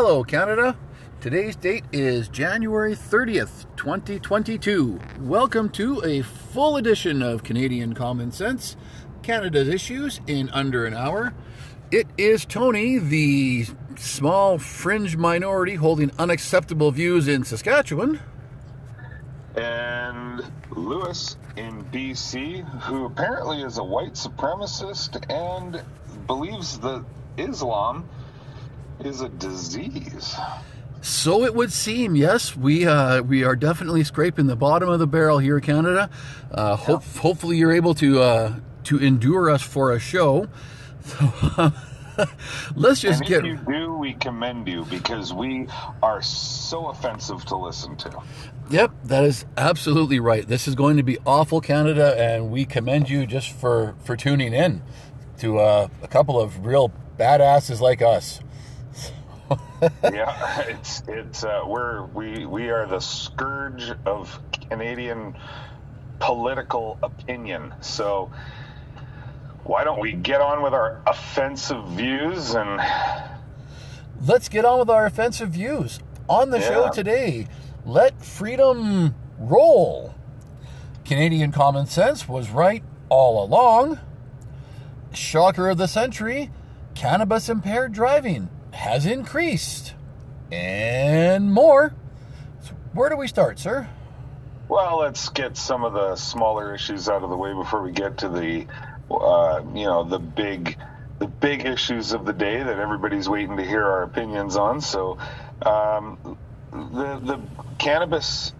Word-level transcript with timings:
Hello, 0.00 0.22
Canada. 0.22 0.76
Today's 1.20 1.56
date 1.56 1.82
is 1.90 2.28
January 2.28 2.94
30th, 2.94 3.66
2022. 3.74 4.96
Welcome 5.18 5.70
to 5.70 6.00
a 6.04 6.22
full 6.22 6.76
edition 6.76 7.20
of 7.20 7.42
Canadian 7.42 7.94
Common 7.94 8.30
Sense, 8.30 8.76
Canada's 9.24 9.66
issues 9.66 10.20
in 10.28 10.50
under 10.50 10.86
an 10.86 10.94
hour. 10.94 11.34
It 11.90 12.06
is 12.16 12.44
Tony, 12.44 12.98
the 12.98 13.66
small 13.96 14.58
fringe 14.58 15.16
minority 15.16 15.74
holding 15.74 16.12
unacceptable 16.16 16.92
views 16.92 17.26
in 17.26 17.42
Saskatchewan. 17.42 18.20
And 19.56 20.44
Lewis 20.70 21.36
in 21.56 21.82
BC, 21.86 22.64
who 22.82 23.06
apparently 23.06 23.62
is 23.62 23.78
a 23.78 23.84
white 23.84 24.12
supremacist 24.12 25.28
and 25.28 25.82
believes 26.28 26.78
that 26.78 27.04
Islam 27.36 28.08
is 29.00 29.20
a 29.20 29.28
disease. 29.28 30.36
So 31.00 31.44
it 31.44 31.54
would 31.54 31.72
seem. 31.72 32.16
Yes, 32.16 32.56
we 32.56 32.86
uh, 32.86 33.22
we 33.22 33.44
are 33.44 33.54
definitely 33.54 34.04
scraping 34.04 34.46
the 34.46 34.56
bottom 34.56 34.88
of 34.88 34.98
the 34.98 35.06
barrel 35.06 35.38
here, 35.38 35.58
in 35.58 35.62
Canada. 35.62 36.10
Uh, 36.50 36.76
hope, 36.76 37.04
hopefully, 37.04 37.56
you're 37.56 37.72
able 37.72 37.94
to 37.94 38.20
uh, 38.20 38.56
to 38.84 38.98
endure 38.98 39.50
us 39.50 39.62
for 39.62 39.92
a 39.92 40.00
show. 40.00 40.48
So, 41.04 41.72
let's 42.74 43.00
just 43.00 43.20
and 43.20 43.28
get. 43.28 43.38
If 43.38 43.44
you 43.44 43.56
do, 43.66 43.92
we 43.92 44.14
commend 44.14 44.66
you 44.66 44.84
because 44.86 45.32
we 45.32 45.68
are 46.02 46.20
so 46.20 46.88
offensive 46.88 47.44
to 47.46 47.56
listen 47.56 47.96
to. 47.98 48.22
Yep, 48.70 48.92
that 49.04 49.24
is 49.24 49.46
absolutely 49.56 50.20
right. 50.20 50.46
This 50.46 50.68
is 50.68 50.74
going 50.74 50.96
to 50.96 51.02
be 51.02 51.16
awful, 51.24 51.60
Canada, 51.60 52.14
and 52.18 52.50
we 52.50 52.64
commend 52.64 53.08
you 53.08 53.26
just 53.26 53.52
for 53.52 53.94
for 54.02 54.16
tuning 54.16 54.52
in 54.52 54.82
to 55.38 55.58
uh, 55.58 55.88
a 56.02 56.08
couple 56.08 56.40
of 56.40 56.66
real 56.66 56.92
badasses 57.18 57.80
like 57.80 58.02
us. 58.02 58.40
yeah, 60.02 60.60
it's 60.62 61.02
it's 61.08 61.44
uh, 61.44 61.62
we're 61.66 62.04
we 62.06 62.44
we 62.46 62.70
are 62.70 62.86
the 62.86 63.00
scourge 63.00 63.92
of 64.04 64.38
Canadian 64.68 65.36
political 66.18 66.98
opinion. 67.02 67.74
So 67.80 68.30
why 69.64 69.84
don't 69.84 70.00
we 70.00 70.12
get 70.12 70.40
on 70.40 70.62
with 70.62 70.74
our 70.74 71.00
offensive 71.06 71.86
views 71.90 72.54
and 72.54 72.80
let's 74.26 74.48
get 74.48 74.64
on 74.64 74.78
with 74.80 74.90
our 74.90 75.06
offensive 75.06 75.50
views 75.50 76.00
on 76.28 76.50
the 76.50 76.58
yeah. 76.58 76.68
show 76.68 76.90
today. 76.90 77.48
Let 77.86 78.22
freedom 78.22 79.14
roll. 79.38 80.14
Canadian 81.04 81.52
common 81.52 81.86
sense 81.86 82.28
was 82.28 82.50
right 82.50 82.82
all 83.08 83.42
along. 83.42 83.98
Shocker 85.14 85.70
of 85.70 85.78
the 85.78 85.88
century: 85.88 86.50
cannabis 86.94 87.48
impaired 87.48 87.92
driving 87.92 88.50
has 88.78 89.06
increased 89.06 89.92
and 90.52 91.52
more. 91.52 91.92
So 92.62 92.74
where 92.94 93.10
do 93.10 93.16
we 93.16 93.26
start, 93.26 93.58
sir? 93.58 93.88
Well, 94.68 95.00
let's 95.00 95.30
get 95.30 95.56
some 95.56 95.82
of 95.82 95.94
the 95.94 96.14
smaller 96.14 96.74
issues 96.74 97.08
out 97.08 97.24
of 97.24 97.30
the 97.30 97.36
way 97.36 97.52
before 97.52 97.82
we 97.82 97.90
get 97.90 98.18
to 98.18 98.28
the, 98.28 98.66
uh, 99.10 99.62
you 99.74 99.84
know, 99.84 100.04
the 100.04 100.20
big, 100.20 100.78
the 101.18 101.26
big 101.26 101.66
issues 101.66 102.12
of 102.12 102.24
the 102.24 102.32
day 102.32 102.62
that 102.62 102.78
everybody's 102.78 103.28
waiting 103.28 103.56
to 103.56 103.64
hear 103.64 103.84
our 103.84 104.04
opinions 104.04 104.56
on. 104.56 104.80
So, 104.80 105.18
um, 105.62 106.38
the 106.70 107.18
the 107.20 107.40
cannabis 107.78 108.52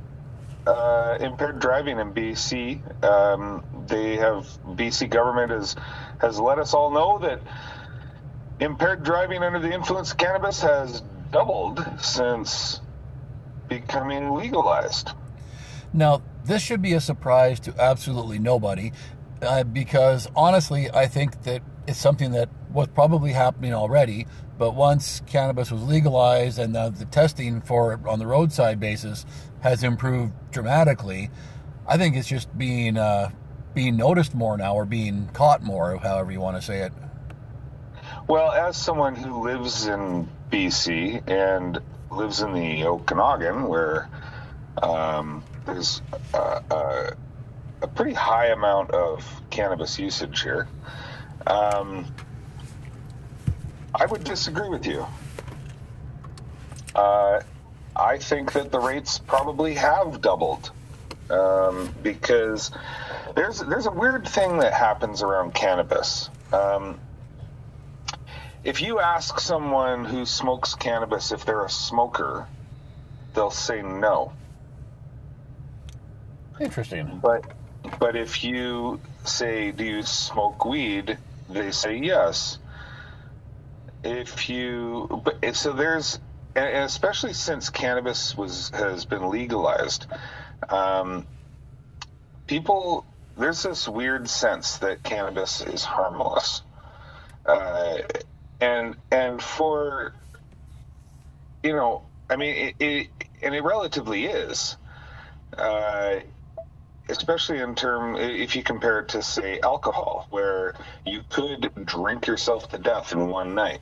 uh, 0.67 1.19
impaired 1.21 1.61
driving 1.61 2.01
in 2.01 2.13
BC, 2.13 3.05
um, 3.05 3.63
they 3.87 4.17
have 4.17 4.49
BC 4.67 5.11
government 5.11 5.53
has 5.53 5.77
has 6.21 6.41
let 6.41 6.59
us 6.59 6.75
all 6.75 6.91
know 6.91 7.19
that 7.19 7.41
impaired 8.61 9.03
driving 9.05 9.43
under 9.43 9.59
the 9.59 9.73
influence 9.73 10.13
of 10.13 10.19
cannabis 10.19 10.63
has 10.63 11.03
doubled 11.31 11.85
since 12.01 12.81
becoming 13.69 14.35
legalized. 14.35 15.11
Now, 15.93 16.23
this 16.45 16.63
should 16.63 16.83
be 16.83 16.95
a 16.95 17.01
surprise 17.01 17.61
to 17.61 17.75
absolutely 17.79 18.39
nobody 18.39 18.93
uh, 19.43 19.65
because 19.65 20.29
honestly, 20.35 20.91
I 20.91 21.07
think 21.07 21.43
that 21.45 21.63
it's 21.87 21.99
something 21.99 22.33
that 22.33 22.49
was 22.73 22.89
probably 22.89 23.33
happening 23.33 23.73
already. 23.73 24.27
But 24.59 24.75
once 24.75 25.23
cannabis 25.27 25.71
was 25.71 25.83
legalized 25.83 26.59
and 26.59 26.75
the, 26.75 26.91
the 26.91 27.05
testing 27.05 27.61
for 27.61 27.95
it 27.95 28.01
on 28.07 28.19
the 28.19 28.27
roadside 28.27 28.81
basis 28.81 29.25
has 29.61 29.85
improved 29.85 30.33
dramatically, 30.51 31.31
I 31.87 31.97
think 31.97 32.17
it's 32.17 32.29
just 32.29 32.57
being 32.59 32.97
uh, 32.97 33.31
being 33.75 33.97
noticed 33.97 34.35
more 34.35 34.59
now 34.59 34.75
or 34.75 34.85
being 34.85 35.29
caught 35.33 35.63
more, 35.63 35.97
however 35.99 36.33
you 36.33 36.41
want 36.41 36.57
to 36.57 36.63
say 36.63 36.81
it. 36.81 36.93
Well, 38.29 38.53
as 38.53 38.77
someone 38.77 39.15
who 39.15 39.43
lives 39.43 39.87
in 39.87 40.29
BC 40.53 41.27
and 41.31 41.79
lives 42.11 42.43
in 42.43 42.53
the 42.53 42.85
Okanagan, 42.85 43.67
where 43.67 44.11
um, 44.83 45.43
there's 45.65 46.03
a, 46.35 46.63
a, 46.71 47.17
a, 47.81 47.87
pretty 47.87 48.13
high 48.13 48.49
amount 48.49 48.91
of 48.91 49.25
cannabis 49.49 49.99
usage 49.99 50.43
here, 50.43 50.69
um, 51.47 52.05
I 53.95 54.05
would 54.05 54.25
disagree 54.25 54.69
with 54.69 54.85
you. 54.85 55.07
Uh, 56.95 57.41
I 57.97 58.19
think 58.19 58.53
that 58.53 58.71
the 58.71 58.79
rates 58.79 59.19
probably 59.19 59.73
have 59.77 60.21
doubled 60.21 60.71
um, 61.31 61.95
because 62.03 62.73
there's 63.35 63.61
there's 63.61 63.87
a 63.87 63.91
weird 63.91 64.29
thing 64.29 64.59
that 64.59 64.75
happens 64.75 65.23
around 65.23 65.55
cannabis. 65.55 66.29
Um, 66.53 67.01
if 68.65 68.83
you 68.83 69.01
ask 69.01 69.41
someone 69.41 70.05
who 70.05 70.27
smokes 70.27 70.75
cannabis 70.75 71.33
if 71.33 71.45
they're 71.45 71.65
a 71.65 71.71
smoker, 71.71 72.47
they'll 73.35 73.51
say 73.51 73.83
no. 73.83 74.33
Interesting. 76.61 77.21
But 77.23 77.45
but 78.01 78.17
if 78.17 78.43
you 78.43 79.01
say, 79.25 79.71
"Do 79.71 79.85
you 79.85 80.03
smoke 80.03 80.65
weed?" 80.65 81.19
they 81.49 81.71
say 81.71 81.97
yes. 81.97 82.59
If 84.03 84.49
you 84.49 85.23
but 85.25 85.57
so 85.57 85.73
there's 85.73 86.19
and 86.55 86.85
especially 86.85 87.33
since 87.33 87.71
cannabis 87.71 88.37
was 88.37 88.71
has 88.71 89.05
been 89.05 89.31
legalized, 89.31 90.07
um, 90.69 91.27
people 92.47 93.05
there's 93.37 93.63
this 93.63 93.89
weird 93.89 94.29
sense 94.29 94.79
that 94.79 95.03
cannabis 95.05 95.61
is 95.61 95.85
harmless. 95.85 96.63
Uh, 97.47 97.99
and 98.61 98.97
and 99.11 99.43
for 99.43 100.13
you 101.63 101.73
know, 101.73 102.03
I 102.31 102.37
mean, 102.37 102.55
it, 102.55 102.75
it 102.79 103.09
and 103.43 103.55
it 103.55 103.63
relatively 103.63 104.27
is, 104.27 104.77
uh, 105.57 106.17
especially 107.09 107.59
in 107.59 107.75
term 107.75 108.17
if 108.17 108.57
you 108.57 108.63
compare 108.63 109.01
it 109.01 109.11
to 109.11 109.23
say 109.23 109.61
alcohol, 109.61 110.27
where 110.31 110.75
you 111.05 111.23
could 111.29 111.71
drink 111.85 112.27
yourself 112.27 112.69
to 112.71 112.79
death 112.79 113.13
in 113.13 113.29
one 113.29 113.55
night. 113.55 113.81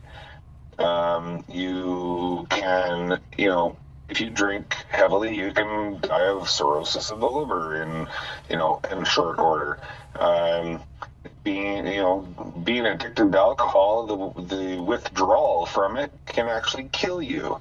Um, 0.78 1.44
you 1.48 2.46
can, 2.50 3.20
you 3.36 3.48
know, 3.48 3.76
if 4.08 4.20
you 4.20 4.30
drink 4.30 4.76
heavily, 4.90 5.34
you 5.34 5.52
can 5.52 6.00
die 6.00 6.28
of 6.28 6.48
cirrhosis 6.48 7.10
of 7.10 7.20
the 7.20 7.26
liver 7.26 7.82
in, 7.82 8.06
you 8.50 8.56
know, 8.56 8.80
in 8.90 9.04
short 9.04 9.38
order. 9.38 9.78
Um, 10.18 10.82
being 11.44 11.86
you 11.86 12.02
know 12.02 12.20
being 12.64 12.86
addicted 12.86 13.32
to 13.32 13.38
alcohol, 13.38 14.06
the 14.06 14.56
the 14.56 14.82
withdrawal 14.82 15.66
from 15.66 15.96
it 15.96 16.12
can 16.26 16.48
actually 16.48 16.88
kill 16.92 17.22
you. 17.22 17.58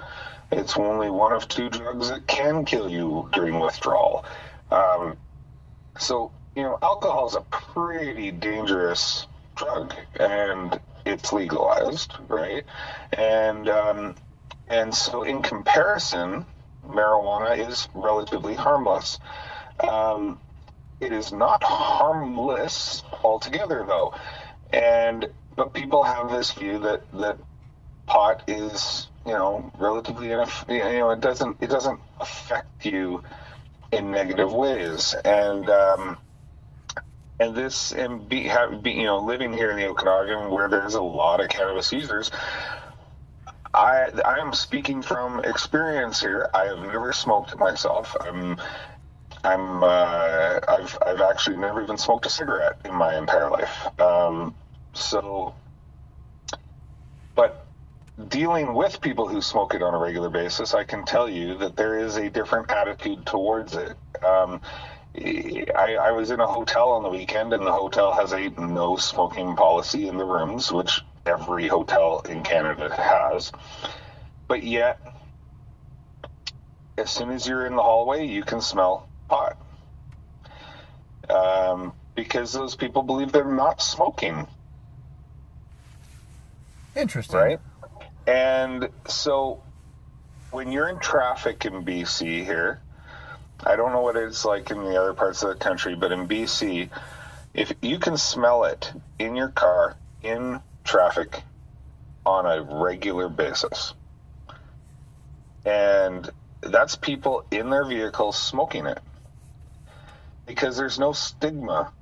It's 0.52 0.78
only 0.78 1.10
one 1.10 1.34
of 1.34 1.48
two 1.48 1.70
drugs 1.70 2.10
that 2.10 2.28
can 2.28 2.66
kill 2.66 2.90
you 2.90 3.30
during 3.34 3.60
withdrawal. 3.60 4.26
Um, 4.72 5.18
so 5.98 6.32
you 6.56 6.64
know, 6.64 6.80
alcohol 6.82 7.28
is 7.28 7.36
a 7.36 7.42
pretty 7.42 8.32
dangerous 8.32 9.28
drug, 9.56 9.94
and 10.20 10.80
it's 11.06 11.34
legalized, 11.34 12.14
right? 12.28 12.64
And 13.14 13.70
um, 13.70 14.16
and 14.68 14.94
so 14.94 15.24
in 15.24 15.42
comparison, 15.42 16.46
marijuana 16.88 17.70
is 17.70 17.88
relatively 17.94 18.56
harmless. 18.56 19.20
Um, 19.80 20.40
it 21.00 21.12
is 21.12 21.32
not 21.32 21.64
harmless 21.64 23.04
altogether, 23.24 23.84
though, 23.88 24.14
and 24.72 25.28
but 25.56 25.74
people 25.74 26.04
have 26.04 26.30
this 26.30 26.52
view 26.52 26.80
that 26.80 27.04
that 27.14 27.38
pot 28.06 28.44
is 28.48 29.08
you 29.26 29.34
know 29.34 29.72
relatively 29.80 30.30
you 30.30 30.38
know 30.38 31.12
it 31.12 31.22
doesn't 31.22 31.58
it 31.62 31.70
doesn't 31.70 32.00
affect 32.20 32.86
you 32.86 33.24
in 33.92 34.12
negative 34.12 34.54
ways. 34.54 35.16
And 35.26 35.70
um, 35.70 36.18
and 37.40 37.56
this 37.56 37.92
and 37.92 38.28
be, 38.30 38.44
have, 38.44 38.82
be, 38.82 38.92
you 38.92 39.04
know 39.06 39.20
living 39.20 39.54
here 39.54 39.72
in 39.72 39.78
the 39.78 39.88
Okanagan 39.88 40.50
where 40.52 40.70
there's 40.70 40.96
a 40.96 41.02
lot 41.02 41.42
of 41.42 41.50
cannabis 41.50 41.92
users 41.92 42.32
I 43.76 44.10
I 44.24 44.40
am 44.40 44.54
speaking 44.54 45.02
from 45.02 45.44
experience 45.44 46.22
here. 46.22 46.50
I 46.54 46.66
have 46.66 46.80
never 46.80 47.12
smoked 47.12 47.58
myself. 47.58 48.16
I'm 48.22 48.58
I'm 49.46 49.84
uh, 49.84 50.60
I've 50.68 50.98
I've 51.06 51.22
actually 51.22 51.58
never 51.58 51.82
even 51.82 51.98
smoked 51.98 52.26
a 52.26 52.30
cigarette 52.30 52.78
in 52.86 52.94
my 52.94 53.18
entire 53.18 53.50
life. 53.50 54.00
Um, 54.00 54.56
so 54.94 55.54
but 57.36 57.66
dealing 58.30 58.74
with 58.74 59.02
people 59.02 59.28
who 59.28 59.42
smoke 59.42 59.76
it 59.76 59.84
on 59.84 59.94
a 59.94 59.98
regular 59.98 60.30
basis, 60.30 60.74
I 60.74 60.86
can 60.86 61.04
tell 61.06 61.30
you 61.30 61.58
that 61.58 61.76
there 61.76 62.00
is 62.00 62.16
a 62.16 62.30
different 62.30 62.72
attitude 62.72 63.26
towards 63.26 63.76
it. 63.76 63.96
Um, 64.24 64.62
I, 65.18 65.98
I, 66.02 66.12
was 66.12 66.32
in 66.32 66.40
a 66.40 66.48
hotel 66.48 66.92
on 66.92 67.04
the 67.04 67.10
weekend, 67.10 67.54
and 67.54 67.66
the 67.66 67.72
hotel 67.72 68.14
has 68.14 68.34
a 68.34 68.50
no 68.50 68.98
smoking 68.98 69.56
policy 69.56 70.08
in 70.08 70.18
the 70.18 70.26
rooms, 70.26 70.72
which 70.72 71.02
every 71.26 71.68
hotel 71.68 72.22
in 72.28 72.44
Canada 72.44 72.94
has. 72.94 73.52
But 74.48 74.64
yet, 74.64 75.00
as 76.98 77.10
soon 77.10 77.30
as 77.32 77.48
you're 77.48 77.66
in 77.66 77.76
the 77.76 77.84
hallway, 77.84 78.26
you 78.26 78.44
can 78.44 78.62
smell 78.62 79.08
pot. 79.28 79.58
Um, 81.30 81.94
because 82.16 82.54
those 82.54 82.76
people 82.76 83.04
believe 83.04 83.32
they're 83.32 83.44
not 83.44 83.82
smoking. 83.82 84.48
Interesting. 86.96 87.36
Right? 87.36 87.60
And 88.28 88.90
so 89.08 89.62
when 90.52 90.72
you're 90.72 90.88
in 90.88 91.00
traffic 91.00 91.66
in 91.66 91.84
BC 91.84 92.46
here, 92.46 92.80
I 93.64 93.76
don't 93.76 93.92
know 93.92 94.02
what 94.02 94.16
it's 94.16 94.46
like 94.46 94.72
in 94.72 94.84
the 94.84 95.00
other 95.00 95.14
parts 95.14 95.44
of 95.44 95.50
the 95.50 95.56
country, 95.56 95.96
but 95.96 96.12
in 96.12 96.28
BC, 96.28 96.90
if 97.54 97.74
you 97.82 98.00
can 98.00 98.18
smell 98.18 98.66
it 98.66 98.92
in 99.20 99.36
your 99.36 99.50
car 99.50 99.96
in 100.24 100.62
traffic 100.84 101.42
on 102.26 102.46
a 102.46 102.62
regular 102.62 103.30
basis. 103.30 103.94
And 105.66 106.30
that's 106.62 106.96
people 106.96 107.46
in 107.52 107.70
their 107.70 107.86
vehicles 107.86 108.38
smoking 108.38 108.86
it 108.86 109.00
because 110.48 110.78
there's 110.78 111.00
no 111.00 111.14
stigma 111.14 111.94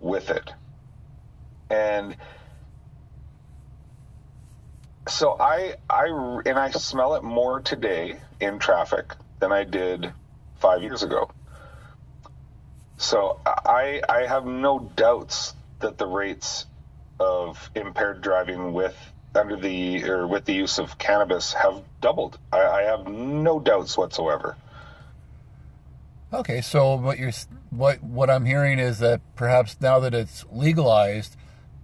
with 0.00 0.30
it. 0.30 0.52
And 1.70 2.16
so 5.08 5.36
I 5.40 5.76
I 5.90 6.40
and 6.46 6.58
I 6.58 6.70
smell 6.72 7.14
it 7.16 7.24
more 7.24 7.60
today 7.60 8.20
in 8.40 8.58
traffic 8.58 9.14
than 9.40 9.52
I 9.52 9.64
did 9.64 10.12
5 10.56 10.82
years 10.82 11.02
ago. 11.02 11.30
So 12.98 13.40
I 13.46 14.02
I 14.08 14.26
have 14.26 14.46
no 14.46 14.78
doubts 14.80 15.54
that 15.80 15.98
the 15.98 16.06
rates 16.06 16.66
of 17.20 17.70
impaired 17.74 18.22
driving 18.22 18.72
with 18.72 18.96
under 19.34 19.56
the 19.56 20.04
or 20.08 20.26
with 20.26 20.44
the 20.46 20.54
use 20.54 20.78
of 20.78 20.98
cannabis 20.98 21.52
have 21.54 21.84
doubled. 22.00 22.38
I, 22.52 22.62
I 22.62 22.82
have 22.84 23.06
no 23.08 23.60
doubts 23.60 23.98
whatsoever. 23.98 24.56
Okay, 26.36 26.60
so 26.60 26.96
what 26.96 27.18
you're 27.18 27.32
what 27.70 28.02
what 28.02 28.28
I'm 28.28 28.44
hearing 28.44 28.78
is 28.78 28.98
that 28.98 29.22
perhaps 29.36 29.74
now 29.80 30.00
that 30.00 30.12
it's 30.12 30.44
legalized, 30.52 31.34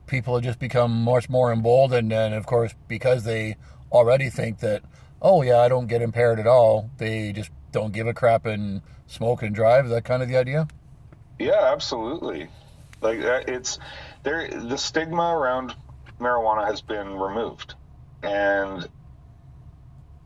people 0.07 0.35
have 0.35 0.45
just 0.45 0.59
become 0.59 1.05
much 1.05 1.31
more 1.31 1.51
emboldened, 1.51 2.13
and 2.13 2.35
of 2.35 2.45
course 2.45 2.75
because 2.87 3.25
they 3.25 3.57
already 3.91 4.29
think 4.29 4.59
that 4.59 4.83
oh 5.23 5.41
yeah 5.41 5.61
I 5.61 5.69
don't 5.69 5.87
get 5.87 6.03
impaired 6.03 6.39
at 6.39 6.47
all, 6.47 6.91
they 6.99 7.33
just 7.33 7.51
don't 7.71 7.95
give 7.95 8.07
a 8.07 8.13
crap 8.13 8.45
and 8.45 8.83
smoke 9.07 9.43
and 9.43 9.55
drive. 9.55 9.87
Is 9.87 9.91
that 9.91 10.05
kind 10.05 10.23
of 10.23 10.29
the 10.29 10.37
idea? 10.37 10.69
Yeah, 11.39 11.73
absolutely. 11.73 12.49
Like 13.01 13.21
uh, 13.21 13.45
it's 13.49 13.79
there. 14.23 14.49
The 14.49 14.77
stigma 14.77 15.35
around 15.35 15.75
marijuana 16.21 16.67
has 16.67 16.83
been 16.83 17.19
removed, 17.19 17.75
and 18.23 18.87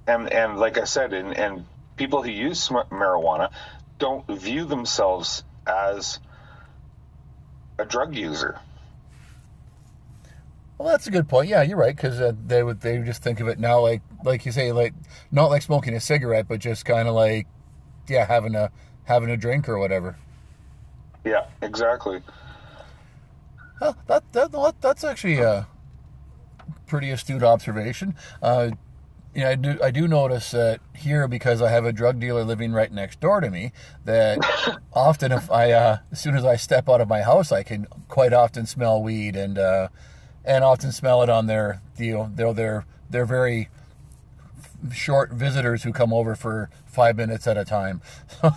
and 0.08 0.32
and 0.32 0.58
like 0.58 0.78
I 0.78 0.84
said, 0.84 1.12
and 1.12 1.32
and 1.32 1.64
people 1.96 2.24
who 2.24 2.30
use 2.30 2.68
marijuana 2.68 3.50
don't 3.98 4.26
view 4.28 4.64
themselves 4.64 5.44
as 5.66 6.18
a 7.78 7.84
drug 7.84 8.14
user. 8.14 8.58
Well, 10.78 10.88
that's 10.88 11.06
a 11.06 11.10
good 11.10 11.28
point. 11.28 11.48
Yeah, 11.48 11.62
you're 11.62 11.78
right 11.78 11.96
because 11.96 12.20
uh, 12.20 12.32
they 12.46 12.62
would 12.62 12.80
they 12.80 12.98
would 12.98 13.06
just 13.06 13.22
think 13.22 13.40
of 13.40 13.48
it 13.48 13.58
now 13.58 13.80
like 13.80 14.02
like 14.24 14.44
you 14.44 14.52
say 14.52 14.72
like 14.72 14.92
not 15.30 15.46
like 15.46 15.62
smoking 15.62 15.94
a 15.94 16.00
cigarette, 16.00 16.46
but 16.48 16.60
just 16.60 16.84
kind 16.84 17.08
of 17.08 17.14
like 17.14 17.46
yeah 18.08 18.26
having 18.26 18.54
a 18.54 18.70
having 19.04 19.30
a 19.30 19.36
drink 19.36 19.68
or 19.68 19.78
whatever. 19.78 20.16
Yeah, 21.24 21.46
exactly. 21.62 22.22
Well, 23.80 23.96
that 24.06 24.30
that 24.32 24.74
that's 24.80 25.02
actually 25.02 25.38
a 25.38 25.66
pretty 26.86 27.10
astute 27.10 27.42
observation. 27.42 28.14
Uh, 28.42 28.70
you 29.36 29.42
know, 29.42 29.50
I 29.50 29.54
do 29.54 29.78
I 29.82 29.90
do 29.90 30.08
notice 30.08 30.52
that 30.52 30.80
here 30.94 31.28
because 31.28 31.60
I 31.60 31.70
have 31.70 31.84
a 31.84 31.92
drug 31.92 32.18
dealer 32.18 32.42
living 32.42 32.72
right 32.72 32.90
next 32.90 33.20
door 33.20 33.40
to 33.40 33.50
me. 33.50 33.72
That 34.06 34.38
often, 34.94 35.30
if 35.30 35.50
I 35.50 35.72
uh, 35.72 35.98
as 36.10 36.20
soon 36.20 36.36
as 36.36 36.44
I 36.46 36.56
step 36.56 36.88
out 36.88 37.02
of 37.02 37.08
my 37.08 37.20
house, 37.20 37.52
I 37.52 37.62
can 37.62 37.86
quite 38.08 38.32
often 38.32 38.64
smell 38.64 39.02
weed 39.02 39.36
and 39.36 39.58
uh, 39.58 39.88
and 40.42 40.64
often 40.64 40.90
smell 40.90 41.22
it 41.22 41.28
on 41.28 41.48
their 41.48 41.82
you 41.98 42.14
know 42.14 42.30
they're 42.34 42.54
they're 42.54 42.86
they're 43.10 43.26
very 43.26 43.68
short 44.94 45.32
visitors 45.32 45.82
who 45.82 45.92
come 45.92 46.14
over 46.14 46.34
for 46.34 46.70
five 46.86 47.16
minutes 47.16 47.46
at 47.46 47.58
a 47.58 47.64
time. 47.66 48.00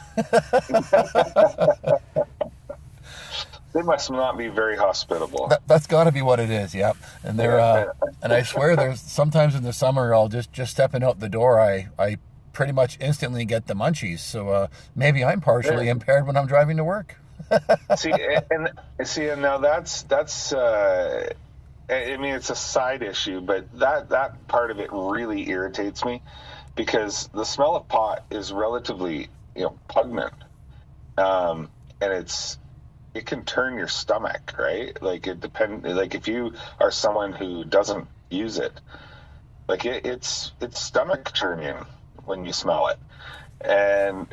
They 3.74 3.82
must 3.82 4.10
not 4.10 4.38
be 4.38 4.48
very 4.48 4.76
hospitable. 4.76 5.48
That, 5.48 5.62
has 5.70 5.86
got 5.86 6.06
to 6.06 6.12
be 6.12 6.22
what 6.22 6.40
it 6.40 6.50
is. 6.50 6.74
Yep. 6.74 6.98
And 7.24 7.40
they're 7.40 7.60
uh, 7.60 7.94
and 8.22 8.34
I 8.34 8.42
swear 8.42 8.76
there's 8.76 9.00
sometimes 9.00 9.54
in 9.56 9.64
the 9.64 9.74
summer 9.74 10.14
I'll 10.14 10.28
just 10.28 10.52
just 10.52 10.72
stepping 10.72 11.04
out 11.04 11.20
the 11.20 11.30
door 11.30 11.60
I 11.60 11.90
I 12.00 12.18
pretty 12.52 12.74
much 12.74 12.98
instantly 13.00 13.46
get 13.46 13.68
the 13.68 13.76
munchies. 13.76 14.20
So 14.20 14.50
uh, 14.50 14.68
maybe 14.96 15.24
I'm 15.24 15.40
partially 15.40 15.86
yeah. 15.86 15.92
impaired 15.92 16.26
when 16.26 16.36
I'm 16.36 16.48
driving 16.48 16.78
to 16.78 16.84
work. 16.84 17.16
see 17.98 18.12
and 18.52 18.70
see 19.06 19.28
and 19.30 19.42
now 19.42 19.60
that's 19.60 20.04
that's 20.04 20.52
uh, 20.52 21.32
I 21.90 22.18
mean 22.18 22.36
it's 22.36 22.50
a 22.50 22.56
side 22.56 23.04
issue, 23.04 23.42
but 23.42 23.72
that 23.80 24.10
that 24.10 24.48
part 24.48 24.72
of 24.72 24.80
it 24.80 24.90
really 24.92 25.48
irritates 25.50 26.04
me 26.04 26.22
because 26.76 27.30
the 27.34 27.44
smell 27.44 27.76
of 27.76 27.88
pot 27.88 28.26
is 28.32 28.52
relatively 28.52 29.30
you 29.56 29.64
know 29.64 29.78
pungent, 29.88 30.34
um, 31.18 31.70
and 32.02 32.14
it's 32.14 32.58
it 33.14 33.26
can 33.26 33.44
turn 33.44 33.78
your 33.78 33.88
stomach, 33.88 34.54
right? 34.58 35.02
Like 35.02 35.28
it 35.28 35.40
depend. 35.40 35.84
Like 35.84 36.16
if 36.16 36.28
you 36.28 36.54
are 36.80 36.92
someone 36.92 37.34
who 37.34 37.64
doesn't 37.64 38.08
use 38.30 38.58
it, 38.58 38.74
like 39.68 39.86
it, 39.86 40.06
it's 40.06 40.52
it's 40.62 40.80
stomach 40.80 41.32
turning 41.34 41.76
when 42.26 42.46
you 42.46 42.54
smell 42.54 42.88
it, 42.88 43.00
and 43.62 44.28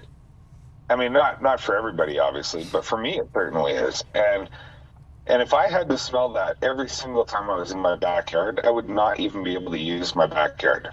I 0.88 0.96
mean 0.96 1.12
not 1.12 1.42
not 1.42 1.60
for 1.60 1.76
everybody 1.76 2.18
obviously, 2.18 2.64
but 2.70 2.84
for 2.84 2.98
me 2.98 3.18
it 3.18 3.28
certainly 3.32 3.72
is. 3.72 4.04
And 4.14 4.48
and 5.26 5.42
if 5.42 5.54
I 5.54 5.68
had 5.68 5.88
to 5.88 5.98
smell 5.98 6.34
that 6.34 6.56
every 6.62 6.88
single 6.88 7.24
time 7.24 7.50
I 7.50 7.56
was 7.56 7.72
in 7.72 7.80
my 7.80 7.96
backyard, 7.96 8.60
I 8.62 8.70
would 8.70 8.88
not 8.88 9.18
even 9.18 9.42
be 9.42 9.54
able 9.54 9.72
to 9.72 9.78
use 9.78 10.14
my 10.14 10.26
backyard. 10.26 10.90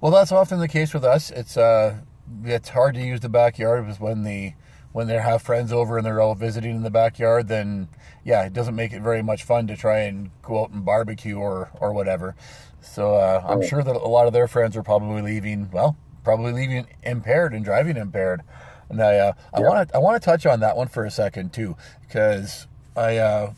Well, 0.00 0.12
that's 0.12 0.30
often 0.30 0.60
the 0.60 0.68
case 0.68 0.92
with 0.92 1.04
us. 1.04 1.30
It's 1.30 1.56
uh, 1.56 1.96
it's 2.44 2.68
hard 2.68 2.94
to 2.96 3.00
use 3.00 3.20
the 3.20 3.28
backyard 3.28 3.86
when 3.98 4.24
the 4.24 4.54
when 4.98 5.06
they 5.06 5.14
have 5.14 5.40
friends 5.40 5.72
over 5.72 5.96
and 5.96 6.04
they're 6.04 6.20
all 6.20 6.34
visiting 6.34 6.74
in 6.74 6.82
the 6.82 6.90
backyard, 6.90 7.46
then 7.46 7.86
yeah, 8.24 8.44
it 8.44 8.52
doesn't 8.52 8.74
make 8.74 8.92
it 8.92 9.00
very 9.00 9.22
much 9.22 9.44
fun 9.44 9.68
to 9.68 9.76
try 9.76 9.98
and 10.00 10.28
go 10.42 10.62
out 10.62 10.70
and 10.70 10.84
barbecue 10.84 11.36
or 11.36 11.70
or 11.80 11.92
whatever. 11.92 12.34
So 12.80 13.14
uh, 13.14 13.44
I'm 13.46 13.64
sure 13.64 13.84
that 13.84 13.94
a 13.94 14.08
lot 14.08 14.26
of 14.26 14.32
their 14.32 14.48
friends 14.48 14.76
are 14.76 14.82
probably 14.82 15.22
leaving. 15.22 15.70
Well, 15.70 15.96
probably 16.24 16.52
leaving 16.52 16.88
impaired 17.04 17.54
and 17.54 17.64
driving 17.64 17.96
impaired. 17.96 18.42
And 18.88 19.00
I 19.00 19.18
uh, 19.18 19.32
I 19.54 19.60
want 19.60 19.88
to 19.88 19.94
I 19.94 19.98
want 19.98 20.20
to 20.20 20.24
touch 20.24 20.46
on 20.46 20.58
that 20.60 20.76
one 20.76 20.88
for 20.88 21.04
a 21.04 21.12
second 21.12 21.52
too, 21.52 21.76
because 22.00 22.66
I 22.96 23.18
uh, 23.18 23.52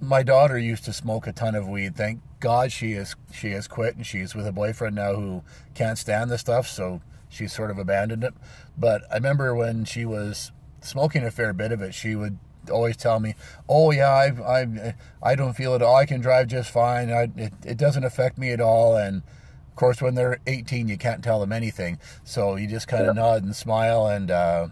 my 0.00 0.24
daughter 0.24 0.58
used 0.58 0.84
to 0.86 0.92
smoke 0.92 1.28
a 1.28 1.32
ton 1.32 1.54
of 1.54 1.68
weed. 1.68 1.94
Thank 1.94 2.22
God 2.40 2.72
she 2.72 2.94
is 2.94 3.14
she 3.32 3.52
has 3.52 3.68
quit 3.68 3.94
and 3.94 4.04
she's 4.04 4.34
with 4.34 4.48
a 4.48 4.52
boyfriend 4.52 4.96
now 4.96 5.14
who 5.14 5.44
can't 5.74 5.96
stand 5.96 6.28
the 6.28 6.38
stuff. 6.38 6.66
So 6.66 7.02
she's 7.28 7.52
sort 7.52 7.70
of 7.70 7.78
abandoned 7.78 8.24
it. 8.24 8.34
But 8.76 9.02
I 9.12 9.14
remember 9.14 9.54
when 9.54 9.84
she 9.84 10.04
was 10.04 10.51
smoking 10.82 11.24
a 11.24 11.30
fair 11.30 11.52
bit 11.52 11.72
of 11.72 11.82
it, 11.82 11.94
she 11.94 12.14
would 12.14 12.38
always 12.70 12.96
tell 12.96 13.20
me, 13.20 13.34
"Oh 13.68 13.90
yeah, 13.90 14.10
I 14.10 14.26
I 14.60 14.94
I 15.22 15.34
don't 15.34 15.54
feel 15.54 15.74
it 15.74 15.82
all. 15.82 15.96
I 15.96 16.06
can 16.06 16.20
drive 16.20 16.48
just 16.48 16.70
fine. 16.70 17.10
I, 17.10 17.28
it 17.36 17.52
it 17.64 17.76
doesn't 17.76 18.04
affect 18.04 18.38
me 18.38 18.50
at 18.52 18.60
all." 18.60 18.96
And 18.96 19.22
of 19.68 19.76
course, 19.76 20.02
when 20.02 20.14
they're 20.14 20.38
18, 20.46 20.88
you 20.88 20.98
can't 20.98 21.24
tell 21.24 21.40
them 21.40 21.52
anything, 21.52 21.98
so 22.24 22.56
you 22.56 22.66
just 22.66 22.88
kind 22.88 23.06
of 23.06 23.16
yeah. 23.16 23.22
nod 23.22 23.42
and 23.42 23.56
smile. 23.56 24.06
And 24.06 24.30
uh, 24.30 24.68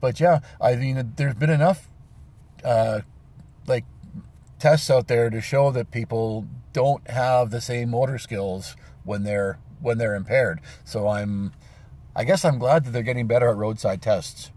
but 0.00 0.20
yeah, 0.20 0.40
I 0.60 0.76
mean, 0.76 1.14
there's 1.16 1.34
been 1.34 1.50
enough 1.50 1.88
uh, 2.64 3.00
like 3.66 3.84
tests 4.58 4.90
out 4.90 5.08
there 5.08 5.30
to 5.30 5.40
show 5.40 5.70
that 5.70 5.90
people 5.90 6.46
don't 6.72 7.08
have 7.10 7.50
the 7.50 7.60
same 7.60 7.90
motor 7.90 8.18
skills 8.18 8.76
when 9.04 9.22
they're 9.22 9.58
when 9.80 9.98
they're 9.98 10.14
impaired. 10.14 10.60
So 10.84 11.08
I'm, 11.08 11.52
I 12.14 12.24
guess 12.24 12.44
I'm 12.44 12.58
glad 12.58 12.84
that 12.84 12.90
they're 12.90 13.02
getting 13.02 13.26
better 13.26 13.48
at 13.48 13.56
roadside 13.56 14.02
tests. 14.02 14.50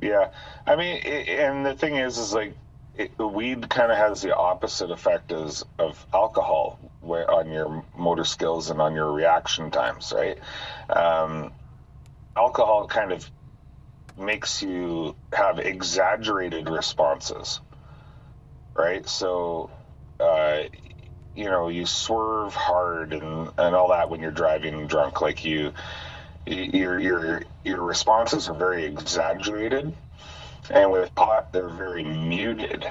Yeah, 0.00 0.28
I 0.66 0.76
mean, 0.76 1.00
it, 1.04 1.28
and 1.28 1.66
the 1.66 1.74
thing 1.74 1.96
is, 1.96 2.18
is 2.18 2.34
like 2.34 2.56
it, 2.94 3.18
weed 3.18 3.68
kind 3.70 3.92
of 3.92 3.98
has 3.98 4.22
the 4.22 4.36
opposite 4.36 4.90
effect 4.90 5.32
as 5.32 5.64
of 5.78 6.06
alcohol 6.14 6.78
where, 7.00 7.30
on 7.30 7.50
your 7.50 7.84
motor 7.98 8.24
skills 8.24 8.70
and 8.70 8.80
on 8.80 8.94
your 8.94 9.12
reaction 9.12 9.70
times, 9.70 10.12
right? 10.16 10.38
Um, 10.90 11.52
alcohol 12.36 12.86
kind 12.88 13.12
of 13.12 13.30
makes 14.18 14.62
you 14.62 15.16
have 15.32 15.58
exaggerated 15.60 16.68
responses, 16.70 17.60
right? 18.76 19.08
So, 19.08 19.70
uh, 20.20 20.62
you 21.36 21.46
know 21.46 21.68
you 21.68 21.86
swerve 21.86 22.54
hard 22.54 23.12
and 23.14 23.50
and 23.58 23.76
all 23.76 23.90
that 23.90 24.10
when 24.10 24.20
you're 24.20 24.32
driving 24.32 24.86
drunk. 24.88 25.22
Like 25.22 25.44
you, 25.44 25.72
your 26.46 26.98
your 27.00 27.42
your 27.64 27.82
responses 27.82 28.48
are 28.48 28.54
very 28.54 28.84
exaggerated, 28.84 29.92
and 30.70 30.92
with 30.92 31.14
pot 31.14 31.52
they're 31.52 31.68
very 31.68 32.04
muted 32.04 32.86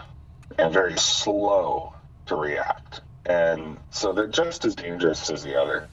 and 0.58 0.74
very 0.74 0.98
slow 0.98 1.94
to 2.26 2.36
react, 2.36 3.02
and 3.26 3.78
so 3.92 4.14
they're 4.14 4.28
just 4.28 4.66
as 4.66 4.76
dangerous 4.76 5.30
as 5.30 5.44
the 5.44 5.60
other. 5.60 5.88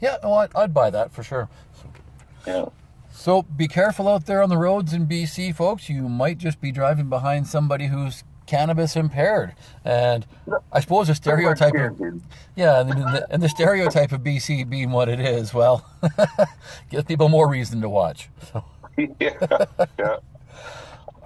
Yeah, 0.00 0.16
well, 0.22 0.34
I'd, 0.34 0.54
I'd 0.54 0.74
buy 0.74 0.90
that 0.90 1.12
for 1.12 1.22
sure. 1.22 1.48
Yeah. 2.46 2.66
So 3.10 3.42
be 3.42 3.66
careful 3.66 4.08
out 4.08 4.26
there 4.26 4.42
on 4.42 4.48
the 4.48 4.56
roads 4.56 4.92
in 4.92 5.06
BC, 5.06 5.54
folks. 5.54 5.88
You 5.88 6.08
might 6.08 6.38
just 6.38 6.60
be 6.60 6.70
driving 6.70 7.08
behind 7.08 7.48
somebody 7.48 7.88
who's 7.88 8.22
cannabis 8.48 8.96
impaired, 8.96 9.54
and 9.84 10.26
I 10.72 10.80
suppose 10.80 11.06
the 11.06 11.14
stereotype 11.14 11.74
of 11.74 12.22
yeah, 12.56 12.80
and 12.80 12.90
the, 12.90 13.26
and 13.30 13.42
the 13.42 13.48
stereotype 13.48 14.10
of 14.10 14.22
BC 14.22 14.68
being 14.68 14.90
what 14.90 15.08
it 15.08 15.20
is, 15.20 15.54
well, 15.54 15.86
gives 16.90 17.04
people 17.04 17.28
more 17.28 17.48
reason 17.48 17.80
to 17.82 17.88
watch. 17.88 18.28
So. 18.50 18.64
yeah, 18.96 19.66
yeah. 19.98 20.16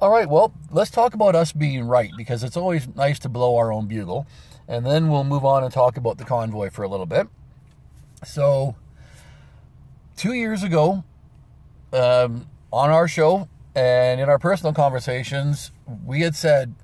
All 0.01 0.11
right, 0.11 0.29
well, 0.29 0.53
let's 0.71 0.91
talk 0.91 1.15
about 1.15 1.37
us 1.37 1.53
being 1.53 1.85
right 1.85 2.11
because 2.17 2.43
it's 2.43 2.57
always 2.57 2.89
nice 2.97 3.21
to 3.21 3.29
blow 3.29 3.57
our 3.57 3.73
own 3.73 3.87
bugle, 3.87 4.27
and 4.67 4.85
then 4.85 5.09
we'll 5.09 5.25
move 5.25 5.45
on 5.45 5.63
and 5.63 5.73
talk 5.73 5.97
about 5.97 6.19
the 6.19 6.25
convoy 6.25 6.71
for 6.71 6.83
a 6.83 6.89
little 6.89 7.07
bit. 7.07 7.29
So, 8.27 8.75
two 10.17 10.33
years 10.33 10.65
ago, 10.65 11.05
um, 11.93 12.47
on 12.73 12.91
our 12.91 13.07
show 13.07 13.49
and 13.75 14.21
in 14.21 14.29
our 14.29 14.39
personal 14.39 14.73
conversations, 14.73 15.71
we 16.05 16.21
had 16.23 16.35
said, 16.35 16.75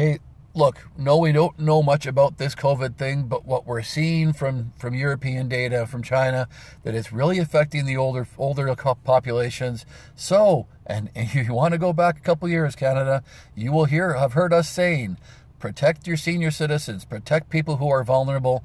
okay, 0.00 0.18
look, 0.54 0.88
no, 0.96 1.18
we 1.18 1.32
don't 1.32 1.58
know 1.58 1.82
much 1.82 2.06
about 2.06 2.38
this 2.38 2.54
COVID 2.54 2.96
thing, 2.96 3.24
but 3.24 3.44
what 3.44 3.66
we're 3.66 3.82
seeing 3.82 4.32
from, 4.32 4.72
from 4.78 4.94
European 4.94 5.48
data, 5.48 5.86
from 5.86 6.02
China, 6.02 6.48
that 6.82 6.94
it's 6.94 7.12
really 7.12 7.38
affecting 7.38 7.84
the 7.84 7.96
older 7.96 8.26
older 8.38 8.74
populations. 8.74 9.84
So, 10.14 10.66
and, 10.86 11.10
and 11.14 11.34
you 11.34 11.52
want 11.52 11.72
to 11.72 11.78
go 11.78 11.92
back 11.92 12.18
a 12.18 12.20
couple 12.20 12.48
years, 12.48 12.74
Canada, 12.74 13.22
you 13.54 13.72
will 13.72 13.84
hear 13.84 14.14
have 14.14 14.32
heard 14.32 14.52
us 14.52 14.68
saying, 14.68 15.18
protect 15.58 16.06
your 16.06 16.16
senior 16.16 16.50
citizens, 16.50 17.04
protect 17.04 17.50
people 17.50 17.76
who 17.76 17.88
are 17.88 18.04
vulnerable. 18.04 18.64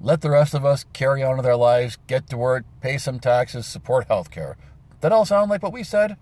Let 0.00 0.20
the 0.20 0.30
rest 0.30 0.52
of 0.52 0.64
us 0.64 0.84
carry 0.92 1.22
on 1.22 1.36
with 1.36 1.46
our 1.46 1.54
lives, 1.54 1.96
get 2.08 2.28
to 2.30 2.36
work, 2.36 2.64
pay 2.80 2.98
some 2.98 3.20
taxes, 3.20 3.66
support 3.66 4.08
healthcare. 4.08 4.56
That 5.00 5.12
all 5.12 5.24
sound 5.24 5.48
like 5.48 5.62
what 5.62 5.72
we 5.72 5.84
said? 5.84 6.16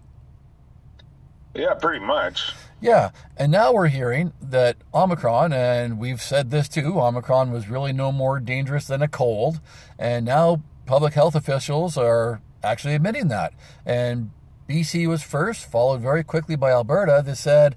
Yeah, 1.55 1.73
pretty 1.75 2.05
much. 2.05 2.53
Yeah, 2.81 3.11
and 3.37 3.53
now 3.53 3.73
we're 3.73 3.89
hearing 3.89 4.33
that 4.41 4.77
Omicron, 4.95 5.53
and 5.53 5.99
we've 5.99 6.23
said 6.23 6.51
this 6.51 6.69
too, 6.69 6.99
Omicron 6.99 7.53
was 7.53 7.69
really 7.69 7.93
no 7.93 8.11
more 8.11 8.41
dangerous 8.41 8.87
than 8.87 9.03
a 9.03 9.09
cold, 9.09 9.61
and 9.99 10.25
now 10.25 10.63
public 10.87 11.13
health 11.13 11.35
officials 11.35 11.99
are 11.99 12.41
actually 12.63 12.95
admitting 12.95 13.29
that. 13.29 13.53
And 13.85 14.31
BC 14.69 15.07
was 15.07 15.23
first, 15.23 15.71
followed 15.71 16.01
very 16.01 16.25
quickly 16.25 16.57
by 16.57 16.71
Alberta, 16.71 17.23
that 17.25 17.37
said, 17.37 17.77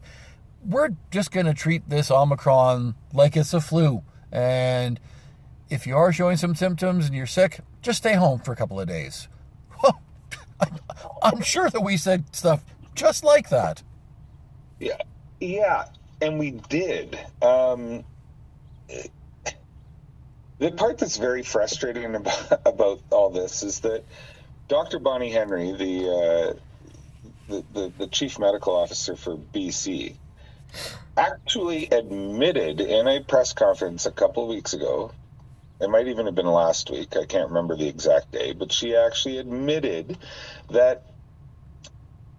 we're 0.65 0.89
just 1.12 1.31
going 1.31 1.45
to 1.45 1.53
treat 1.53 1.89
this 1.89 2.10
Omicron 2.10 2.95
like 3.13 3.36
it's 3.36 3.53
a 3.53 3.60
flu. 3.60 4.03
And 4.31 5.00
if 5.69 5.86
you 5.86 5.98
are 5.98 6.13
showing 6.13 6.38
some 6.38 6.55
symptoms 6.55 7.05
and 7.05 7.13
you're 7.13 7.25
sick, 7.25 7.60
just 7.81 7.98
stay 7.98 8.13
home 8.13 8.39
for 8.39 8.53
a 8.53 8.55
couple 8.55 8.79
of 8.79 8.88
days. 8.88 9.27
I'm 11.24 11.41
sure 11.41 11.69
that 11.69 11.81
we 11.81 11.98
said 11.98 12.33
stuff 12.36 12.63
just 12.95 13.24
like 13.24 13.50
that. 13.50 13.83
Yeah, 14.83 14.97
yeah, 15.39 15.85
and 16.21 16.39
we 16.39 16.51
did. 16.51 17.17
Um, 17.41 18.03
the 20.59 20.71
part 20.71 20.97
that's 20.97 21.17
very 21.17 21.43
frustrating 21.43 22.15
about, 22.15 22.61
about 22.65 23.01
all 23.11 23.29
this 23.29 23.63
is 23.63 23.79
that 23.81 24.03
Dr. 24.67 24.99
Bonnie 24.99 25.31
Henry, 25.31 25.71
the, 25.71 26.09
uh, 26.09 26.53
the, 27.47 27.63
the 27.73 27.93
the 27.97 28.07
chief 28.07 28.39
medical 28.39 28.75
officer 28.75 29.15
for 29.15 29.37
BC, 29.37 30.15
actually 31.15 31.87
admitted 31.87 32.81
in 32.81 33.07
a 33.07 33.21
press 33.21 33.53
conference 33.53 34.05
a 34.05 34.11
couple 34.11 34.43
of 34.43 34.49
weeks 34.49 34.73
ago 34.73 35.11
it 35.83 35.89
might 35.89 36.07
even 36.07 36.25
have 36.25 36.35
been 36.35 36.47
last 36.47 36.89
week. 36.89 37.17
I 37.17 37.25
can't 37.25 37.49
remember 37.49 37.75
the 37.75 37.87
exact 37.87 38.31
day, 38.31 38.53
but 38.53 38.71
she 38.71 38.95
actually 38.95 39.37
admitted 39.37 40.17
that 40.69 41.03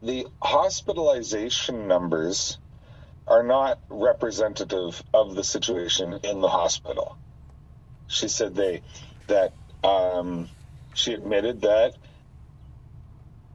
the 0.05 0.27
hospitalization 0.43 1.89
numbers 1.89 2.59
are 3.27 3.43
not 3.43 3.81
representative 3.89 5.03
of 5.15 5.35
the 5.35 5.43
situation 5.43 6.21
in 6.23 6.43
the 6.43 6.49
hospital. 6.49 7.17
She 8.07 8.29
said 8.29 8.55
they 8.55 8.83
that 9.29 9.55
um, 9.83 10.51
she 10.93 11.15
admitted 11.15 11.63
that 11.63 11.95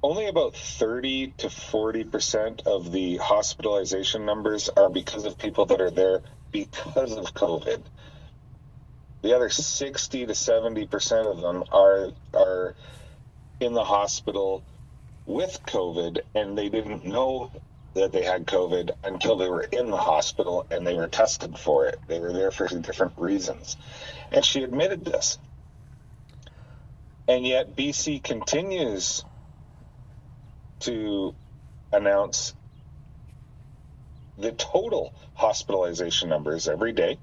only 0.02 0.28
about 0.28 0.56
30 0.56 1.36
to 1.38 1.50
40 1.52 2.06
percent 2.06 2.62
of 2.66 2.92
the 2.92 3.18
hospitalization 3.18 4.26
numbers 4.26 4.70
are 4.70 4.90
because 4.90 5.26
of 5.26 5.38
people 5.38 5.68
that 5.68 5.82
are 5.82 5.92
there 5.92 6.22
because 6.52 7.14
of 7.14 7.34
COVID. 7.36 7.84
The 9.22 9.36
other 9.36 9.50
60 9.50 10.26
to 10.26 10.34
70 10.34 10.88
percent 10.88 11.28
of 11.28 11.42
them 11.42 11.64
are 11.72 12.10
are 12.34 12.76
in 13.60 13.74
the 13.74 13.84
hospital 13.84 14.64
with 15.26 15.60
COVID, 15.68 16.20
and 16.36 16.58
they 16.58 16.70
didn't 16.70 17.06
know 17.06 17.52
that 17.94 18.12
they 18.12 18.24
had 18.24 18.46
COVID 18.46 18.92
until 19.04 19.38
they 19.38 19.50
were 19.50 19.64
in 19.64 19.90
the 19.90 19.98
hospital 19.98 20.66
and 20.70 20.86
they 20.86 20.94
were 20.94 21.08
tested 21.08 21.58
for 21.58 21.88
it. 21.88 22.00
They 22.08 22.20
were 22.20 22.34
there 22.34 22.52
for 22.52 22.68
different 22.68 23.14
reasons, 23.18 23.78
and 24.32 24.44
she 24.44 24.64
admitted 24.64 25.06
this. 25.06 25.38
And 27.28 27.46
yet, 27.46 27.76
BC 27.76 28.24
continues 28.24 29.24
to 30.82 31.36
announce 31.92 32.56
the 34.38 34.52
total 34.54 35.14
hospitalization 35.34 36.30
numbers 36.30 36.68
every 36.68 36.94
day 36.94 37.20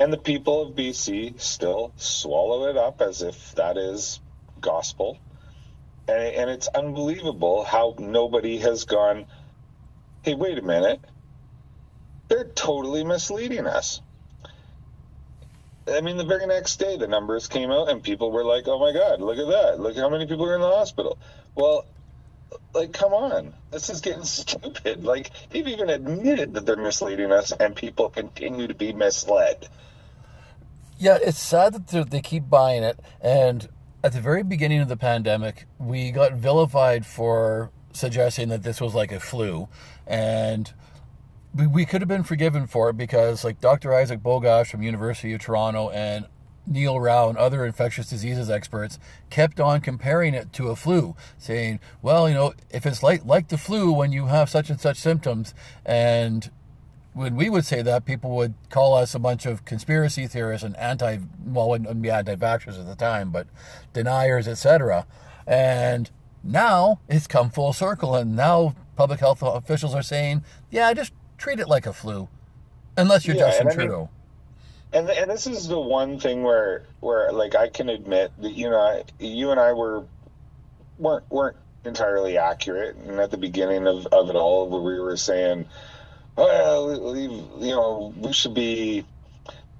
and 0.00 0.12
the 0.12 0.18
people 0.18 0.62
of 0.62 0.74
BC 0.74 1.40
still 1.40 1.92
swallow 1.96 2.68
it 2.68 2.76
up 2.76 3.00
as 3.00 3.22
if 3.22 3.54
that 3.54 3.76
is 3.76 4.20
gospel. 4.60 5.18
And, 6.08 6.34
and 6.34 6.50
it's 6.50 6.68
unbelievable 6.68 7.64
how 7.64 7.94
nobody 7.98 8.58
has 8.58 8.84
gone, 8.84 9.26
hey, 10.22 10.34
wait 10.34 10.58
a 10.58 10.62
minute. 10.62 11.00
They're 12.28 12.44
totally 12.44 13.04
misleading 13.04 13.66
us. 13.66 14.00
I 15.86 16.00
mean, 16.00 16.16
the 16.16 16.24
very 16.24 16.46
next 16.46 16.76
day, 16.76 16.96
the 16.96 17.06
numbers 17.06 17.46
came 17.46 17.70
out, 17.70 17.90
and 17.90 18.02
people 18.02 18.32
were 18.32 18.44
like, 18.44 18.66
oh 18.66 18.78
my 18.78 18.92
God, 18.92 19.20
look 19.20 19.38
at 19.38 19.48
that. 19.48 19.80
Look 19.80 19.96
how 19.96 20.08
many 20.08 20.26
people 20.26 20.46
are 20.46 20.54
in 20.54 20.62
the 20.62 20.66
hospital. 20.66 21.18
Well, 21.54 21.84
like, 22.72 22.92
come 22.92 23.12
on. 23.12 23.52
This 23.70 23.90
is 23.90 24.00
getting 24.00 24.24
stupid. 24.24 25.04
Like, 25.04 25.30
they've 25.50 25.68
even 25.68 25.90
admitted 25.90 26.54
that 26.54 26.64
they're 26.64 26.76
misleading 26.76 27.32
us, 27.32 27.52
and 27.52 27.76
people 27.76 28.08
continue 28.08 28.66
to 28.66 28.74
be 28.74 28.92
misled. 28.92 29.68
Yeah, 30.98 31.18
it's 31.20 31.38
sad 31.38 31.74
that 31.74 32.10
they 32.10 32.20
keep 32.20 32.48
buying 32.48 32.82
it. 32.82 32.98
And 33.20 33.68
at 34.04 34.12
the 34.12 34.20
very 34.20 34.42
beginning 34.42 34.80
of 34.80 34.88
the 34.88 34.98
pandemic, 34.98 35.66
we 35.78 36.10
got 36.10 36.34
vilified 36.34 37.06
for 37.06 37.70
suggesting 37.94 38.50
that 38.50 38.62
this 38.62 38.78
was 38.78 38.94
like 38.94 39.10
a 39.10 39.18
flu. 39.18 39.66
And 40.06 40.70
we, 41.54 41.86
could 41.86 42.02
have 42.02 42.08
been 42.08 42.22
forgiven 42.22 42.66
for 42.66 42.90
it 42.90 42.98
because, 42.98 43.44
like 43.44 43.62
Dr. 43.62 43.94
Isaac 43.94 44.22
Bogoch 44.22 44.66
from 44.66 44.82
University 44.82 45.32
of 45.32 45.40
Toronto 45.40 45.88
and 45.88 46.26
Neil 46.66 47.00
Rau 47.00 47.30
and 47.30 47.38
other 47.38 47.64
infectious 47.64 48.10
diseases 48.10 48.50
experts 48.50 48.98
kept 49.30 49.58
on 49.58 49.80
comparing 49.80 50.34
it 50.34 50.52
to 50.52 50.68
a 50.68 50.76
flu, 50.76 51.16
saying, 51.38 51.80
well, 52.02 52.28
you 52.28 52.34
know, 52.34 52.52
if 52.70 52.84
it's 52.84 53.02
like 53.02 53.24
like 53.24 53.48
the 53.48 53.58
flu 53.58 53.90
when 53.90 54.12
you 54.12 54.26
have 54.26 54.50
such 54.50 54.68
and 54.68 54.80
such 54.80 54.98
symptoms, 54.98 55.54
and 55.86 56.50
when 57.14 57.36
we 57.36 57.48
would 57.48 57.64
say 57.64 57.80
that, 57.80 58.04
people 58.04 58.30
would 58.36 58.54
call 58.70 58.94
us 58.94 59.14
a 59.14 59.18
bunch 59.18 59.46
of 59.46 59.64
conspiracy 59.64 60.26
theorists 60.26 60.64
and 60.64 60.76
anti, 60.76 61.18
well, 61.44 61.68
wouldn't 61.70 62.02
be 62.02 62.10
anti-vaxxers 62.10 62.78
at 62.78 62.86
the 62.86 62.96
time, 62.96 63.30
but 63.30 63.46
deniers, 63.92 64.48
etc. 64.48 65.06
And 65.46 66.10
now 66.42 67.00
it's 67.08 67.26
come 67.26 67.50
full 67.50 67.72
circle, 67.72 68.16
and 68.16 68.34
now 68.34 68.74
public 68.96 69.20
health 69.20 69.42
officials 69.42 69.94
are 69.94 70.02
saying, 70.02 70.44
"Yeah, 70.70 70.92
just 70.92 71.12
treat 71.38 71.60
it 71.60 71.68
like 71.68 71.86
a 71.86 71.92
flu, 71.92 72.28
unless 72.96 73.26
you're 73.26 73.36
yeah, 73.36 73.46
Justin 73.46 73.70
Trudeau." 73.70 74.00
Mean, 74.92 75.08
and 75.08 75.10
and 75.10 75.30
this 75.30 75.46
is 75.46 75.68
the 75.68 75.80
one 75.80 76.18
thing 76.18 76.42
where 76.42 76.84
where 77.00 77.32
like 77.32 77.54
I 77.54 77.68
can 77.68 77.88
admit 77.88 78.32
that 78.40 78.52
you 78.52 78.68
know 78.68 78.80
I, 78.80 79.04
you 79.18 79.52
and 79.52 79.60
I 79.60 79.72
were 79.72 80.04
weren't 80.98 81.30
weren't 81.30 81.56
entirely 81.84 82.38
accurate, 82.38 82.96
and 82.96 83.20
at 83.20 83.30
the 83.30 83.36
beginning 83.36 83.86
of, 83.86 84.06
of 84.06 84.30
it 84.30 84.36
all, 84.36 84.68
where 84.68 84.80
we 84.80 84.98
were 84.98 85.16
saying 85.16 85.66
well, 86.36 87.16
you 87.16 87.74
know, 87.74 88.12
we 88.16 88.32
should 88.32 88.54
be, 88.54 89.04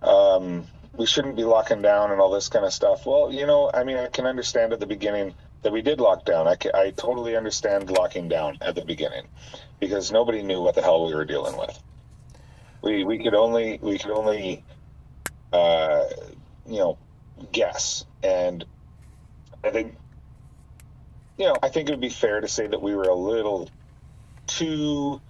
um, 0.02 0.66
we 0.96 1.06
shouldn't 1.06 1.36
be 1.36 1.44
locking 1.44 1.82
down 1.82 2.12
and 2.12 2.20
all 2.20 2.30
this 2.30 2.48
kind 2.48 2.64
of 2.64 2.72
stuff. 2.72 3.06
Well, 3.06 3.32
you 3.32 3.46
know, 3.46 3.70
I 3.72 3.84
mean, 3.84 3.96
I 3.96 4.06
can 4.08 4.26
understand 4.26 4.72
at 4.72 4.80
the 4.80 4.86
beginning 4.86 5.34
that 5.64 5.72
we 5.72 5.82
did 5.82 5.98
lock 6.00 6.24
down. 6.24 6.46
I, 6.46 6.56
I 6.74 6.90
totally 6.90 7.36
understand 7.36 7.90
locking 7.90 8.28
down 8.28 8.58
at 8.60 8.74
the 8.74 8.84
beginning 8.84 9.26
because 9.80 10.12
nobody 10.12 10.42
knew 10.42 10.62
what 10.62 10.74
the 10.74 10.82
hell 10.82 11.06
we 11.06 11.14
were 11.14 11.24
dealing 11.24 11.56
with. 11.56 11.76
We 12.82 13.02
we 13.04 13.22
could 13.22 13.34
only 13.34 13.78
we 13.82 13.98
could 13.98 14.10
only 14.10 14.62
uh, 15.52 16.04
you 16.66 16.78
know 16.78 16.98
guess, 17.50 18.04
and 18.22 18.64
I 19.64 19.70
think 19.70 19.94
you 21.38 21.46
know 21.46 21.56
I 21.62 21.70
think 21.70 21.88
it 21.88 21.92
would 21.92 22.00
be 22.00 22.10
fair 22.10 22.40
to 22.40 22.48
say 22.48 22.66
that 22.66 22.82
we 22.82 22.94
were 22.94 23.04
a 23.08 23.14
little 23.14 23.70
too. 24.46 25.20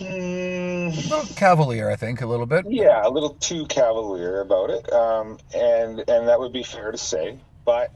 A 0.00 0.90
little 0.90 1.24
cavalier, 1.34 1.90
I 1.90 1.96
think, 1.96 2.20
a 2.20 2.26
little 2.26 2.46
bit. 2.46 2.66
Yeah, 2.68 3.06
a 3.06 3.10
little 3.10 3.34
too 3.34 3.66
cavalier 3.66 4.40
about 4.40 4.70
it, 4.70 4.92
um, 4.92 5.38
and 5.54 6.00
and 6.08 6.28
that 6.28 6.38
would 6.38 6.52
be 6.52 6.62
fair 6.62 6.92
to 6.92 6.98
say. 6.98 7.38
But 7.64 7.92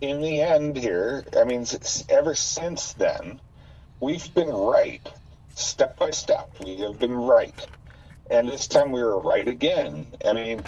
in 0.00 0.20
the 0.20 0.40
end, 0.40 0.76
here, 0.76 1.24
I 1.36 1.44
mean, 1.44 1.66
ever 2.08 2.34
since 2.34 2.92
then, 2.94 3.40
we've 4.00 4.32
been 4.34 4.48
right, 4.48 5.06
step 5.54 5.98
by 5.98 6.10
step. 6.10 6.50
We 6.64 6.76
have 6.78 6.98
been 6.98 7.14
right, 7.14 7.66
and 8.30 8.48
this 8.48 8.66
time 8.68 8.92
we 8.92 9.02
were 9.02 9.18
right 9.18 9.46
again. 9.46 10.06
I 10.24 10.32
mean, 10.32 10.62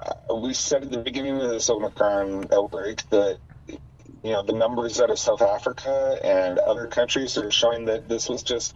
uh, 0.00 0.34
we 0.34 0.54
said 0.54 0.82
at 0.82 0.90
the 0.90 0.98
beginning 0.98 1.40
of 1.40 1.48
this 1.50 1.70
Omicron 1.70 2.48
outbreak 2.52 3.08
that 3.10 3.38
you 3.66 4.32
know 4.32 4.42
the 4.42 4.52
numbers 4.52 5.00
out 5.00 5.10
of 5.10 5.18
South 5.18 5.42
Africa 5.42 6.18
and 6.22 6.58
other 6.58 6.86
countries 6.86 7.38
are 7.38 7.50
showing 7.50 7.86
that 7.86 8.08
this 8.08 8.28
was 8.28 8.42
just 8.42 8.74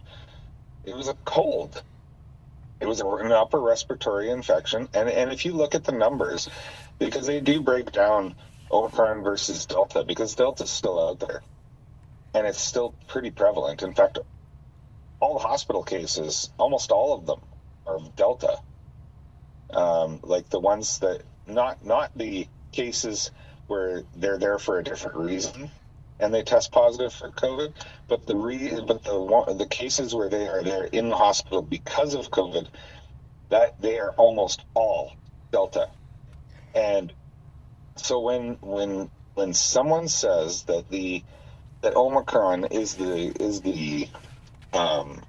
it 0.85 0.95
was 0.95 1.07
a 1.07 1.15
cold. 1.25 1.81
It 2.79 2.87
was 2.87 3.01
an 3.01 3.31
upper 3.31 3.59
respiratory 3.59 4.29
infection. 4.29 4.87
And, 4.93 5.09
and 5.09 5.31
if 5.31 5.45
you 5.45 5.53
look 5.53 5.75
at 5.75 5.83
the 5.83 5.91
numbers, 5.91 6.49
because 6.99 7.25
they 7.25 7.39
do 7.39 7.61
break 7.61 7.91
down 7.91 8.35
Omicron 8.71 9.23
versus 9.23 9.65
Delta, 9.65 10.03
because 10.03 10.35
Delta's 10.35 10.69
still 10.69 11.09
out 11.09 11.19
there. 11.19 11.41
And 12.33 12.45
it's 12.45 12.59
still 12.59 12.93
pretty 13.07 13.31
prevalent. 13.31 13.81
In 13.81 13.93
fact, 13.93 14.19
all 15.19 15.33
the 15.33 15.47
hospital 15.47 15.83
cases, 15.83 16.49
almost 16.57 16.91
all 16.91 17.17
of 17.17 17.25
them, 17.25 17.39
are 17.87 17.99
Delta. 18.15 18.57
Um, 19.71 20.19
like 20.23 20.49
the 20.49 20.59
ones 20.59 20.99
that, 20.99 21.21
not 21.47 21.85
not 21.85 22.11
the 22.15 22.47
cases 22.71 23.31
where 23.67 24.03
they're 24.15 24.37
there 24.37 24.59
for 24.59 24.77
a 24.77 24.83
different 24.83 25.17
reason, 25.17 25.71
and 26.19 26.33
they 26.33 26.43
test 26.43 26.71
positive 26.71 27.13
for 27.13 27.29
COVID. 27.29 27.73
But 28.07 28.25
the 28.25 28.35
re, 28.35 28.79
but 28.85 29.03
the 29.03 29.55
the 29.57 29.67
cases 29.67 30.13
where 30.13 30.29
they 30.29 30.47
are 30.47 30.63
there 30.63 30.85
in 30.85 31.09
the 31.09 31.15
hospital 31.15 31.61
because 31.61 32.13
of 32.13 32.31
COVID, 32.31 32.67
that 33.49 33.79
they 33.81 33.99
are 33.99 34.11
almost 34.11 34.63
all 34.73 35.13
Delta. 35.51 35.89
And 36.73 37.13
so 37.97 38.19
when 38.21 38.57
when 38.61 39.09
when 39.33 39.53
someone 39.53 40.07
says 40.07 40.63
that 40.63 40.89
the 40.89 41.23
that 41.81 41.95
Omicron 41.95 42.65
is 42.65 42.95
the 42.95 43.31
is 43.39 43.61
the 43.61 44.09
um, 44.73 45.21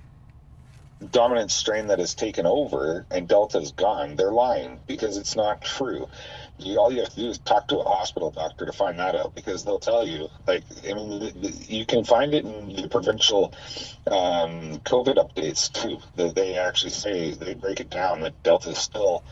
dominant 1.11 1.51
strain 1.51 1.89
that 1.89 1.99
has 1.99 2.15
taken 2.15 2.47
over 2.47 3.07
and 3.11 3.29
Delta 3.29 3.59
is 3.59 3.73
gone, 3.73 4.17
they're 4.17 4.33
lying 4.33 4.81
because 4.87 5.17
it's 5.17 5.37
not 5.37 5.63
true 5.63 6.09
you, 6.59 6.79
all 6.79 6.93
you 6.93 7.01
have 7.01 7.11
to 7.11 7.17
do 7.17 7.29
is 7.29 7.39
talk 7.39 7.69
to 7.69 7.79
a 7.79 7.85
hospital 7.85 8.31
doctor 8.31 8.67
to 8.67 8.73
find 8.73 8.99
that 8.99 9.15
out 9.15 9.35
because 9.35 9.65
they'll 9.65 9.79
tell 9.79 10.07
you. 10.07 10.29
Like, 10.47 10.65
I 10.89 10.95
mean, 10.95 11.33
you 11.69 11.87
can 11.87 12.05
find 12.05 12.35
it 12.35 12.45
in 12.45 12.75
the 12.75 12.89
provincial 12.89 13.55
um, 14.07 14.81
COVID 14.81 15.17
updates 15.17 15.73
too. 15.73 15.99
That 16.17 16.35
they 16.35 16.57
actually 16.57 16.91
say 16.91 17.33
they 17.33 17.55
break 17.55 17.81
it 17.81 17.91
down 17.91 18.21
that 18.23 18.43
Delta 18.43 18.71
is 18.71 18.79
still 18.79 19.25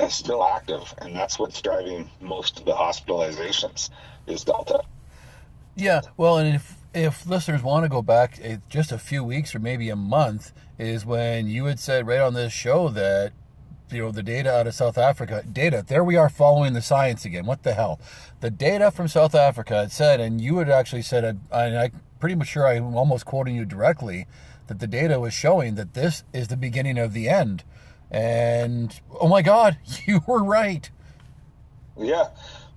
is 0.00 0.14
still 0.14 0.44
active, 0.44 0.94
and 0.98 1.14
that's 1.14 1.38
what's 1.38 1.60
driving 1.62 2.10
most 2.20 2.58
of 2.58 2.64
the 2.64 2.72
hospitalizations 2.72 3.90
is 4.26 4.44
Delta. 4.44 4.82
Yeah, 5.76 6.02
well, 6.16 6.38
and 6.38 6.54
if 6.54 6.76
if 6.94 7.26
listeners 7.26 7.62
want 7.62 7.84
to 7.84 7.88
go 7.88 8.02
back 8.02 8.38
eh, 8.42 8.58
just 8.68 8.92
a 8.92 8.98
few 8.98 9.24
weeks 9.24 9.54
or 9.54 9.58
maybe 9.58 9.90
a 9.90 9.96
month, 9.96 10.52
is 10.78 11.04
when 11.04 11.48
you 11.48 11.64
had 11.64 11.80
said 11.80 12.06
right 12.06 12.20
on 12.20 12.34
this 12.34 12.52
show 12.52 12.88
that 12.90 13.32
you 13.90 14.02
know 14.02 14.10
the 14.10 14.22
data 14.22 14.52
out 14.52 14.66
of 14.66 14.74
South 14.74 14.98
Africa. 14.98 15.44
Data. 15.50 15.84
There 15.86 16.04
we 16.04 16.16
are 16.16 16.28
following 16.28 16.72
the 16.72 16.82
science 16.82 17.24
again. 17.24 17.46
What 17.46 17.62
the 17.62 17.74
hell? 17.74 18.00
The 18.40 18.50
data 18.50 18.90
from 18.90 19.08
South 19.08 19.34
Africa 19.34 19.74
had 19.74 19.92
said, 19.92 20.20
and 20.20 20.40
you 20.40 20.58
had 20.58 20.70
actually 20.70 21.02
said, 21.02 21.24
and 21.50 21.78
I 21.78 21.90
pretty 22.18 22.34
much 22.34 22.48
sure 22.48 22.66
I'm 22.66 22.96
almost 22.96 23.26
quoting 23.26 23.54
you 23.54 23.64
directly, 23.64 24.26
that 24.66 24.78
the 24.78 24.86
data 24.86 25.20
was 25.20 25.34
showing 25.34 25.74
that 25.74 25.94
this 25.94 26.24
is 26.32 26.48
the 26.48 26.56
beginning 26.56 26.98
of 26.98 27.12
the 27.12 27.28
end. 27.28 27.64
And 28.10 28.98
oh 29.20 29.28
my 29.28 29.42
God, 29.42 29.78
you 30.06 30.20
were 30.26 30.42
right. 30.42 30.90
Yeah. 31.96 32.28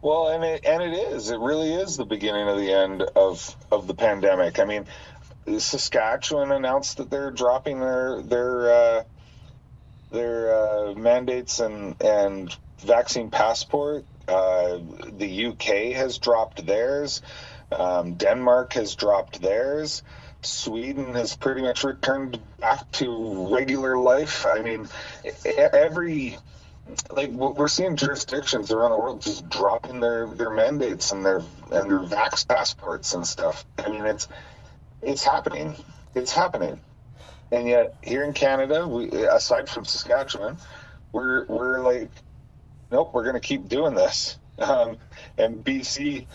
Well, 0.01 0.29
and 0.29 0.43
it, 0.43 0.65
and 0.65 0.83
it 0.83 0.93
is. 0.93 1.31
It 1.31 1.39
really 1.39 1.73
is 1.73 1.97
the 1.97 2.05
beginning 2.05 2.47
of 2.47 2.57
the 2.57 2.71
end 2.71 3.01
of 3.15 3.55
of 3.71 3.87
the 3.87 3.95
pandemic. 3.95 4.59
I 4.59 4.65
mean, 4.65 4.85
Saskatchewan 5.57 6.51
announced 6.51 6.97
that 6.97 7.09
they're 7.09 7.31
dropping 7.31 7.79
their 7.79 8.21
their 8.21 8.71
uh, 8.71 9.03
their 10.11 10.55
uh, 10.55 10.93
mandates 10.93 11.59
and 11.59 12.01
and 12.01 12.55
vaccine 12.79 13.29
passport. 13.29 14.05
Uh, 14.27 14.79
the 15.17 15.47
UK 15.47 15.95
has 15.95 16.17
dropped 16.17 16.65
theirs. 16.65 17.21
Um, 17.71 18.15
Denmark 18.15 18.73
has 18.73 18.95
dropped 18.95 19.41
theirs. 19.41 20.03
Sweden 20.41 21.15
has 21.15 21.35
pretty 21.35 21.61
much 21.61 21.83
returned 21.83 22.39
back 22.59 22.89
to 22.93 23.47
regular 23.53 23.97
life. 23.97 24.45
I 24.45 24.61
mean, 24.61 24.87
every 25.55 26.37
like 27.11 27.31
we're 27.31 27.67
seeing 27.67 27.95
jurisdictions 27.95 28.71
around 28.71 28.91
the 28.91 28.97
world 28.97 29.21
just 29.21 29.49
dropping 29.49 29.99
their 29.99 30.27
their 30.27 30.49
mandates 30.49 31.11
and 31.11 31.25
their 31.25 31.41
and 31.71 31.91
their 31.91 31.99
vax 31.99 32.47
passports 32.47 33.13
and 33.13 33.25
stuff. 33.25 33.65
I 33.77 33.89
mean, 33.89 34.05
it's 34.05 34.27
it's 35.01 35.23
happening. 35.23 35.75
It's 36.15 36.31
happening. 36.31 36.79
And 37.51 37.67
yet 37.67 37.95
here 38.01 38.23
in 38.23 38.33
Canada, 38.33 38.88
we 38.88 39.10
aside 39.10 39.69
from 39.69 39.86
Saskatchewan, 39.86 40.57
we're 41.12 41.45
we're 41.45 41.79
like, 41.79 42.12
nope, 42.91 43.12
we're 43.13 43.23
going 43.23 43.36
to 43.36 43.39
keep 43.39 43.67
doing 43.67 43.93
this. 43.93 44.38
Um, 44.60 44.97
and 45.38 45.63
BC 45.63 46.25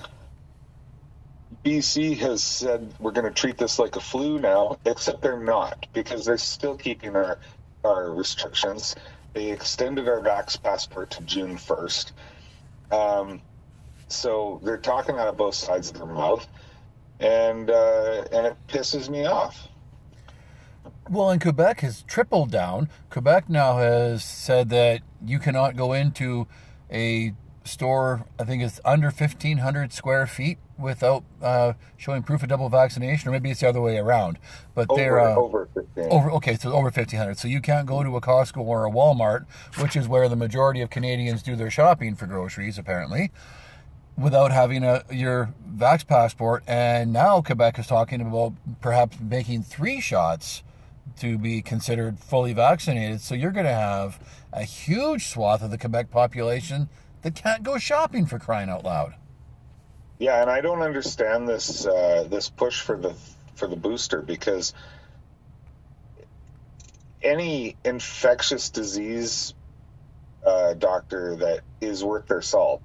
BC 1.65 2.19
has 2.19 2.43
said 2.43 2.93
we're 2.99 3.11
going 3.11 3.27
to 3.27 3.33
treat 3.33 3.59
this 3.59 3.81
like 3.81 3.97
a 3.97 4.01
flu 4.01 4.39
now, 4.39 4.79
except 4.85 5.23
they're 5.23 5.43
not 5.43 5.87
because 5.93 6.25
they're 6.25 6.39
still 6.39 6.77
keeping 6.77 7.15
our 7.15 7.39
our 7.85 8.13
restrictions. 8.13 8.95
They 9.33 9.51
extended 9.51 10.09
our 10.09 10.21
vax 10.21 10.61
passport 10.63 11.11
to 11.13 11.23
June 11.23 11.57
first. 11.57 12.13
Um, 12.91 13.41
so 14.09 14.61
they're 14.63 14.77
talking 14.77 15.17
out 15.17 15.29
of 15.29 15.37
both 15.37 15.55
sides 15.55 15.91
of 15.91 15.97
their 15.97 16.07
mouth, 16.07 16.47
and 17.21 17.71
uh, 17.71 18.25
and 18.33 18.47
it 18.47 18.57
pisses 18.69 19.09
me 19.09 19.27
off. 19.27 19.69
Well, 21.11 21.31
and 21.31 21.41
Quebec 21.41 21.81
has 21.81 22.03
tripled 22.03 22.51
down. 22.51 22.89
Quebec 23.11 23.49
now 23.49 23.79
has 23.79 24.25
said 24.25 24.69
that 24.71 25.03
you 25.25 25.39
cannot 25.39 25.77
go 25.77 25.93
into 25.93 26.47
a 26.91 27.35
store, 27.65 28.27
I 28.39 28.45
think 28.45 28.63
it's 28.63 28.81
under 28.85 29.09
1,500 29.09 29.93
square 29.93 30.27
feet 30.27 30.59
without 30.79 31.25
uh, 31.41 31.75
showing 31.97 32.23
proof 32.23 32.43
of 32.43 32.49
double 32.49 32.69
vaccination, 32.69 33.29
or 33.29 33.33
maybe 33.33 33.51
it's 33.51 33.61
the 33.61 33.69
other 33.69 33.81
way 33.81 33.99
around. 33.99 34.39
But 34.75 34.91
over, 34.91 35.01
they're 35.01 35.21
uh, 35.21 35.37
over 35.37 35.69
15. 35.75 36.05
Over, 36.11 36.31
okay, 36.33 36.57
so 36.57 36.73
over 36.73 36.85
1,500. 36.85 37.39
So 37.39 37.49
you 37.49 37.61
can't 37.61 37.87
go 37.87 38.03
to 38.03 38.17
a 38.17 38.21
Costco 38.21 38.59
or 38.59 38.87
a 38.87 38.91
Walmart, 38.91 39.47
which 39.79 39.97
is 39.97 40.09
where 40.09 40.29
the 40.29 40.37
majority 40.37 40.81
of 40.81 40.91
Canadians 40.91 41.43
do 41.43 41.57
their 41.57 41.71
shopping 41.71 42.15
for 42.15 42.27
groceries, 42.27 42.79
apparently, 42.79 43.31
without 44.17 44.53
having 44.53 44.83
a 44.85 45.05
your 45.11 45.55
vax 45.69 46.07
passport. 46.07 46.63
And 46.67 47.13
now 47.13 47.41
Quebec 47.43 47.79
is 47.79 47.87
talking 47.87 48.21
about 48.21 48.55
perhaps 48.81 49.19
making 49.21 49.63
three 49.63 50.01
shots 50.01 50.63
to 51.19 51.39
be 51.39 51.63
considered 51.63 52.19
fully 52.19 52.53
vaccinated. 52.53 53.21
So 53.21 53.35
you're 53.35 53.51
going 53.51 53.67
to 53.67 53.73
have 53.73 54.19
a 54.53 54.65
huge 54.65 55.29
swath 55.29 55.63
of 55.63 55.71
the 55.71 55.79
Quebec 55.79 56.11
population 56.11 56.89
that 57.23 57.35
can't 57.35 57.63
go 57.63 57.79
shopping 57.79 58.27
for 58.27 58.39
crying 58.39 58.69
out 58.69 58.85
loud. 58.85 59.15
Yeah, 60.19 60.41
and 60.41 60.51
I 60.51 60.61
don't 60.61 60.83
understand 60.83 61.49
this 61.49 61.87
uh, 61.87 62.27
this 62.29 62.49
push 62.49 62.81
for 62.81 62.97
the 62.97 63.15
for 63.55 63.67
the 63.67 63.77
booster 63.77 64.23
because 64.23 64.73
any 67.23 67.77
infectious 67.85 68.71
disease 68.71 69.55
uh, 70.45 70.75
doctor 70.75 71.37
that 71.37 71.61
is 71.81 72.05
worth 72.05 72.27
their 72.27 72.43
salt, 72.43 72.83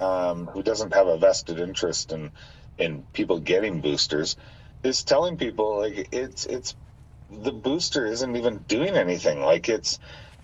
um, 0.00 0.46
who 0.46 0.62
doesn't 0.62 0.94
have 0.94 1.06
a 1.06 1.18
vested 1.18 1.60
interest 1.60 2.12
in 2.12 2.30
in 2.76 3.02
people 3.12 3.38
getting 3.38 3.80
boosters, 3.80 4.36
is 4.82 5.04
telling 5.04 5.36
people 5.36 5.80
like 5.80 6.08
it's 6.12 6.46
it's 6.46 6.74
the 7.42 7.52
booster 7.52 8.06
isn't 8.06 8.36
even 8.36 8.58
doing 8.68 8.96
anything. 8.96 9.40
Like 9.40 9.68
it's 9.68 9.98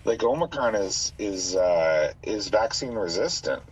like 0.05 0.23
Omicron 0.23 0.75
is 0.75 1.13
is 1.17 1.55
uh, 1.55 2.13
is 2.23 2.49
vaccine 2.49 2.93
resistant. 2.93 3.63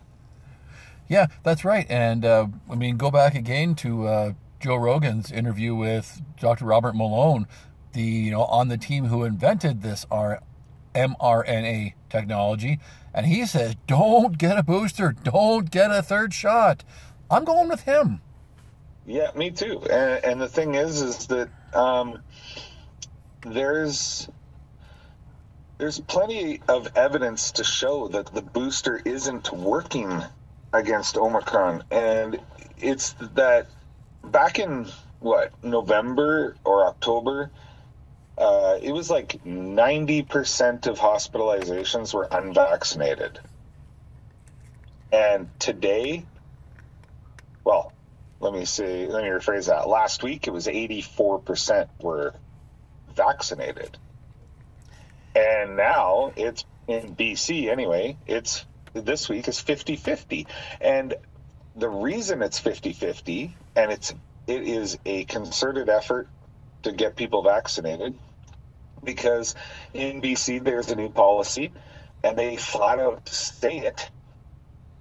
Yeah, 1.07 1.27
that's 1.43 1.65
right. 1.65 1.87
And 1.89 2.23
uh, 2.23 2.47
I 2.69 2.75
mean, 2.75 2.97
go 2.97 3.09
back 3.09 3.35
again 3.35 3.75
to 3.75 4.07
uh, 4.07 4.33
Joe 4.59 4.75
Rogan's 4.75 5.31
interview 5.31 5.73
with 5.73 6.21
Dr. 6.39 6.65
Robert 6.65 6.95
Malone, 6.95 7.47
the 7.93 8.01
you 8.01 8.31
know 8.31 8.43
on 8.43 8.67
the 8.67 8.77
team 8.77 9.05
who 9.05 9.23
invented 9.23 9.81
this 9.81 10.05
R- 10.11 10.41
mRNA 10.93 11.93
technology, 12.09 12.79
and 13.13 13.25
he 13.25 13.45
says, 13.45 13.75
"Don't 13.87 14.37
get 14.37 14.57
a 14.57 14.63
booster. 14.63 15.11
Don't 15.11 15.71
get 15.71 15.91
a 15.91 16.01
third 16.01 16.33
shot." 16.33 16.83
I'm 17.31 17.45
going 17.45 17.69
with 17.69 17.81
him. 17.81 18.21
Yeah, 19.05 19.31
me 19.35 19.51
too. 19.51 19.81
And, 19.89 20.23
and 20.23 20.41
the 20.41 20.47
thing 20.47 20.75
is, 20.75 21.01
is 21.01 21.27
that 21.27 21.49
um, 21.73 22.19
there's 23.43 24.29
there's 25.77 25.99
plenty 25.99 26.61
of 26.67 26.89
evidence 26.95 27.53
to 27.53 27.63
show 27.63 28.09
that 28.09 28.33
the 28.33 28.41
booster 28.41 29.01
isn't 29.03 29.51
working 29.53 30.21
against 30.73 31.17
Omicron, 31.17 31.83
and 31.89 32.39
it's 32.77 33.13
that 33.35 33.67
back 34.23 34.59
in 34.59 34.87
what 35.19 35.51
November 35.63 36.57
or 36.65 36.85
October, 36.85 37.49
uh, 38.37 38.77
it 38.81 38.91
was 38.91 39.09
like 39.09 39.45
ninety 39.45 40.21
percent 40.21 40.87
of 40.87 40.99
hospitalizations 40.99 42.13
were 42.13 42.27
unvaccinated, 42.29 43.39
and 45.11 45.49
today, 45.59 46.25
well, 47.63 47.93
let 48.41 48.53
me 48.53 48.65
see, 48.65 49.07
let 49.07 49.23
me 49.23 49.29
rephrase 49.29 49.67
that. 49.67 49.87
Last 49.87 50.23
week, 50.23 50.47
it 50.47 50.51
was 50.51 50.67
eighty-four 50.67 51.39
percent 51.39 51.89
were 52.01 52.33
vaccinated, 53.19 53.97
and 55.35 55.75
now 55.75 56.31
it's 56.35 56.63
in 56.87 57.15
BC 57.15 57.69
anyway. 57.69 58.17
It's 58.25 58.65
this 58.93 59.29
week 59.29 59.47
is 59.47 59.57
50-50. 59.57 60.47
and 60.81 61.15
the 61.75 61.89
reason 61.89 62.41
it's 62.41 62.59
50-50 62.59 63.53
and 63.75 63.91
it's 63.91 64.13
it 64.47 64.67
is 64.67 64.97
a 65.05 65.25
concerted 65.25 65.89
effort 65.89 66.27
to 66.83 66.91
get 66.91 67.15
people 67.15 67.43
vaccinated 67.43 68.15
because 69.03 69.55
in 69.93 70.21
BC 70.21 70.63
there's 70.63 70.89
a 70.89 70.95
new 70.95 71.09
policy 71.09 71.71
and 72.23 72.37
they 72.37 72.57
flat 72.57 72.99
out 72.99 73.27
say 73.29 73.77
it. 73.77 74.09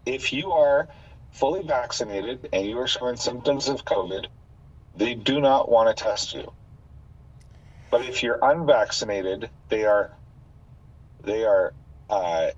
If 0.04 0.32
you 0.32 0.52
are 0.52 0.88
fully 1.32 1.62
vaccinated 1.62 2.48
and 2.52 2.66
you 2.66 2.78
are 2.78 2.86
showing 2.86 3.16
symptoms 3.16 3.68
of 3.68 3.84
COVID, 3.84 4.26
they 4.96 5.14
do 5.14 5.40
not 5.40 5.70
want 5.70 5.94
to 5.94 6.04
test 6.04 6.34
you. 6.34 6.52
But 7.90 8.04
if 8.04 8.22
you're 8.22 8.38
unvaccinated, 8.42 9.50
they 9.68 9.84
are 9.84 10.12
they 11.22 11.44
are 11.44 11.72
uh, 12.10 12.48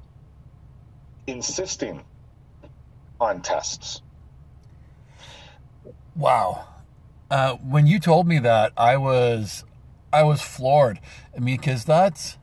insisting 1.27 2.05
on 3.21 3.43
tests. 3.43 4.03
Wow. 6.17 6.67
Uh, 7.31 7.55
when 7.57 7.87
you 7.87 8.01
told 8.01 8.27
me 8.27 8.39
that, 8.41 8.73
I 8.77 8.97
was 8.97 9.65
I 10.13 10.25
was 10.25 10.43
floored. 10.43 10.99
I 11.37 11.39
mean, 11.39 11.57
because 11.57 11.85
that's, 11.85 12.39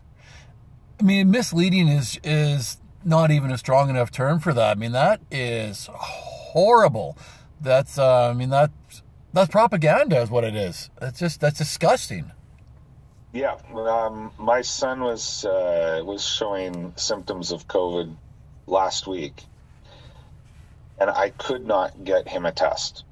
I 1.00 1.04
mean, 1.04 1.30
misleading 1.30 1.90
is 1.90 2.20
is 2.24 2.78
not 3.04 3.32
even 3.32 3.52
a 3.52 3.58
strong 3.58 3.90
enough 3.90 4.12
term 4.12 4.40
for 4.40 4.54
that. 4.54 4.78
I 4.78 4.80
mean, 4.80 4.94
that 4.94 5.22
is 5.30 5.90
horrible. 5.92 7.18
That's, 7.60 7.98
uh, 7.98 8.30
I 8.30 8.34
mean, 8.34 8.50
that's 8.50 9.02
that's 9.34 9.50
propaganda, 9.52 10.22
is 10.22 10.30
what 10.30 10.44
it 10.44 10.56
is. 10.56 10.90
That's 11.00 11.20
just 11.20 11.42
that's 11.42 11.58
disgusting. 11.58 12.32
Yeah, 13.34 13.58
um, 13.76 14.32
my 14.40 14.62
son 14.62 15.02
was 15.02 15.46
uh, 15.46 16.02
was 16.04 16.26
showing 16.26 16.94
symptoms 16.98 17.52
of 17.52 17.68
COVID 17.68 18.18
last 18.68 19.06
week, 19.08 19.46
and 21.00 21.10
I 21.10 21.30
could 21.30 21.66
not 21.66 22.04
get 22.04 22.28
him 22.28 22.46
a 22.46 22.52
test 22.52 23.04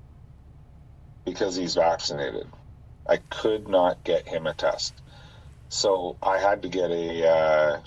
because 1.26 1.56
he's 1.56 1.76
vaccinated. 1.76 2.48
I 3.08 3.18
could 3.18 3.68
not 3.68 4.04
get 4.04 4.28
him 4.28 4.48
a 4.48 4.54
test. 4.54 5.02
So 5.70 6.18
I 6.22 6.40
had 6.40 6.64
to 6.64 6.70
get 6.70 6.92
a 6.92 7.30
uh, 7.30 7.82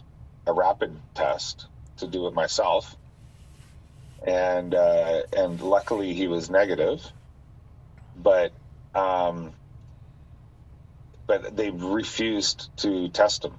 a 0.47 0.53
rapid 0.53 1.03
test 1.15 1.67
to 1.99 2.07
do 2.07 2.29
it 2.29 2.35
myself, 2.35 2.97
and 4.27 4.75
uh, 4.75 5.23
and 5.37 5.61
luckily 5.61 6.15
he 6.15 6.29
was 6.29 6.51
negative, 6.51 7.05
but 8.17 8.53
um, 8.95 9.55
but 11.29 11.57
they've 11.57 11.81
refused 11.81 12.77
to 12.79 13.09
test 13.11 13.43
them. 13.43 13.55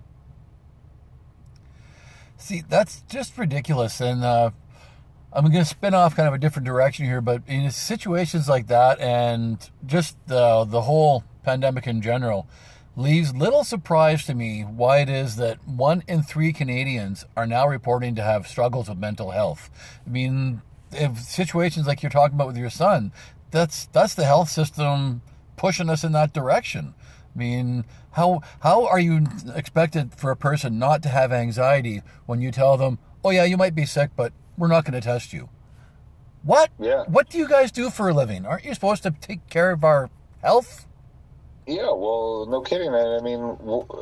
See, 2.35 2.63
that's 2.67 3.03
just 3.03 3.37
ridiculous, 3.37 4.01
and 4.01 4.23
uh, 4.23 4.51
I'm 5.31 5.43
going 5.43 5.63
to 5.63 5.65
spin 5.65 5.93
off 5.93 6.15
kind 6.15 6.27
of 6.27 6.33
a 6.33 6.37
different 6.37 6.65
direction 6.65 7.05
here, 7.05 7.21
but 7.21 7.43
in 7.47 7.69
situations 7.71 8.49
like 8.49 8.67
that, 8.67 8.99
and 8.99 9.57
just 9.85 10.17
the 10.27 10.65
the 10.65 10.81
whole 10.81 11.23
pandemic 11.43 11.87
in 11.87 12.01
general 12.01 12.47
leaves 12.95 13.33
little 13.33 13.63
surprise 13.63 14.25
to 14.25 14.33
me 14.33 14.61
why 14.61 14.99
it 14.99 15.09
is 15.09 15.37
that 15.37 15.65
one 15.65 16.03
in 16.07 16.21
three 16.21 16.51
Canadians 16.51 17.25
are 17.37 17.45
now 17.45 17.67
reporting 17.67 18.15
to 18.15 18.21
have 18.21 18.47
struggles 18.47 18.89
with 18.89 18.97
mental 18.97 19.31
health. 19.31 19.69
I 20.05 20.09
mean, 20.09 20.61
if 20.91 21.19
situations 21.19 21.87
like 21.87 22.01
you're 22.01 22.09
talking 22.09 22.35
about 22.35 22.47
with 22.47 22.57
your 22.57 22.69
son, 22.69 23.11
that's 23.51 23.85
that's 23.87 24.15
the 24.15 24.25
health 24.25 24.49
system 24.49 25.21
pushing 25.55 25.89
us 25.89 26.03
in 26.03 26.13
that 26.13 26.33
direction. 26.33 26.95
I 27.35 27.39
mean, 27.39 27.85
how 28.11 28.41
how 28.61 28.85
are 28.85 28.99
you 28.99 29.25
expected 29.55 30.13
for 30.15 30.31
a 30.31 30.35
person 30.35 30.79
not 30.79 31.03
to 31.03 31.09
have 31.09 31.31
anxiety 31.31 32.01
when 32.25 32.41
you 32.41 32.51
tell 32.51 32.77
them, 32.77 32.99
"Oh 33.23 33.29
yeah, 33.29 33.43
you 33.43 33.57
might 33.57 33.75
be 33.75 33.85
sick, 33.85 34.11
but 34.15 34.33
we're 34.57 34.67
not 34.67 34.83
going 34.83 34.99
to 34.99 35.01
test 35.01 35.31
you"? 35.33 35.49
What? 36.43 36.71
Yeah. 36.79 37.03
What 37.07 37.29
do 37.29 37.37
you 37.37 37.47
guys 37.47 37.71
do 37.71 37.89
for 37.89 38.09
a 38.09 38.13
living? 38.13 38.45
Aren't 38.45 38.65
you 38.65 38.73
supposed 38.73 39.03
to 39.03 39.11
take 39.11 39.47
care 39.49 39.71
of 39.71 39.83
our 39.83 40.09
health? 40.41 40.85
Yeah, 41.67 41.91
well, 41.91 42.47
no 42.49 42.61
kidding. 42.61 42.93
I 42.93 43.19
mean, 43.21 43.57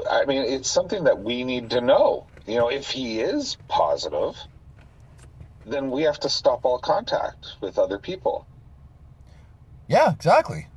I 0.09 0.25
mean, 0.25 0.43
it's 0.43 0.69
something 0.69 1.03
that 1.03 1.19
we 1.19 1.43
need 1.43 1.71
to 1.71 1.81
know. 1.81 2.27
You 2.45 2.55
know, 2.55 2.69
if 2.69 2.89
he 2.89 3.19
is 3.19 3.57
positive, 3.67 4.37
then 5.65 5.91
we 5.91 6.03
have 6.03 6.19
to 6.21 6.29
stop 6.29 6.63
all 6.63 6.79
contact 6.79 7.55
with 7.59 7.77
other 7.77 7.99
people. 7.99 8.45
Yeah, 9.87 10.13
exactly. 10.13 10.67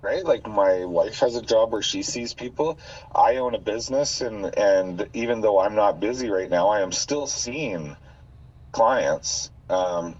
Right? 0.00 0.24
Like 0.24 0.46
my 0.46 0.84
wife 0.84 1.18
has 1.20 1.34
a 1.34 1.42
job 1.42 1.72
where 1.72 1.82
she 1.82 2.02
sees 2.02 2.32
people. 2.32 2.78
I 3.14 3.36
own 3.36 3.54
a 3.54 3.60
business 3.60 4.20
and 4.20 4.56
and 4.56 5.08
even 5.12 5.40
though 5.40 5.58
I'm 5.60 5.74
not 5.74 6.00
busy 6.00 6.30
right 6.30 6.48
now, 6.48 6.68
I 6.68 6.80
am 6.80 6.92
still 6.92 7.26
seeing 7.26 7.96
clients. 8.72 9.50
Um, 9.68 10.14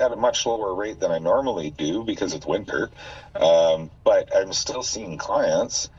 at 0.00 0.12
a 0.12 0.16
much 0.16 0.46
lower 0.46 0.74
rate 0.74 0.98
than 0.98 1.10
I 1.10 1.18
normally 1.18 1.70
do 1.70 2.02
because 2.02 2.32
it's 2.32 2.46
winter. 2.46 2.90
Um, 3.34 3.90
but 4.02 4.34
I'm 4.34 4.52
still 4.52 4.82
seeing 4.82 5.18
clients. 5.18 5.90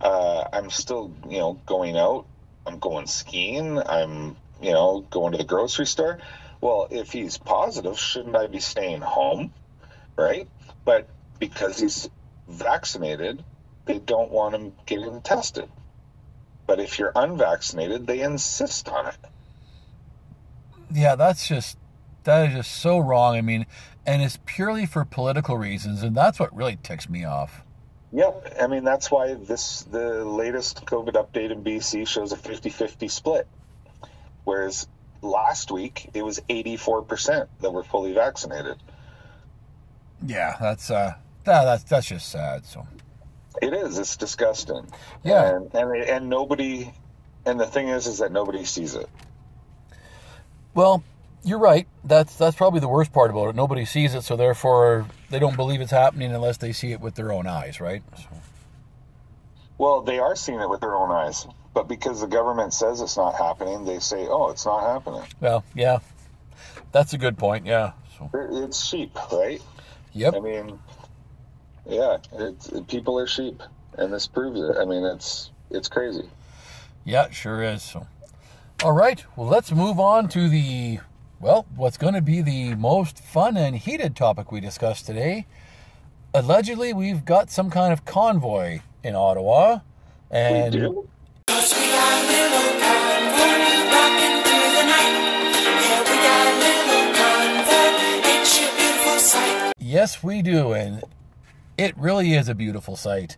Uh, 0.00 0.44
I'm 0.52 0.70
still, 0.70 1.12
you 1.28 1.38
know, 1.38 1.60
going 1.66 1.96
out. 1.96 2.26
I'm 2.66 2.78
going 2.78 3.06
skiing. 3.06 3.78
I'm, 3.78 4.36
you 4.60 4.72
know, 4.72 5.06
going 5.10 5.32
to 5.32 5.38
the 5.38 5.44
grocery 5.44 5.86
store. 5.86 6.18
Well, 6.60 6.88
if 6.90 7.12
he's 7.12 7.38
positive, 7.38 7.98
shouldn't 7.98 8.36
I 8.36 8.48
be 8.48 8.60
staying 8.60 9.02
home? 9.02 9.52
Right? 10.16 10.48
But 10.84 11.08
because 11.38 11.78
he's 11.78 12.10
vaccinated, 12.48 13.44
they 13.86 13.98
don't 13.98 14.30
want 14.30 14.54
him 14.54 14.72
getting 14.86 15.20
tested. 15.22 15.68
But 16.66 16.80
if 16.80 16.98
you're 16.98 17.12
unvaccinated, 17.14 18.06
they 18.06 18.20
insist 18.20 18.88
on 18.88 19.06
it. 19.06 19.16
Yeah, 20.90 21.14
that's 21.16 21.46
just 21.46 21.76
that 22.24 22.48
is 22.48 22.54
just 22.54 22.72
so 22.72 22.98
wrong. 22.98 23.36
I 23.36 23.42
mean, 23.42 23.66
and 24.06 24.22
it's 24.22 24.38
purely 24.46 24.86
for 24.86 25.04
political 25.04 25.58
reasons, 25.58 26.02
and 26.02 26.16
that's 26.16 26.40
what 26.40 26.54
really 26.54 26.78
ticks 26.82 27.08
me 27.08 27.24
off. 27.24 27.62
Yep. 28.12 28.56
I 28.60 28.66
mean, 28.68 28.84
that's 28.84 29.10
why 29.10 29.34
this 29.34 29.82
the 29.82 30.24
latest 30.24 30.86
COVID 30.86 31.14
update 31.14 31.50
in 31.50 31.64
BC 31.64 32.06
shows 32.06 32.32
a 32.32 32.36
50-50 32.36 33.10
split. 33.10 33.48
Whereas 34.44 34.86
last 35.20 35.72
week 35.72 36.10
it 36.14 36.22
was 36.22 36.38
84% 36.48 37.48
that 37.60 37.70
were 37.72 37.82
fully 37.82 38.12
vaccinated. 38.12 38.76
Yeah, 40.24 40.56
that's 40.60 40.90
uh 40.90 41.14
that, 41.44 41.64
that's 41.64 41.84
that's 41.84 42.06
just 42.06 42.30
sad, 42.30 42.64
so 42.64 42.86
it 43.60 43.72
is. 43.72 43.98
It's 43.98 44.16
disgusting. 44.16 44.86
Yeah. 45.22 45.56
And, 45.56 45.74
and 45.74 45.94
and 45.96 46.28
nobody 46.28 46.92
and 47.46 47.60
the 47.60 47.66
thing 47.66 47.88
is 47.88 48.06
is 48.06 48.18
that 48.18 48.32
nobody 48.32 48.64
sees 48.64 48.94
it. 48.94 49.08
Well, 50.74 51.04
you're 51.44 51.58
right. 51.58 51.86
That's 52.04 52.34
that's 52.36 52.56
probably 52.56 52.80
the 52.80 52.88
worst 52.88 53.12
part 53.12 53.30
about 53.30 53.48
it. 53.48 53.54
Nobody 53.54 53.84
sees 53.84 54.14
it, 54.14 54.22
so 54.22 54.36
therefore 54.36 55.06
they 55.30 55.38
don't 55.38 55.56
believe 55.56 55.80
it's 55.80 55.90
happening 55.90 56.32
unless 56.32 56.56
they 56.56 56.72
see 56.72 56.92
it 56.92 57.00
with 57.00 57.14
their 57.14 57.32
own 57.32 57.46
eyes, 57.46 57.80
right? 57.80 58.02
So. 58.16 58.24
Well, 59.76 60.02
they 60.02 60.18
are 60.18 60.36
seeing 60.36 60.60
it 60.60 60.68
with 60.68 60.80
their 60.80 60.94
own 60.94 61.10
eyes, 61.10 61.46
but 61.74 61.88
because 61.88 62.20
the 62.20 62.26
government 62.26 62.72
says 62.72 63.00
it's 63.00 63.16
not 63.16 63.34
happening, 63.34 63.84
they 63.84 63.98
say, 63.98 64.26
"Oh, 64.28 64.50
it's 64.50 64.64
not 64.64 64.82
happening." 64.82 65.24
Well, 65.40 65.64
yeah, 65.74 65.98
that's 66.92 67.12
a 67.12 67.18
good 67.18 67.36
point. 67.36 67.66
Yeah, 67.66 67.92
so. 68.18 68.30
it's 68.32 68.88
cheap, 68.88 69.16
right? 69.32 69.60
Yep. 70.12 70.34
I 70.34 70.40
mean, 70.40 70.78
yeah, 71.86 72.18
people 72.88 73.18
are 73.18 73.26
sheep, 73.26 73.62
and 73.98 74.12
this 74.12 74.26
proves 74.26 74.60
it. 74.60 74.76
I 74.78 74.84
mean, 74.84 75.04
it's 75.04 75.50
it's 75.70 75.88
crazy. 75.88 76.28
Yeah, 77.04 77.26
it 77.26 77.34
sure 77.34 77.62
is. 77.62 77.82
So, 77.82 78.06
all 78.82 78.92
right, 78.92 79.24
well, 79.36 79.46
let's 79.46 79.72
move 79.72 80.00
on 80.00 80.28
to 80.30 80.48
the 80.48 81.00
well, 81.40 81.66
what's 81.76 81.98
going 81.98 82.14
to 82.14 82.22
be 82.22 82.40
the 82.40 82.74
most 82.74 83.18
fun 83.18 83.56
and 83.56 83.76
heated 83.76 84.16
topic 84.16 84.50
we 84.50 84.60
discussed 84.60 85.04
today? 85.04 85.46
Allegedly, 86.32 86.94
we've 86.94 87.24
got 87.24 87.50
some 87.50 87.70
kind 87.70 87.92
of 87.92 88.04
convoy 88.04 88.80
in 89.02 89.14
Ottawa, 89.14 89.80
and 90.30 90.74
we 90.74 90.80
do. 90.80 91.08
Yes, 99.78 100.22
we 100.22 100.42
do, 100.42 100.72
and 100.72 101.02
it 101.76 101.96
really 101.96 102.34
is 102.34 102.48
a 102.48 102.54
beautiful 102.54 102.96
sight. 102.96 103.36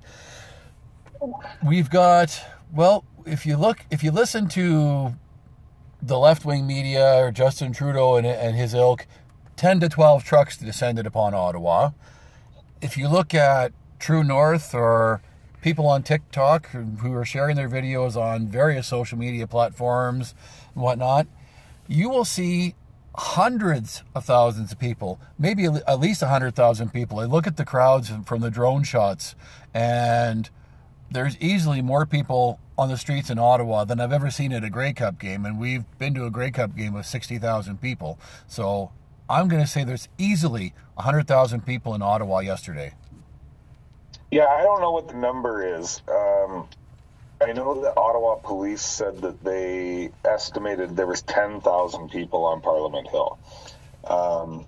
We've 1.64 1.90
got, 1.90 2.42
well, 2.72 3.04
if 3.24 3.46
you 3.46 3.56
look, 3.56 3.84
if 3.90 4.02
you 4.04 4.10
listen 4.10 4.48
to 4.50 5.14
the 6.02 6.18
left 6.18 6.44
wing 6.44 6.66
media 6.66 7.16
or 7.16 7.30
Justin 7.32 7.72
Trudeau 7.72 8.16
and, 8.16 8.26
and 8.26 8.56
his 8.56 8.74
ilk, 8.74 9.06
10 9.56 9.80
to 9.80 9.88
12 9.88 10.22
trucks 10.22 10.56
descended 10.56 11.06
upon 11.06 11.34
Ottawa. 11.34 11.92
If 12.82 12.96
you 12.96 13.08
look 13.08 13.32
at 13.32 13.72
True 13.98 14.22
North 14.22 14.74
or 14.74 15.22
people 15.62 15.88
on 15.88 16.02
TikTok 16.02 16.68
who 16.68 17.12
are 17.14 17.24
sharing 17.24 17.56
their 17.56 17.68
videos 17.68 18.16
on 18.16 18.46
various 18.46 18.86
social 18.86 19.16
media 19.16 19.46
platforms 19.46 20.34
and 20.74 20.84
whatnot, 20.84 21.26
you 21.88 22.10
will 22.10 22.26
see 22.26 22.74
hundreds 23.16 24.02
of 24.14 24.24
thousands 24.24 24.72
of 24.72 24.78
people, 24.78 25.18
maybe 25.38 25.64
at 25.64 26.00
least 26.00 26.22
100,000 26.22 26.92
people. 26.92 27.18
I 27.18 27.24
look 27.24 27.46
at 27.46 27.56
the 27.56 27.64
crowds 27.64 28.12
from 28.26 28.40
the 28.40 28.50
drone 28.50 28.84
shots, 28.84 29.34
and 29.72 30.50
there's 31.10 31.38
easily 31.38 31.80
more 31.80 32.04
people 32.04 32.60
on 32.76 32.88
the 32.88 32.98
streets 32.98 33.30
in 33.30 33.38
Ottawa 33.38 33.84
than 33.84 34.00
I've 34.00 34.12
ever 34.12 34.30
seen 34.30 34.52
at 34.52 34.64
a 34.64 34.70
Grey 34.70 34.92
Cup 34.92 35.18
game, 35.18 35.46
and 35.46 35.58
we've 35.58 35.84
been 35.98 36.14
to 36.14 36.26
a 36.26 36.30
Grey 36.30 36.50
Cup 36.50 36.76
game 36.76 36.92
with 36.92 37.06
60,000 37.06 37.80
people. 37.80 38.18
So 38.46 38.92
I'm 39.30 39.48
going 39.48 39.62
to 39.62 39.68
say 39.68 39.82
there's 39.82 40.08
easily 40.18 40.74
100,000 40.94 41.64
people 41.64 41.94
in 41.94 42.02
Ottawa 42.02 42.40
yesterday. 42.40 42.92
Yeah, 44.30 44.46
I 44.46 44.62
don't 44.62 44.80
know 44.80 44.90
what 44.90 45.08
the 45.08 45.14
number 45.14 45.78
is. 45.78 46.02
Um, 46.08 46.68
I 47.40 47.52
know 47.52 47.80
the 47.80 47.94
Ottawa 47.96 48.36
police 48.36 48.82
said 48.82 49.20
that 49.22 49.42
they 49.44 50.10
estimated 50.24 50.96
there 50.96 51.06
was 51.06 51.22
10,000 51.22 52.10
people 52.10 52.44
on 52.44 52.60
Parliament 52.60 53.08
Hill. 53.08 53.38
Um, 54.04 54.66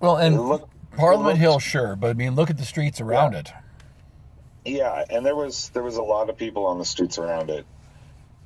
well, 0.00 0.16
and 0.16 0.40
look, 0.40 0.68
Parliament 0.96 1.38
Hill, 1.38 1.58
sure, 1.58 1.96
but 1.96 2.10
I 2.10 2.12
mean, 2.12 2.34
look 2.34 2.50
at 2.50 2.58
the 2.58 2.64
streets 2.64 3.00
around 3.00 3.32
yeah. 3.32 3.38
it. 3.38 3.52
Yeah, 4.66 5.04
and 5.10 5.26
there 5.26 5.36
was 5.36 5.70
there 5.70 5.82
was 5.82 5.96
a 5.96 6.02
lot 6.02 6.30
of 6.30 6.36
people 6.38 6.66
on 6.66 6.78
the 6.78 6.84
streets 6.84 7.18
around 7.18 7.50
it 7.50 7.66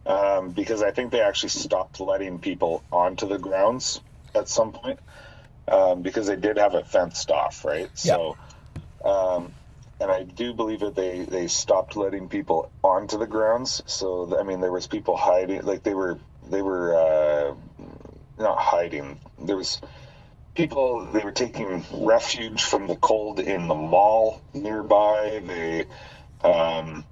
um, 0.07 0.51
because 0.51 0.83
I 0.83 0.91
think 0.91 1.12
they 1.12 1.21
actually 1.21 1.51
stopped 1.51 2.01
letting 2.01 2.38
people 2.38 2.83
onto 2.91 3.29
the 3.29 3.38
grounds 3.38 4.01
at 4.35 4.49
some 4.49 4.73
point 4.73 4.99
um, 5.69 6.03
because 6.03 6.27
they 6.27 6.37
did 6.37 6.59
have 6.59 6.75
it 6.75 6.87
fenced 6.87 7.31
off, 7.31 7.64
right? 7.64 7.91
Yeah. 8.03 8.17
So, 8.17 8.37
um, 9.05 9.55
and 10.00 10.11
I 10.11 10.22
do 10.22 10.54
believe 10.54 10.80
that 10.80 10.94
they 10.94 11.24
they 11.24 11.48
stopped 11.48 11.96
letting 11.96 12.28
people 12.28 12.70
onto 12.82 13.18
the 13.18 13.26
grounds. 13.26 13.82
So 13.87 14.38
I 14.38 14.42
mean, 14.42 14.61
there 14.61 14.72
was 14.72 14.87
people 14.87 15.16
hiding, 15.16 15.62
like 15.62 15.82
they 15.82 15.94
were 15.94 16.18
they 16.48 16.62
were 16.62 16.94
uh, 16.94 17.54
not 18.38 18.58
hiding. 18.58 19.18
There 19.38 19.56
was 19.56 19.80
people 20.54 21.06
they 21.12 21.20
were 21.20 21.32
taking 21.32 21.84
refuge 21.92 22.62
from 22.62 22.87
the 22.87 22.96
cold 22.96 23.40
in 23.40 23.66
the 23.66 23.74
mall 23.74 24.40
nearby. 24.54 25.42
They, 25.44 25.87
um, 26.42 27.04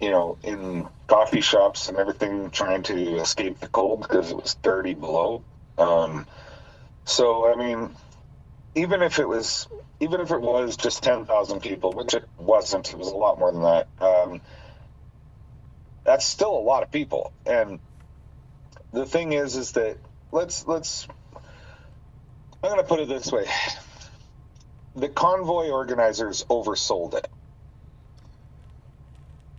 you 0.00 0.10
know, 0.10 0.38
in 0.42 0.86
coffee 1.06 1.40
shops 1.40 1.88
and 1.88 1.98
everything, 1.98 2.50
trying 2.50 2.84
to 2.84 3.16
escape 3.16 3.58
the 3.58 3.68
cold 3.68 4.02
because 4.02 4.30
it 4.30 4.36
was 4.36 4.54
30 4.54 4.94
below. 4.94 5.42
Um, 5.78 6.26
so 7.04 7.52
I 7.52 7.56
mean, 7.56 7.90
even 8.76 9.02
if 9.02 9.18
it 9.18 9.28
was, 9.28 9.66
even 10.00 10.20
if 10.20 10.30
it 10.30 10.40
was 10.40 10.76
just 10.76 11.02
10,000 11.02 11.60
people, 11.60 11.92
which 11.92 12.14
it 12.14 12.28
wasn't, 12.38 12.90
it 12.90 12.98
was 12.98 13.08
a 13.08 13.16
lot 13.16 13.38
more 13.38 13.52
than 13.52 13.62
that. 13.62 13.88
Um, 14.00 14.40
that's 16.04 16.24
still 16.24 16.56
a 16.56 16.60
lot 16.60 16.82
of 16.82 16.92
people, 16.92 17.32
and 17.44 17.80
the 18.92 19.06
thing 19.06 19.32
is, 19.32 19.56
is 19.56 19.72
that 19.72 19.98
let's 20.30 20.66
let's 20.66 21.08
I'm 22.62 22.70
going 22.70 22.76
to 22.76 22.86
put 22.86 23.00
it 23.00 23.08
this 23.08 23.32
way 23.32 23.46
the 24.96 25.08
convoy 25.08 25.68
organizers 25.68 26.44
oversold 26.48 27.14
it. 27.14 27.28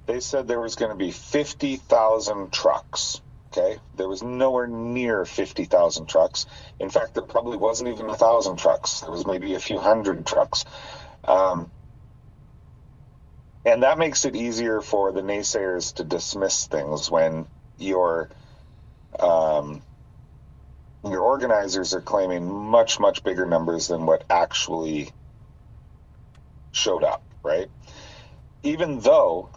They 0.07 0.19
said 0.19 0.47
there 0.47 0.59
was 0.59 0.75
going 0.75 0.91
to 0.91 0.97
be 0.97 1.11
50,000 1.11 2.51
trucks. 2.51 3.21
Okay. 3.57 3.79
There 3.95 4.07
was 4.07 4.21
nowhere 4.21 4.67
near 4.67 5.25
50,000 5.25 6.05
trucks. 6.07 6.45
In 6.79 6.89
fact, 6.89 7.15
there 7.15 7.23
probably 7.23 7.57
wasn't 7.57 7.89
even 7.89 8.09
a 8.09 8.15
thousand 8.15 8.57
trucks. 8.57 8.99
There 8.99 9.11
was 9.11 9.25
maybe 9.25 9.55
a 9.55 9.59
few 9.59 9.79
hundred 9.79 10.25
trucks. 10.25 10.63
Um, 11.23 11.71
and 13.65 13.83
that 13.83 13.97
makes 13.97 14.25
it 14.25 14.35
easier 14.35 14.81
for 14.81 15.11
the 15.11 15.21
naysayers 15.21 15.95
to 15.95 16.03
dismiss 16.03 16.67
things 16.67 17.09
when 17.09 17.47
you're 17.79 18.29
um, 19.19 19.81
your 21.03 21.21
organizers 21.21 21.93
are 21.93 22.01
claiming 22.01 22.51
much 22.53 22.99
much 22.99 23.23
bigger 23.23 23.45
numbers 23.45 23.87
than 23.87 24.05
what 24.05 24.23
actually 24.29 25.09
showed 26.71 27.03
up 27.03 27.23
right 27.43 27.69
even 28.63 28.99
though 28.99 29.49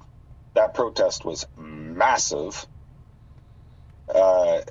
that 0.54 0.74
protest 0.74 1.24
was 1.24 1.46
massive 1.56 2.66
uh, 4.14 4.62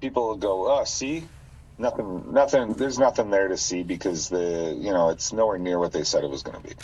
people 0.00 0.36
go 0.36 0.70
oh 0.72 0.84
see? 0.84 1.24
Nothing 1.78 2.32
nothing 2.32 2.74
there's 2.74 2.98
nothing 2.98 3.30
there 3.30 3.48
to 3.48 3.56
see 3.56 3.82
because 3.82 4.28
the 4.28 4.76
you 4.78 4.92
know 4.92 5.08
it's 5.08 5.32
nowhere 5.32 5.58
near 5.58 5.78
what 5.78 5.92
they 5.92 6.04
said 6.04 6.22
it 6.22 6.30
was 6.30 6.42
going 6.42 6.60
to 6.60 6.68
be. 6.68 6.74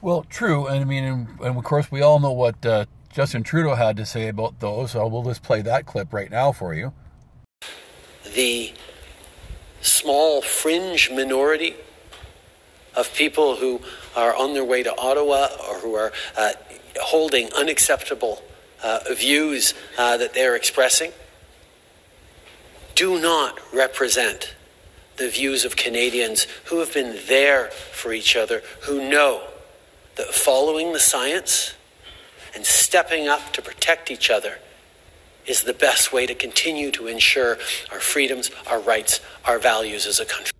Well 0.00 0.24
true 0.30 0.66
and 0.66 0.80
i 0.80 0.84
mean 0.84 1.04
and, 1.04 1.28
and 1.40 1.56
of 1.58 1.64
course 1.64 1.90
we 1.90 2.02
all 2.02 2.20
know 2.20 2.32
what 2.32 2.64
uh, 2.64 2.86
justin 3.12 3.42
trudeau 3.42 3.74
had 3.74 3.96
to 3.96 4.06
say 4.06 4.28
about 4.28 4.60
those 4.60 4.92
so 4.92 5.06
we'll 5.06 5.24
just 5.24 5.42
play 5.42 5.62
that 5.62 5.86
clip 5.86 6.12
right 6.12 6.30
now 6.30 6.52
for 6.52 6.74
you. 6.74 6.92
The 8.34 8.72
small 9.80 10.42
fringe 10.42 11.10
minority 11.10 11.74
of 12.94 13.12
people 13.14 13.56
who 13.56 13.80
are 14.16 14.34
on 14.34 14.54
their 14.54 14.64
way 14.64 14.82
to 14.82 14.96
Ottawa 14.98 15.48
or 15.68 15.78
who 15.78 15.94
are 15.94 16.12
uh, 16.36 16.52
holding 17.00 17.52
unacceptable 17.52 18.42
views 19.14 19.74
uh, 19.98 20.16
that 20.16 20.34
they're 20.34 20.56
expressing 20.56 21.12
do 22.96 23.20
not 23.20 23.60
represent 23.72 24.54
the 25.18 25.28
views 25.28 25.64
of 25.64 25.76
Canadians 25.76 26.46
who 26.64 26.80
have 26.80 26.92
been 26.92 27.18
there 27.28 27.66
for 27.68 28.12
each 28.12 28.34
other, 28.34 28.62
who 28.82 29.08
know 29.08 29.42
that 30.16 30.34
following 30.34 30.92
the 30.92 30.98
science 30.98 31.74
and 32.54 32.64
stepping 32.64 33.28
up 33.28 33.52
to 33.52 33.62
protect 33.62 34.10
each 34.10 34.30
other 34.30 34.58
is 35.46 35.62
the 35.62 35.74
best 35.74 36.12
way 36.12 36.26
to 36.26 36.34
continue 36.34 36.90
to 36.90 37.06
ensure 37.06 37.58
our 37.92 38.00
freedoms, 38.00 38.50
our 38.66 38.80
rights, 38.80 39.20
our 39.44 39.58
values 39.58 40.06
as 40.06 40.18
a 40.18 40.24
country. 40.24 40.52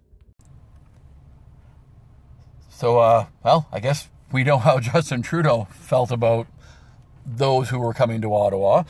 So, 2.68 2.98
uh, 2.98 3.26
well, 3.42 3.66
I 3.72 3.80
guess 3.80 4.08
we 4.30 4.44
know 4.44 4.58
how 4.58 4.78
Justin 4.80 5.22
Trudeau 5.22 5.66
felt 5.70 6.10
about 6.10 6.46
those 7.26 7.68
who 7.68 7.78
were 7.78 7.92
coming 7.92 8.20
to 8.22 8.34
Ottawa. 8.34 8.84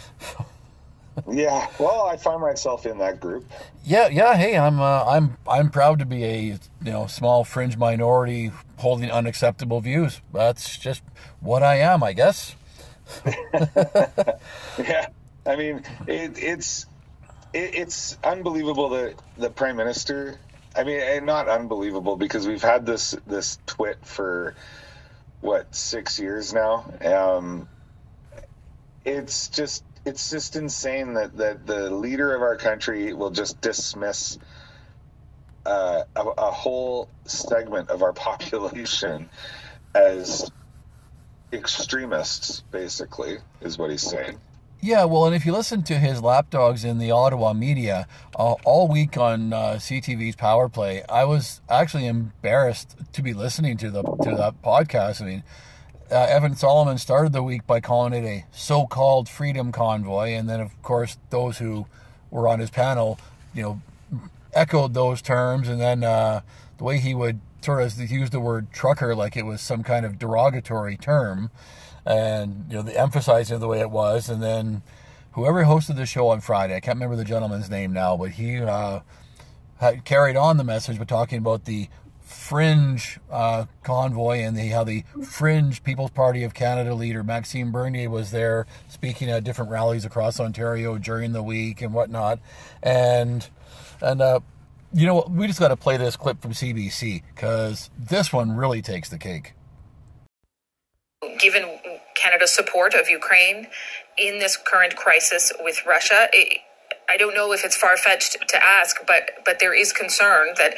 yeah, 1.30 1.68
well, 1.78 2.06
I 2.06 2.16
find 2.16 2.40
myself 2.40 2.86
in 2.86 2.98
that 2.98 3.20
group. 3.20 3.46
Yeah, 3.84 4.08
yeah. 4.08 4.36
Hey, 4.36 4.58
I'm, 4.58 4.80
uh, 4.80 5.04
I'm, 5.04 5.36
I'm 5.48 5.70
proud 5.70 5.98
to 6.00 6.06
be 6.06 6.24
a 6.24 6.40
you 6.40 6.58
know 6.82 7.06
small 7.06 7.44
fringe 7.44 7.76
minority 7.76 8.52
holding 8.78 9.10
unacceptable 9.10 9.80
views. 9.80 10.20
That's 10.32 10.76
just 10.76 11.02
what 11.40 11.62
I 11.62 11.76
am, 11.76 12.02
I 12.02 12.12
guess. 12.12 12.54
yeah, 14.78 15.08
I 15.46 15.56
mean, 15.56 15.82
it, 16.06 16.42
it's 16.42 16.86
it, 17.52 17.74
it's 17.74 18.18
unbelievable 18.22 18.90
that 18.90 19.14
the 19.38 19.50
prime 19.50 19.76
minister. 19.76 20.38
I 20.74 20.84
mean, 20.84 21.24
not 21.24 21.48
unbelievable 21.48 22.16
because 22.16 22.46
we've 22.46 22.62
had 22.62 22.84
this 22.84 23.16
this 23.26 23.58
twit 23.64 24.04
for 24.04 24.54
what 25.40 25.74
six 25.74 26.18
years 26.18 26.52
now. 26.52 26.84
Um, 27.02 27.68
it's 29.06 29.48
just 29.48 29.84
it's 30.04 30.30
just 30.30 30.56
insane 30.56 31.14
that 31.14 31.36
that 31.38 31.66
the 31.66 31.90
leader 31.90 32.34
of 32.34 32.42
our 32.42 32.56
country 32.56 33.14
will 33.14 33.30
just 33.30 33.60
dismiss 33.60 34.38
uh, 35.64 36.02
a, 36.14 36.22
a 36.22 36.50
whole 36.50 37.08
segment 37.24 37.88
of 37.88 38.02
our 38.02 38.12
population 38.28 39.30
as 39.94 40.50
extremists. 41.52 42.60
Basically, 42.70 43.38
is 43.62 43.78
what 43.78 43.90
he's 43.90 44.02
saying. 44.02 44.38
Yeah, 44.82 45.04
well, 45.04 45.24
and 45.24 45.34
if 45.34 45.46
you 45.46 45.52
listen 45.52 45.82
to 45.84 45.98
his 45.98 46.22
lapdogs 46.22 46.84
in 46.84 46.98
the 46.98 47.10
Ottawa 47.10 47.54
media 47.54 48.06
uh, 48.38 48.52
all 48.64 48.88
week 48.88 49.16
on 49.16 49.52
uh, 49.52 49.76
CTV's 49.78 50.36
Power 50.36 50.68
Play, 50.68 51.02
I 51.08 51.24
was 51.24 51.62
actually 51.68 52.06
embarrassed 52.06 52.94
to 53.14 53.22
be 53.22 53.32
listening 53.32 53.78
to 53.78 53.90
the 53.90 54.02
to 54.02 54.36
that 54.36 54.62
podcast. 54.62 55.22
I 55.22 55.24
mean, 55.24 55.42
uh, 56.10 56.26
Evan 56.28 56.54
Solomon 56.54 56.98
started 56.98 57.32
the 57.32 57.42
week 57.42 57.66
by 57.66 57.80
calling 57.80 58.12
it 58.12 58.24
a 58.24 58.44
so-called 58.52 59.28
freedom 59.28 59.72
convoy, 59.72 60.30
and 60.30 60.48
then 60.48 60.60
of 60.60 60.80
course 60.82 61.18
those 61.30 61.58
who 61.58 61.86
were 62.30 62.48
on 62.48 62.60
his 62.60 62.70
panel, 62.70 63.18
you 63.54 63.62
know, 63.62 63.80
echoed 64.52 64.94
those 64.94 65.20
terms, 65.22 65.68
and 65.68 65.80
then 65.80 66.04
uh, 66.04 66.40
the 66.78 66.84
way 66.84 66.98
he 66.98 67.14
would 67.14 67.40
sort 67.60 67.82
of 67.82 68.10
use 68.10 68.30
the 68.30 68.40
word 68.40 68.70
trucker 68.72 69.14
like 69.14 69.36
it 69.36 69.44
was 69.44 69.60
some 69.60 69.82
kind 69.82 70.06
of 70.06 70.18
derogatory 70.18 70.96
term 70.96 71.50
and 72.06 72.66
you 72.68 72.76
know 72.76 72.82
the 72.82 72.98
emphasizing 72.98 73.58
the 73.58 73.66
way 73.66 73.80
it 73.80 73.90
was, 73.90 74.28
and 74.28 74.42
then 74.42 74.82
whoever 75.32 75.64
hosted 75.64 75.96
the 75.96 76.06
show 76.06 76.28
on 76.28 76.40
Friday, 76.40 76.76
I 76.76 76.80
can't 76.80 76.96
remember 76.96 77.16
the 77.16 77.24
gentleman's 77.24 77.68
name 77.68 77.92
now, 77.92 78.16
but 78.16 78.30
he 78.32 78.60
uh, 78.60 79.00
had 79.80 80.04
carried 80.04 80.36
on 80.36 80.56
the 80.56 80.64
message 80.64 80.98
by 80.98 81.04
talking 81.04 81.38
about 81.38 81.64
the 81.64 81.88
fringe 82.48 83.18
uh, 83.28 83.64
convoy 83.82 84.38
and 84.38 84.56
the 84.56 84.68
how 84.68 84.84
the 84.84 85.02
fringe 85.24 85.82
People's 85.82 86.12
Party 86.12 86.44
of 86.44 86.54
Canada 86.54 86.94
leader 86.94 87.24
Maxime 87.24 87.72
Bernier 87.72 88.08
was 88.08 88.30
there 88.30 88.66
speaking 88.88 89.28
at 89.28 89.42
different 89.42 89.70
rallies 89.70 90.04
across 90.04 90.38
Ontario 90.38 90.96
during 90.96 91.32
the 91.32 91.42
week 91.42 91.82
and 91.82 91.92
whatnot, 91.92 92.38
and 92.82 93.48
and 94.00 94.22
uh, 94.22 94.38
you 94.92 95.06
know 95.06 95.14
what? 95.14 95.30
We 95.30 95.48
just 95.48 95.58
got 95.58 95.68
to 95.68 95.76
play 95.76 95.96
this 95.96 96.16
clip 96.16 96.40
from 96.40 96.52
CBC 96.52 97.24
because 97.34 97.90
this 97.98 98.32
one 98.32 98.56
really 98.56 98.80
takes 98.80 99.08
the 99.08 99.18
cake. 99.18 99.54
Given 101.40 101.80
Canada's 102.14 102.54
support 102.54 102.94
of 102.94 103.08
Ukraine 103.08 103.66
in 104.16 104.38
this 104.38 104.56
current 104.56 104.94
crisis 104.94 105.52
with 105.60 105.84
Russia, 105.84 106.28
it, 106.32 106.60
I 107.08 107.16
don't 107.16 107.34
know 107.34 107.52
if 107.52 107.64
it's 107.64 107.76
far 107.76 107.96
fetched 107.96 108.36
to 108.48 108.64
ask, 108.64 108.98
but 109.04 109.30
but 109.44 109.58
there 109.58 109.74
is 109.74 109.92
concern 109.92 110.50
that 110.58 110.76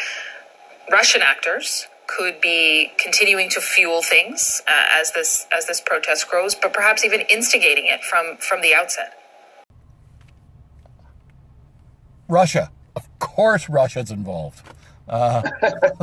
Russian 0.91 1.23
actors 1.23 1.87
could 2.07 2.41
be 2.41 2.91
continuing 2.99 3.51
to 3.51 3.61
fuel 3.61 4.03
things 4.03 4.63
uh, 4.67 5.01
as 5.01 5.13
this 5.13 5.47
as 5.53 5.67
this 5.67 5.81
protest 5.81 6.29
grows, 6.29 6.55
but 6.55 6.73
perhaps 6.73 7.05
even 7.05 7.21
instigating 7.23 7.87
it 7.87 8.03
from 8.03 8.37
from 8.39 8.63
the 8.63 8.75
outset. 8.75 9.15
Russia, 12.29 12.71
of 12.97 13.07
course, 13.19 13.69
Russia's 13.69 14.11
involved. 14.11 14.63
Uh. 15.09 15.43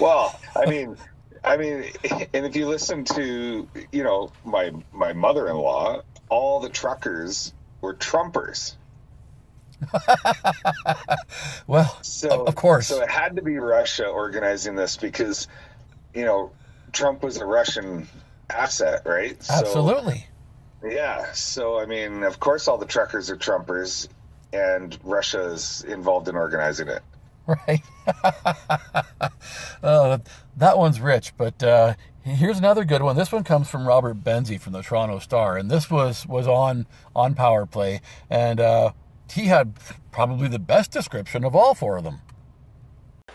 well, 0.00 0.38
I 0.56 0.66
mean, 0.66 0.96
I 1.42 1.56
mean, 1.56 1.84
and 2.34 2.46
if 2.46 2.56
you 2.56 2.66
listen 2.66 3.04
to 3.04 3.68
you 3.92 4.04
know 4.04 4.32
my 4.44 4.72
my 4.92 5.12
mother 5.12 5.48
in 5.48 5.56
law, 5.56 6.02
all 6.28 6.60
the 6.60 6.70
truckers 6.70 7.52
were 7.80 7.94
Trumpers. 7.94 8.76
well, 11.66 11.98
so, 12.02 12.44
of 12.44 12.54
course. 12.54 12.88
So 12.88 13.02
it 13.02 13.10
had 13.10 13.36
to 13.36 13.42
be 13.42 13.58
Russia 13.58 14.06
organizing 14.06 14.74
this 14.74 14.96
because, 14.96 15.48
you 16.14 16.24
know, 16.24 16.52
Trump 16.92 17.22
was 17.22 17.36
a 17.38 17.46
Russian 17.46 18.08
asset, 18.50 19.02
right? 19.04 19.36
Absolutely. 19.50 20.26
So, 20.82 20.88
yeah. 20.88 21.32
So, 21.32 21.78
I 21.78 21.86
mean, 21.86 22.22
of 22.22 22.40
course, 22.40 22.68
all 22.68 22.78
the 22.78 22.86
truckers 22.86 23.30
are 23.30 23.36
Trumpers, 23.36 24.08
and 24.52 24.96
Russia 25.02 25.46
is 25.52 25.84
involved 25.86 26.28
in 26.28 26.36
organizing 26.36 26.88
it. 26.88 27.02
Right. 27.46 27.82
uh, 29.82 30.16
that 30.56 30.78
one's 30.78 30.98
rich, 30.98 31.34
but 31.36 31.62
uh, 31.62 31.92
here's 32.22 32.58
another 32.58 32.84
good 32.84 33.02
one. 33.02 33.16
This 33.16 33.30
one 33.30 33.44
comes 33.44 33.68
from 33.68 33.86
Robert 33.86 34.24
Benzie 34.24 34.58
from 34.58 34.72
the 34.72 34.82
Toronto 34.82 35.18
Star, 35.18 35.58
and 35.58 35.70
this 35.70 35.90
was 35.90 36.26
was 36.26 36.48
on 36.48 36.86
on 37.14 37.34
Power 37.34 37.66
Play, 37.66 38.00
and 38.30 38.60
uh, 38.60 38.92
he 39.30 39.46
had 39.46 39.74
probably 40.12 40.48
the 40.48 40.58
best 40.58 40.90
description 40.90 41.44
of 41.44 41.54
all 41.54 41.74
four 41.74 41.96
of 41.96 42.04
them. 42.04 42.20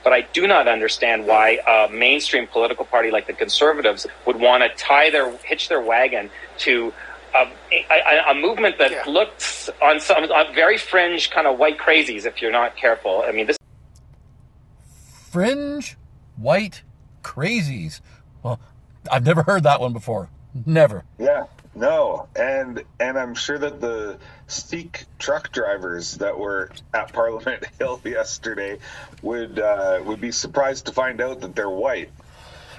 But 0.03 0.13
I 0.13 0.21
do 0.21 0.47
not 0.47 0.67
understand 0.67 1.27
why 1.27 1.59
a 1.67 1.91
mainstream 1.91 2.47
political 2.47 2.85
party 2.85 3.11
like 3.11 3.27
the 3.27 3.33
Conservatives 3.33 4.07
would 4.25 4.37
want 4.37 4.63
to 4.63 4.69
tie 4.81 5.09
their 5.09 5.35
hitch 5.39 5.67
their 5.67 5.81
wagon 5.81 6.29
to 6.59 6.93
a, 7.35 7.51
a, 7.71 8.31
a 8.31 8.33
movement 8.33 8.77
that 8.77 8.91
yeah. 8.91 9.03
looks 9.05 9.69
on 9.81 9.99
some 9.99 10.23
on 10.23 10.53
very 10.55 10.77
fringe 10.77 11.29
kind 11.29 11.47
of 11.47 11.59
white 11.59 11.77
crazies. 11.77 12.25
If 12.25 12.41
you're 12.41 12.51
not 12.51 12.75
careful, 12.77 13.23
I 13.27 13.31
mean 13.33 13.47
this 13.47 13.57
fringe 15.29 15.97
white 16.37 16.83
crazies. 17.21 18.01
Well, 18.41 18.59
I've 19.11 19.25
never 19.25 19.43
heard 19.43 19.63
that 19.63 19.81
one 19.81 19.93
before. 19.93 20.29
Never. 20.65 21.03
Yeah. 21.17 21.45
No, 21.79 22.27
and 22.35 22.83
and 22.99 23.17
I'm 23.17 23.33
sure 23.33 23.57
that 23.57 23.79
the 23.79 24.17
Sikh 24.47 25.05
truck 25.17 25.53
drivers 25.53 26.17
that 26.17 26.37
were 26.37 26.71
at 26.93 27.13
Parliament 27.13 27.63
Hill 27.79 28.01
yesterday 28.03 28.79
would 29.21 29.59
uh, 29.59 30.01
would 30.03 30.19
be 30.19 30.33
surprised 30.33 30.87
to 30.87 30.91
find 30.91 31.21
out 31.21 31.39
that 31.39 31.55
they're 31.55 31.69
white. 31.69 32.09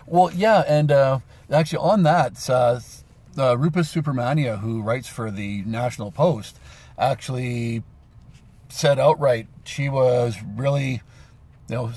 Well, 0.07 0.31
yeah, 0.31 0.65
and 0.69 0.93
uh, 0.93 1.21
actually 1.51 1.79
on 1.79 2.03
that, 2.03 2.51
uh, 2.51 2.81
uh, 3.39 3.57
Rupa 3.57 3.79
Subramanya, 3.79 4.61
who 4.61 4.83
writes 4.83 5.09
for 5.09 5.31
the 5.31 5.63
National 5.63 6.11
Post, 6.11 6.61
actually 6.99 7.83
said 8.69 8.99
outright 8.99 9.47
she 9.65 9.89
was 9.89 10.37
really, 10.57 11.01
you 11.71 11.75
know, 11.75 11.93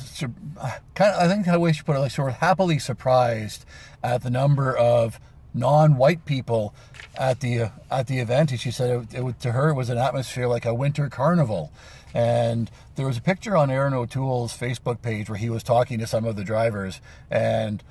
kind 0.95 1.13
of. 1.13 1.21
I 1.21 1.27
think 1.27 1.47
the 1.47 1.59
way 1.59 1.73
she 1.73 1.83
put 1.83 1.97
it, 1.97 1.99
like 1.99 2.11
sort 2.11 2.29
of 2.29 2.35
happily 2.35 2.79
surprised 2.79 3.65
at 4.01 4.23
the 4.23 4.29
number 4.29 4.73
of 4.73 5.19
non-white 5.53 6.25
people 6.25 6.73
at 7.15 7.39
the 7.39 7.71
at 7.91 8.07
the 8.07 8.19
event. 8.19 8.51
And 8.51 8.59
she 8.59 8.71
said 8.71 9.07
it, 9.11 9.13
it, 9.13 9.39
to 9.41 9.51
her 9.51 9.69
it 9.69 9.73
was 9.73 9.89
an 9.89 9.97
atmosphere 9.97 10.47
like 10.47 10.65
a 10.65 10.73
winter 10.73 11.09
carnival. 11.09 11.71
And 12.13 12.69
there 12.95 13.07
was 13.07 13.17
a 13.17 13.21
picture 13.21 13.57
on 13.57 13.71
Erin 13.71 13.93
O'Toole's 13.93 14.55
Facebook 14.55 15.01
page 15.01 15.29
where 15.29 15.37
he 15.37 15.49
was 15.49 15.63
talking 15.63 15.97
to 15.99 16.07
some 16.07 16.25
of 16.25 16.35
the 16.35 16.43
drivers, 16.43 17.01
and 17.31 17.83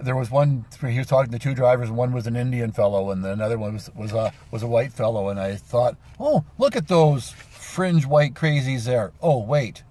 there 0.00 0.16
was 0.16 0.30
one 0.30 0.66
he 0.80 0.98
was 0.98 1.06
talking 1.06 1.32
to 1.32 1.38
two 1.38 1.54
drivers, 1.54 1.90
one 1.90 2.12
was 2.12 2.26
an 2.26 2.36
Indian 2.36 2.72
fellow, 2.72 3.10
and 3.10 3.24
another 3.24 3.58
one 3.58 3.74
was 3.74 3.90
was 3.94 4.12
a 4.12 4.32
was 4.50 4.62
a 4.62 4.66
white 4.66 4.92
fellow. 4.92 5.28
And 5.28 5.40
I 5.40 5.56
thought, 5.56 5.96
oh, 6.18 6.44
look 6.58 6.76
at 6.76 6.88
those 6.88 7.30
fringe 7.30 8.06
white 8.06 8.34
crazies 8.34 8.84
there. 8.84 9.12
Oh, 9.22 9.38
wait. 9.38 9.82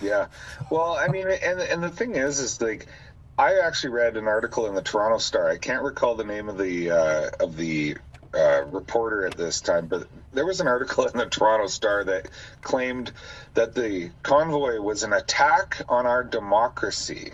Yeah, 0.00 0.28
well, 0.70 0.96
I 0.98 1.08
mean, 1.08 1.28
and 1.28 1.60
and 1.60 1.82
the 1.82 1.90
thing 1.90 2.16
is, 2.16 2.40
is 2.40 2.60
like 2.60 2.86
I 3.40 3.60
actually 3.60 3.90
read 3.90 4.18
an 4.18 4.28
article 4.28 4.66
in 4.66 4.74
the 4.74 4.82
Toronto 4.82 5.16
Star. 5.16 5.48
I 5.48 5.56
can't 5.56 5.82
recall 5.82 6.14
the 6.14 6.24
name 6.24 6.50
of 6.50 6.58
the 6.58 6.90
uh, 6.90 7.30
of 7.40 7.56
the 7.56 7.96
uh, 8.34 8.64
reporter 8.66 9.24
at 9.24 9.34
this 9.34 9.62
time, 9.62 9.86
but 9.86 10.06
there 10.34 10.44
was 10.44 10.60
an 10.60 10.68
article 10.68 11.06
in 11.08 11.16
the 11.16 11.24
Toronto 11.24 11.66
Star 11.66 12.04
that 12.04 12.28
claimed 12.60 13.12
that 13.54 13.74
the 13.74 14.10
convoy 14.22 14.78
was 14.80 15.04
an 15.04 15.14
attack 15.14 15.80
on 15.88 16.06
our 16.06 16.22
democracy. 16.22 17.32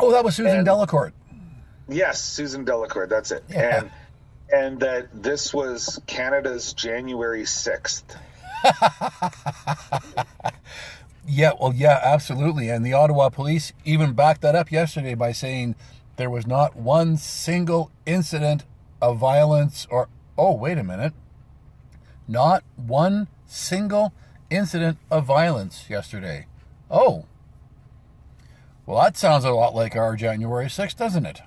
Oh, 0.00 0.10
that 0.10 0.24
was 0.24 0.34
Susan 0.34 0.56
and, 0.56 0.66
Delacourt. 0.66 1.12
Yes, 1.88 2.20
Susan 2.20 2.64
Delacourt. 2.64 3.08
That's 3.08 3.30
it. 3.30 3.44
Yeah. 3.48 3.78
And 3.78 3.90
and 4.52 4.80
that 4.80 5.22
this 5.22 5.54
was 5.54 6.00
Canada's 6.08 6.72
January 6.72 7.44
sixth. 7.44 8.16
Yeah, 11.26 11.52
well, 11.58 11.72
yeah, 11.74 12.00
absolutely. 12.02 12.68
And 12.68 12.84
the 12.84 12.92
Ottawa 12.92 13.28
police 13.30 13.72
even 13.84 14.12
backed 14.12 14.42
that 14.42 14.54
up 14.54 14.70
yesterday 14.70 15.14
by 15.14 15.32
saying 15.32 15.74
there 16.16 16.30
was 16.30 16.46
not 16.46 16.76
one 16.76 17.16
single 17.16 17.90
incident 18.06 18.64
of 19.00 19.18
violence 19.18 19.86
or, 19.90 20.08
oh, 20.36 20.52
wait 20.54 20.78
a 20.78 20.84
minute, 20.84 21.12
not 22.28 22.62
one 22.76 23.28
single 23.46 24.12
incident 24.50 24.98
of 25.10 25.24
violence 25.24 25.88
yesterday. 25.88 26.46
Oh, 26.90 27.24
well, 28.86 29.02
that 29.02 29.16
sounds 29.16 29.44
a 29.44 29.50
lot 29.50 29.74
like 29.74 29.96
our 29.96 30.16
January 30.16 30.66
6th, 30.66 30.96
doesn't 30.96 31.24
it? 31.24 31.40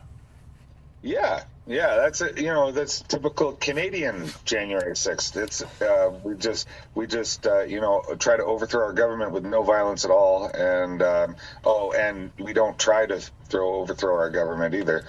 Yeah, 1.04 1.44
yeah, 1.68 1.98
that's 1.98 2.22
a, 2.22 2.32
you 2.36 2.48
know 2.48 2.72
that's 2.72 3.02
typical 3.02 3.52
Canadian 3.54 4.30
January 4.46 4.96
sixth. 4.96 5.36
It's 5.36 5.62
uh, 5.82 6.14
we 6.24 6.36
just 6.36 6.68
we 6.96 7.08
just 7.08 7.46
uh, 7.46 7.62
you 7.64 7.82
know 7.82 8.04
try 8.20 8.38
to 8.38 8.46
overthrow 8.46 8.86
our 8.86 8.94
government 8.94 9.32
with 9.32 9.46
no 9.46 9.64
violence 9.64 10.06
at 10.06 10.12
all, 10.12 10.48
and 10.48 11.02
um, 11.02 11.36
oh, 11.66 11.92
and 11.92 12.32
we 12.40 12.54
don't 12.54 12.80
try 12.80 13.06
to 13.06 13.20
throw 13.50 13.76
overthrow 13.76 14.16
our 14.16 14.30
government 14.30 14.76
either. 14.76 15.06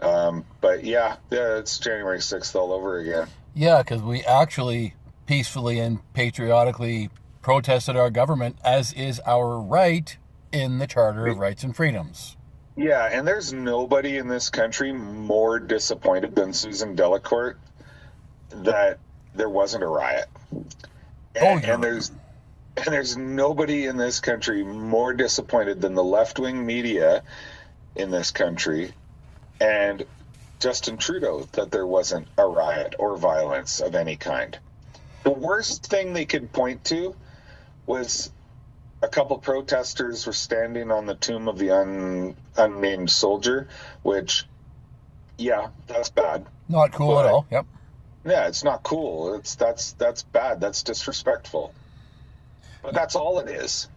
Um, 0.00 0.44
but 0.60 0.84
yeah, 0.84 1.16
yeah, 1.30 1.58
it's 1.58 1.78
January 1.78 2.20
sixth 2.20 2.56
all 2.56 2.72
over 2.72 2.98
again. 2.98 3.28
Yeah, 3.54 3.82
because 3.82 4.02
we 4.02 4.24
actually 4.24 4.94
peacefully 5.26 5.78
and 5.78 6.00
patriotically 6.12 7.10
protested 7.40 7.96
our 7.96 8.10
government, 8.10 8.58
as 8.64 8.92
is 8.94 9.20
our 9.26 9.60
right 9.60 10.16
in 10.50 10.78
the 10.78 10.86
Charter 10.86 11.26
of 11.28 11.38
Rights 11.38 11.62
and 11.62 11.74
Freedoms. 11.74 12.36
Yeah, 12.76 13.08
and 13.10 13.26
there's 13.26 13.52
nobody 13.52 14.16
in 14.16 14.26
this 14.26 14.50
country 14.50 14.92
more 14.92 15.60
disappointed 15.60 16.34
than 16.34 16.52
Susan 16.52 16.96
Delacourt 16.96 17.56
that 18.50 18.98
there 19.34 19.48
wasn't 19.48 19.84
a 19.84 19.86
riot. 19.86 20.28
And, 20.50 20.66
oh, 21.36 21.56
yeah. 21.56 21.74
and 21.74 21.84
there's 21.84 22.10
and 22.76 22.86
there's 22.86 23.16
nobody 23.16 23.86
in 23.86 23.96
this 23.96 24.18
country 24.18 24.64
more 24.64 25.12
disappointed 25.12 25.80
than 25.80 25.94
the 25.94 26.02
left 26.02 26.40
wing 26.40 26.66
media 26.66 27.22
in 27.94 28.10
this 28.10 28.32
country 28.32 28.92
and 29.60 30.04
Justin 30.58 30.96
Trudeau 30.96 31.46
that 31.52 31.70
there 31.70 31.86
wasn't 31.86 32.26
a 32.36 32.46
riot 32.46 32.96
or 32.98 33.16
violence 33.16 33.80
of 33.80 33.94
any 33.94 34.16
kind. 34.16 34.58
The 35.22 35.30
worst 35.30 35.86
thing 35.86 36.12
they 36.12 36.24
could 36.24 36.52
point 36.52 36.84
to 36.86 37.14
was 37.86 38.30
a 39.04 39.08
couple 39.08 39.38
protesters 39.38 40.26
were 40.26 40.32
standing 40.32 40.90
on 40.90 41.06
the 41.06 41.14
tomb 41.14 41.46
of 41.48 41.58
the 41.58 41.70
un, 41.70 42.36
unnamed 42.56 43.10
soldier, 43.10 43.68
which, 44.02 44.44
yeah, 45.36 45.68
that's 45.86 46.10
bad. 46.10 46.46
Not 46.68 46.92
cool 46.92 47.14
but, 47.14 47.26
at 47.26 47.32
all. 47.32 47.46
Yep. 47.50 47.66
Yeah, 48.26 48.48
it's 48.48 48.64
not 48.64 48.82
cool. 48.82 49.34
It's 49.34 49.54
that's 49.54 49.92
that's 49.92 50.22
bad. 50.22 50.58
That's 50.58 50.82
disrespectful. 50.82 51.74
But 52.82 52.94
that's 52.94 53.14
all 53.14 53.38
it 53.38 53.50
is. 53.50 53.88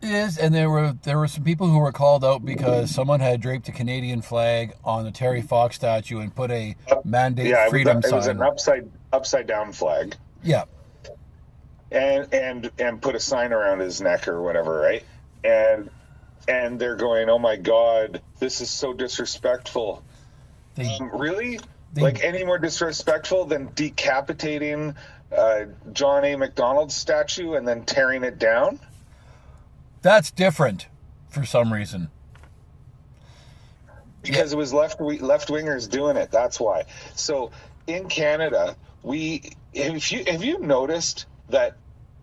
It 0.00 0.10
is, 0.10 0.38
and 0.38 0.54
there 0.54 0.70
were 0.70 0.96
there 1.02 1.18
were 1.18 1.28
some 1.28 1.44
people 1.44 1.68
who 1.68 1.78
were 1.78 1.92
called 1.92 2.24
out 2.24 2.42
because 2.42 2.90
someone 2.90 3.20
had 3.20 3.42
draped 3.42 3.68
a 3.68 3.72
Canadian 3.72 4.22
flag 4.22 4.74
on 4.82 5.04
the 5.04 5.10
Terry 5.10 5.42
Fox 5.42 5.76
statue 5.76 6.20
and 6.20 6.34
put 6.34 6.50
a 6.50 6.74
mandate 7.04 7.48
yeah, 7.48 7.68
freedom 7.68 7.98
it 7.98 8.04
was, 8.04 8.10
sign. 8.10 8.14
It 8.14 8.16
was 8.16 8.26
an 8.28 8.42
upside 8.42 8.90
upside 9.12 9.46
down 9.46 9.72
flag. 9.72 10.16
Yeah, 10.42 10.64
and 11.94 12.34
and 12.34 12.70
and 12.78 13.00
put 13.02 13.14
a 13.14 13.20
sign 13.20 13.52
around 13.52 13.78
his 13.80 14.00
neck 14.00 14.28
or 14.28 14.42
whatever, 14.42 14.78
right? 14.78 15.04
and 15.44 15.90
and 16.48 16.78
they're 16.80 16.96
going, 16.96 17.28
"Oh 17.30 17.38
my 17.38 17.56
God, 17.56 18.20
this 18.38 18.60
is 18.60 18.68
so 18.70 18.92
disrespectful." 18.92 20.02
They, 20.74 20.96
Um, 20.96 21.10
really? 21.12 21.58
They- 21.92 22.02
like 22.02 22.24
any 22.24 22.44
more 22.44 22.58
disrespectful 22.58 23.44
than 23.44 23.70
decapitating 23.74 24.94
uh, 25.36 25.64
John 25.92 26.24
A. 26.24 26.36
Macdonald's 26.36 26.94
statue 26.94 27.54
and 27.54 27.66
then 27.66 27.84
tearing 27.84 28.24
it 28.24 28.38
down? 28.38 28.80
that's 30.02 30.30
different 30.30 30.86
for 31.30 31.44
some 31.46 31.72
reason. 31.72 32.10
because 34.22 34.52
it 34.52 34.56
was 34.56 34.72
left 34.72 35.00
left 35.00 35.48
wingers 35.48 35.88
doing 35.88 36.16
it. 36.16 36.30
That's 36.30 36.58
why. 36.58 36.84
So 37.14 37.50
in 37.86 38.08
Canada, 38.08 38.76
we 39.02 39.52
have 39.74 40.10
you 40.10 40.24
have 40.26 40.42
you 40.44 40.58
noticed 40.58 41.26
that 41.50 41.76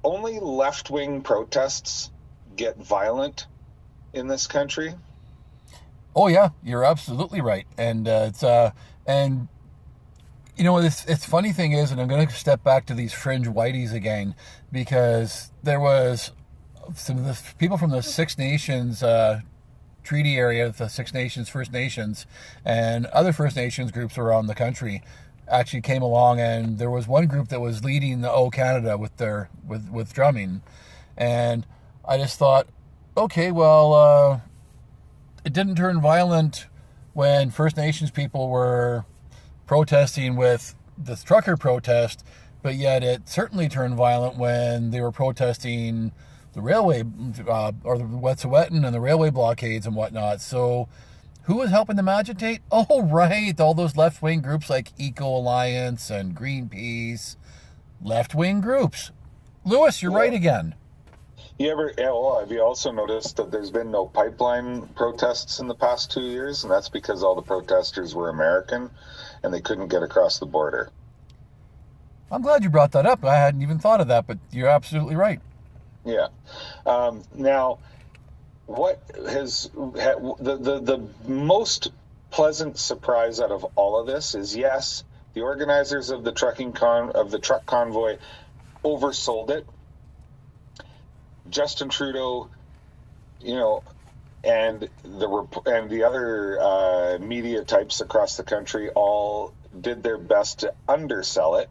only 0.03 0.39
left 0.39 0.89
wing 0.89 1.21
protests 1.21 2.11
get 2.55 2.77
violent 2.77 3.47
in 4.13 4.27
this 4.27 4.47
country? 4.47 4.95
Oh 6.15 6.27
yeah, 6.27 6.49
you're 6.63 6.83
absolutely 6.83 7.41
right, 7.41 7.65
and 7.77 8.07
uh, 8.07 8.25
it's 8.27 8.43
uh, 8.43 8.71
and 9.05 9.47
you 10.57 10.63
know 10.63 10.77
it's 10.77 11.05
it's 11.05 11.25
funny 11.25 11.53
thing 11.53 11.71
is, 11.71 11.91
and 11.91 12.01
I'm 12.01 12.07
going 12.07 12.27
to 12.27 12.33
step 12.33 12.63
back 12.63 12.85
to 12.87 12.93
these 12.93 13.13
fringe 13.13 13.47
whiteys 13.47 13.93
again 13.93 14.35
because 14.71 15.51
there 15.63 15.79
was 15.79 16.31
some 16.95 17.17
of 17.17 17.25
the 17.25 17.39
people 17.57 17.77
from 17.77 17.91
the 17.91 18.01
Six 18.01 18.37
Nations 18.37 19.01
uh, 19.01 19.41
treaty 20.03 20.35
area, 20.35 20.69
the 20.69 20.89
Six 20.89 21.13
Nations, 21.13 21.47
First 21.47 21.71
Nations, 21.71 22.25
and 22.65 23.05
other 23.07 23.31
First 23.31 23.55
Nations 23.55 23.91
groups 23.91 24.17
around 24.17 24.47
the 24.47 24.55
country 24.55 25.01
actually 25.51 25.81
came 25.81 26.01
along, 26.01 26.39
and 26.39 26.79
there 26.79 26.89
was 26.89 27.07
one 27.07 27.27
group 27.27 27.49
that 27.49 27.59
was 27.59 27.83
leading 27.83 28.21
the 28.21 28.31
O 28.31 28.49
Canada 28.49 28.97
with 28.97 29.17
their 29.17 29.49
with 29.67 29.89
with 29.89 30.13
drumming, 30.13 30.61
and 31.17 31.67
I 32.07 32.17
just 32.17 32.39
thought, 32.39 32.67
okay, 33.15 33.51
well. 33.51 33.93
Uh, 33.93 34.39
it 35.43 35.53
didn't 35.53 35.75
turn 35.75 35.99
violent 35.99 36.67
when 37.13 37.49
First 37.49 37.77
Nations 37.77 38.11
people 38.11 38.49
were 38.49 39.05
protesting 39.65 40.35
with 40.35 40.75
the 40.97 41.15
trucker 41.15 41.57
protest, 41.57 42.23
but 42.61 42.75
yet 42.75 43.03
it 43.03 43.27
certainly 43.27 43.67
turned 43.67 43.95
violent 43.95 44.37
when 44.37 44.91
they 44.91 45.01
were 45.01 45.11
protesting 45.11 46.11
the 46.53 46.61
railway 46.61 47.03
uh, 47.47 47.71
or 47.83 47.97
the 47.97 48.03
Wet'suwet'en 48.03 48.85
and 48.85 48.93
the 48.93 48.99
railway 48.99 49.29
blockades 49.29 49.85
and 49.85 49.95
whatnot. 49.95 50.41
So, 50.41 50.87
who 51.43 51.55
was 51.55 51.69
helping 51.69 51.95
them 51.95 52.09
agitate? 52.09 52.61
Oh, 52.71 53.03
right, 53.03 53.59
all 53.59 53.73
those 53.73 53.97
left 53.97 54.21
wing 54.21 54.41
groups 54.41 54.69
like 54.69 54.91
Eco 54.97 55.27
Alliance 55.27 56.09
and 56.09 56.35
Greenpeace, 56.35 57.35
left 58.01 58.33
wing 58.33 58.61
groups. 58.61 59.11
Lewis, 59.63 60.01
you're 60.01 60.11
right 60.11 60.33
again. 60.33 60.75
You 61.57 61.69
ever? 61.71 61.93
Well, 61.97 62.39
have 62.39 62.51
you 62.51 62.61
also 62.61 62.91
noticed 62.91 63.37
that 63.37 63.51
there's 63.51 63.69
been 63.69 63.91
no 63.91 64.07
pipeline 64.07 64.87
protests 64.95 65.59
in 65.59 65.67
the 65.67 65.75
past 65.75 66.11
two 66.11 66.21
years, 66.21 66.63
and 66.63 66.71
that's 66.71 66.89
because 66.89 67.23
all 67.23 67.35
the 67.35 67.41
protesters 67.43 68.15
were 68.15 68.29
American, 68.29 68.89
and 69.43 69.53
they 69.53 69.61
couldn't 69.61 69.89
get 69.89 70.01
across 70.01 70.39
the 70.39 70.47
border. 70.47 70.89
I'm 72.31 72.41
glad 72.41 72.63
you 72.63 72.69
brought 72.69 72.93
that 72.93 73.05
up. 73.05 73.23
I 73.23 73.35
hadn't 73.35 73.61
even 73.61 73.77
thought 73.77 74.01
of 74.01 74.07
that, 74.07 74.25
but 74.25 74.39
you're 74.51 74.69
absolutely 74.69 75.15
right. 75.15 75.39
Yeah. 76.05 76.29
Um, 76.85 77.23
now, 77.35 77.79
what 78.65 79.01
has 79.29 79.69
ha, 79.75 80.35
the, 80.39 80.57
the 80.57 80.79
the 80.79 81.07
most 81.27 81.91
pleasant 82.29 82.77
surprise 82.77 83.39
out 83.39 83.51
of 83.51 83.65
all 83.75 83.99
of 83.99 84.07
this 84.07 84.35
is 84.35 84.55
yes, 84.55 85.03
the 85.33 85.41
organizers 85.41 86.09
of 86.09 86.23
the 86.23 86.31
trucking 86.31 86.73
con 86.73 87.11
of 87.11 87.31
the 87.31 87.39
truck 87.39 87.65
convoy 87.65 88.17
oversold 88.83 89.49
it. 89.49 89.67
Justin 91.49 91.89
Trudeau, 91.89 92.49
you 93.41 93.55
know, 93.55 93.83
and 94.43 94.87
the 95.03 95.47
and 95.65 95.89
the 95.89 96.03
other 96.03 96.59
uh, 96.61 97.17
media 97.19 97.63
types 97.63 98.01
across 98.01 98.37
the 98.37 98.43
country 98.43 98.89
all 98.89 99.53
did 99.79 100.03
their 100.03 100.17
best 100.17 100.59
to 100.59 100.73
undersell 100.87 101.55
it. 101.57 101.69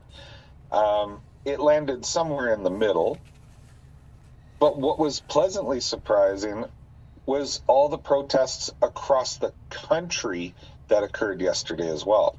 Um, 0.70 1.20
it 1.44 1.60
landed 1.60 2.04
somewhere 2.04 2.52
in 2.52 2.62
the 2.62 2.70
middle. 2.70 3.18
But 4.58 4.78
what 4.78 4.98
was 4.98 5.20
pleasantly 5.20 5.80
surprising 5.80 6.66
was 7.26 7.60
all 7.66 7.88
the 7.88 7.98
protests 7.98 8.70
across 8.82 9.36
the 9.36 9.52
country 9.70 10.54
that 10.88 11.02
occurred 11.02 11.40
yesterday 11.40 11.88
as 11.88 12.04
well. 12.04 12.36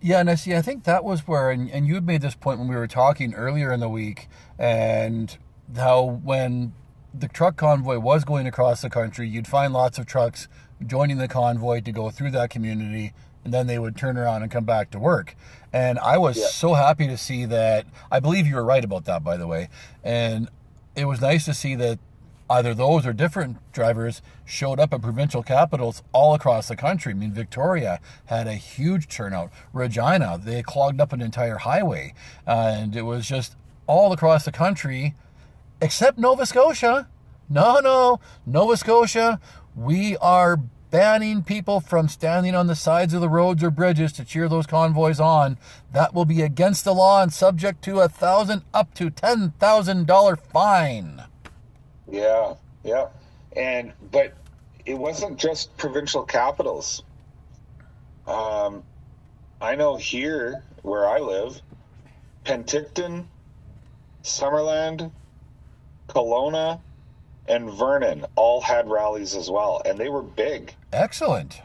Yeah, 0.00 0.20
and 0.20 0.30
I 0.30 0.34
see. 0.34 0.54
I 0.54 0.62
think 0.62 0.84
that 0.84 1.04
was 1.04 1.26
where, 1.26 1.50
and, 1.50 1.70
and 1.70 1.86
you 1.86 1.94
had 1.94 2.06
made 2.06 2.22
this 2.22 2.34
point 2.34 2.58
when 2.58 2.68
we 2.68 2.76
were 2.76 2.86
talking 2.86 3.34
earlier 3.34 3.72
in 3.72 3.80
the 3.80 3.88
week, 3.88 4.28
and 4.58 5.36
how 5.74 6.02
when 6.22 6.74
the 7.12 7.28
truck 7.28 7.56
convoy 7.56 7.98
was 7.98 8.24
going 8.24 8.46
across 8.46 8.82
the 8.82 8.90
country, 8.90 9.28
you'd 9.28 9.48
find 9.48 9.72
lots 9.72 9.98
of 9.98 10.06
trucks 10.06 10.48
joining 10.86 11.16
the 11.16 11.28
convoy 11.28 11.80
to 11.80 11.92
go 11.92 12.10
through 12.10 12.30
that 12.32 12.50
community, 12.50 13.12
and 13.44 13.52
then 13.54 13.66
they 13.66 13.78
would 13.78 13.96
turn 13.96 14.18
around 14.18 14.42
and 14.42 14.50
come 14.50 14.64
back 14.64 14.90
to 14.90 14.98
work. 14.98 15.34
And 15.72 15.98
I 15.98 16.18
was 16.18 16.36
Yeah. 16.36 16.46
so 16.48 16.74
happy 16.74 17.06
to 17.06 17.16
see 17.16 17.46
that. 17.46 17.86
I 18.10 18.20
believe 18.20 18.46
you 18.46 18.54
were 18.54 18.64
right 18.64 18.84
about 18.84 19.06
that, 19.06 19.24
by 19.24 19.36
the 19.36 19.46
way. 19.46 19.68
And 20.04 20.48
it 20.94 21.06
was 21.06 21.20
nice 21.20 21.44
to 21.46 21.54
see 21.54 21.74
that 21.76 21.98
either 22.48 22.74
those 22.74 23.06
or 23.06 23.12
different 23.12 23.58
drivers 23.72 24.22
showed 24.44 24.78
up 24.78 24.92
at 24.92 25.02
provincial 25.02 25.42
capitals 25.42 26.02
all 26.12 26.34
across 26.34 26.68
the 26.68 26.76
country. 26.76 27.12
I 27.12 27.16
mean, 27.16 27.32
Victoria 27.32 28.00
had 28.26 28.46
a 28.46 28.54
huge 28.54 29.08
turnout. 29.08 29.50
Regina, 29.72 30.38
they 30.42 30.62
clogged 30.62 31.00
up 31.00 31.12
an 31.12 31.20
entire 31.20 31.58
highway. 31.58 32.14
Uh, 32.46 32.74
and 32.76 32.96
it 32.96 33.02
was 33.02 33.26
just 33.26 33.56
all 33.86 34.12
across 34.12 34.44
the 34.44 34.52
country, 34.52 35.14
except 35.80 36.18
Nova 36.18 36.46
Scotia. 36.46 37.08
No, 37.48 37.78
no, 37.80 38.20
Nova 38.44 38.76
Scotia, 38.76 39.40
we 39.74 40.16
are 40.16 40.58
banning 40.90 41.42
people 41.42 41.80
from 41.80 42.08
standing 42.08 42.54
on 42.54 42.68
the 42.68 42.74
sides 42.74 43.12
of 43.12 43.20
the 43.20 43.28
roads 43.28 43.62
or 43.62 43.70
bridges 43.70 44.12
to 44.12 44.24
cheer 44.24 44.48
those 44.48 44.66
convoys 44.66 45.20
on. 45.20 45.58
That 45.92 46.14
will 46.14 46.24
be 46.24 46.42
against 46.42 46.84
the 46.84 46.94
law 46.94 47.22
and 47.22 47.32
subject 47.32 47.82
to 47.84 48.00
a 48.00 48.08
thousand 48.08 48.62
up 48.72 48.94
to 48.94 49.10
ten 49.10 49.52
thousand 49.58 50.06
dollar 50.06 50.36
fine. 50.36 51.24
Yeah, 52.10 52.54
yeah. 52.84 53.08
And 53.56 53.92
but 54.10 54.34
it 54.84 54.94
wasn't 54.94 55.38
just 55.38 55.76
provincial 55.76 56.22
capitals. 56.24 57.02
Um, 58.26 58.82
I 59.60 59.76
know 59.76 59.96
here 59.96 60.62
where 60.82 61.08
I 61.08 61.20
live, 61.20 61.60
Penticton, 62.44 63.26
Summerland, 64.22 65.10
Kelowna, 66.08 66.80
and 67.48 67.70
Vernon 67.70 68.26
all 68.34 68.60
had 68.60 68.88
rallies 68.88 69.34
as 69.34 69.50
well, 69.50 69.80
and 69.84 69.98
they 69.98 70.08
were 70.08 70.22
big. 70.22 70.74
Excellent. 70.92 71.60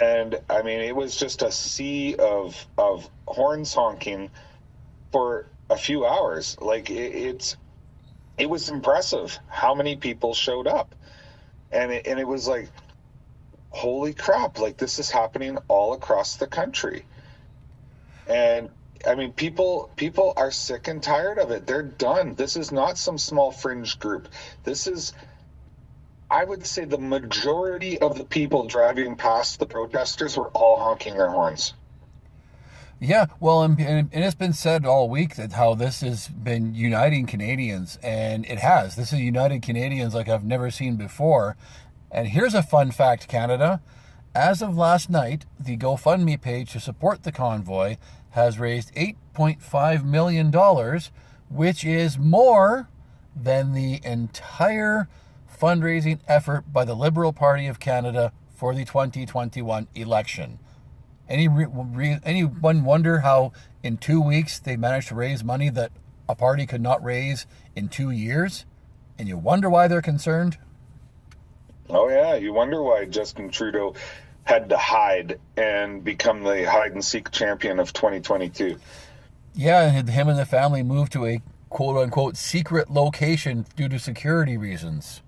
and 0.00 0.38
I 0.48 0.62
mean 0.62 0.80
it 0.80 0.94
was 0.94 1.16
just 1.16 1.42
a 1.42 1.50
sea 1.52 2.14
of 2.16 2.66
of 2.78 3.08
horns 3.26 3.74
honking 3.74 4.30
for 5.12 5.46
a 5.68 5.76
few 5.76 6.06
hours. 6.06 6.56
Like 6.60 6.90
it, 6.90 7.14
it's 7.14 7.56
it 8.40 8.50
was 8.50 8.70
impressive 8.70 9.38
how 9.48 9.74
many 9.74 9.96
people 9.96 10.34
showed 10.34 10.66
up, 10.66 10.94
and 11.72 11.92
it, 11.92 12.06
and 12.08 12.20
it 12.20 12.26
was 12.26 12.48
like, 12.48 12.70
holy 13.70 14.14
crap! 14.14 14.58
Like 14.58 14.78
this 14.78 14.98
is 14.98 15.10
happening 15.10 15.58
all 15.68 15.94
across 15.94 16.36
the 16.36 16.48
country, 16.48 17.06
and. 18.26 18.70
I 19.06 19.14
mean, 19.14 19.32
people 19.32 19.90
people 19.96 20.34
are 20.36 20.50
sick 20.50 20.88
and 20.88 21.02
tired 21.02 21.38
of 21.38 21.52
it. 21.52 21.66
They're 21.66 21.82
done. 21.82 22.34
This 22.34 22.56
is 22.56 22.70
not 22.70 22.98
some 22.98 23.18
small 23.18 23.50
fringe 23.50 23.98
group. 23.98 24.28
This 24.64 24.86
is 24.86 25.14
I 26.30 26.44
would 26.44 26.66
say 26.66 26.84
the 26.84 26.98
majority 26.98 27.98
of 28.00 28.18
the 28.18 28.24
people 28.24 28.66
driving 28.66 29.16
past 29.16 29.58
the 29.60 29.66
protesters 29.66 30.36
were 30.36 30.50
all 30.50 30.78
honking 30.78 31.16
their 31.16 31.30
horns. 31.30 31.74
Yeah, 33.02 33.28
well, 33.40 33.62
and, 33.62 33.80
and 33.80 34.10
it's 34.12 34.34
been 34.34 34.52
said 34.52 34.84
all 34.84 35.08
week 35.08 35.36
that 35.36 35.52
how 35.52 35.72
this 35.72 36.02
has 36.02 36.28
been 36.28 36.74
uniting 36.74 37.24
Canadians, 37.24 37.98
and 38.02 38.44
it 38.44 38.58
has. 38.58 38.94
This 38.94 39.10
is 39.14 39.20
united 39.20 39.62
Canadians 39.62 40.14
like 40.14 40.28
I've 40.28 40.44
never 40.44 40.70
seen 40.70 40.96
before. 40.96 41.56
And 42.10 42.28
here's 42.28 42.52
a 42.52 42.62
fun 42.62 42.90
fact, 42.90 43.26
Canada. 43.26 43.80
As 44.34 44.60
of 44.60 44.76
last 44.76 45.08
night, 45.08 45.46
the 45.58 45.78
GoFundMe 45.78 46.38
page 46.38 46.72
to 46.72 46.80
support 46.80 47.22
the 47.22 47.32
convoy 47.32 47.96
has 48.30 48.58
raised 48.58 48.94
$8.5 48.94 50.04
million, 50.04 50.52
which 51.48 51.86
is 51.86 52.18
more 52.18 52.90
than 53.34 53.72
the 53.72 54.02
entire 54.04 55.08
fundraising 55.58 56.18
effort 56.28 56.70
by 56.70 56.84
the 56.84 56.94
Liberal 56.94 57.32
Party 57.32 57.66
of 57.66 57.80
Canada 57.80 58.32
for 58.54 58.74
the 58.74 58.84
2021 58.84 59.88
election. 59.94 60.58
Any 61.30 61.46
re, 61.46 61.66
re, 61.70 62.18
anyone 62.24 62.84
wonder 62.84 63.20
how 63.20 63.52
in 63.84 63.96
two 63.96 64.20
weeks 64.20 64.58
they 64.58 64.76
managed 64.76 65.08
to 65.08 65.14
raise 65.14 65.44
money 65.44 65.70
that 65.70 65.92
a 66.28 66.34
party 66.34 66.66
could 66.66 66.80
not 66.80 67.02
raise 67.02 67.46
in 67.76 67.88
two 67.88 68.10
years? 68.10 68.66
And 69.16 69.28
you 69.28 69.38
wonder 69.38 69.70
why 69.70 69.86
they're 69.86 70.02
concerned? 70.02 70.58
Oh 71.88 72.08
yeah, 72.08 72.34
you 72.34 72.52
wonder 72.52 72.82
why 72.82 73.04
Justin 73.04 73.50
Trudeau 73.50 73.94
had 74.44 74.68
to 74.70 74.76
hide 74.76 75.38
and 75.56 76.02
become 76.02 76.42
the 76.42 76.68
hide 76.68 76.92
and 76.92 77.04
seek 77.04 77.30
champion 77.30 77.78
of 77.78 77.92
2022. 77.92 78.76
Yeah, 79.54 79.82
and 79.82 80.08
him 80.08 80.28
and 80.28 80.38
the 80.38 80.44
family 80.44 80.82
moved 80.82 81.12
to 81.12 81.26
a 81.26 81.40
quote 81.68 81.96
unquote 81.96 82.36
secret 82.36 82.90
location 82.90 83.66
due 83.76 83.88
to 83.88 83.98
security 83.98 84.56
reasons. 84.56 85.22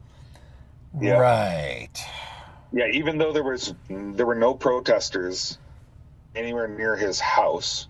Yeah. 1.00 1.18
Right. 1.18 2.04
Yeah, 2.72 2.86
even 2.92 3.18
though 3.18 3.32
there 3.32 3.44
was 3.44 3.74
there 3.88 4.26
were 4.26 4.34
no 4.34 4.54
protesters 4.54 5.58
anywhere 6.34 6.68
near 6.68 6.96
his 6.96 7.20
house. 7.20 7.88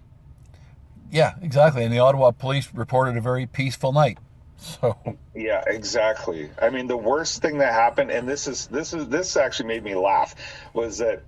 Yeah, 1.11 1.35
exactly. 1.43 1.85
And 1.85 1.93
the 1.93 1.99
Ottawa 1.99 2.31
police 2.31 2.73
reported 2.73 3.17
a 3.17 3.21
very 3.21 3.47
peaceful 3.47 3.93
night. 3.93 4.19
So 4.63 4.97
Yeah, 5.35 5.65
exactly. 5.67 6.49
I 6.61 6.71
mean, 6.71 6.87
the 6.87 6.97
worst 6.97 7.43
thing 7.43 7.59
that 7.59 7.73
happened, 7.73 8.13
and 8.13 8.29
this 8.29 8.47
is 8.47 8.69
this 8.69 8.95
is 8.95 9.09
this 9.09 9.37
actually 9.37 9.67
made 9.67 9.83
me 9.83 9.97
laugh, 9.97 10.37
was 10.73 10.99
that 10.99 11.25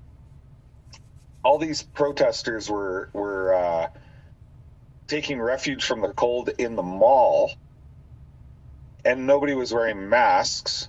all 1.43 1.59
these 1.59 1.83
protesters 1.83 2.71
were 2.71 3.11
were 3.13 3.55
uh, 3.55 3.89
taking 5.09 5.41
refuge 5.41 5.85
from 5.85 6.01
the 6.01 6.13
cold 6.13 6.51
in 6.59 6.77
the 6.77 6.83
mall, 6.85 7.53
and 9.05 9.27
nobody 9.27 9.55
was 9.55 9.73
wearing 9.75 10.09
masks, 10.09 10.89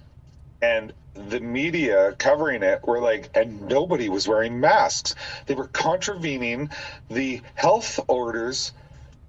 and 0.65 0.93
the 1.29 1.39
media 1.39 2.13
covering 2.17 2.63
it 2.63 2.85
were 2.85 2.99
like, 2.99 3.29
and 3.35 3.67
nobody 3.67 4.09
was 4.09 4.27
wearing 4.27 4.59
masks. 4.59 5.15
They 5.45 5.55
were 5.55 5.67
contravening 5.67 6.69
the 7.09 7.41
health 7.53 7.99
orders 8.07 8.73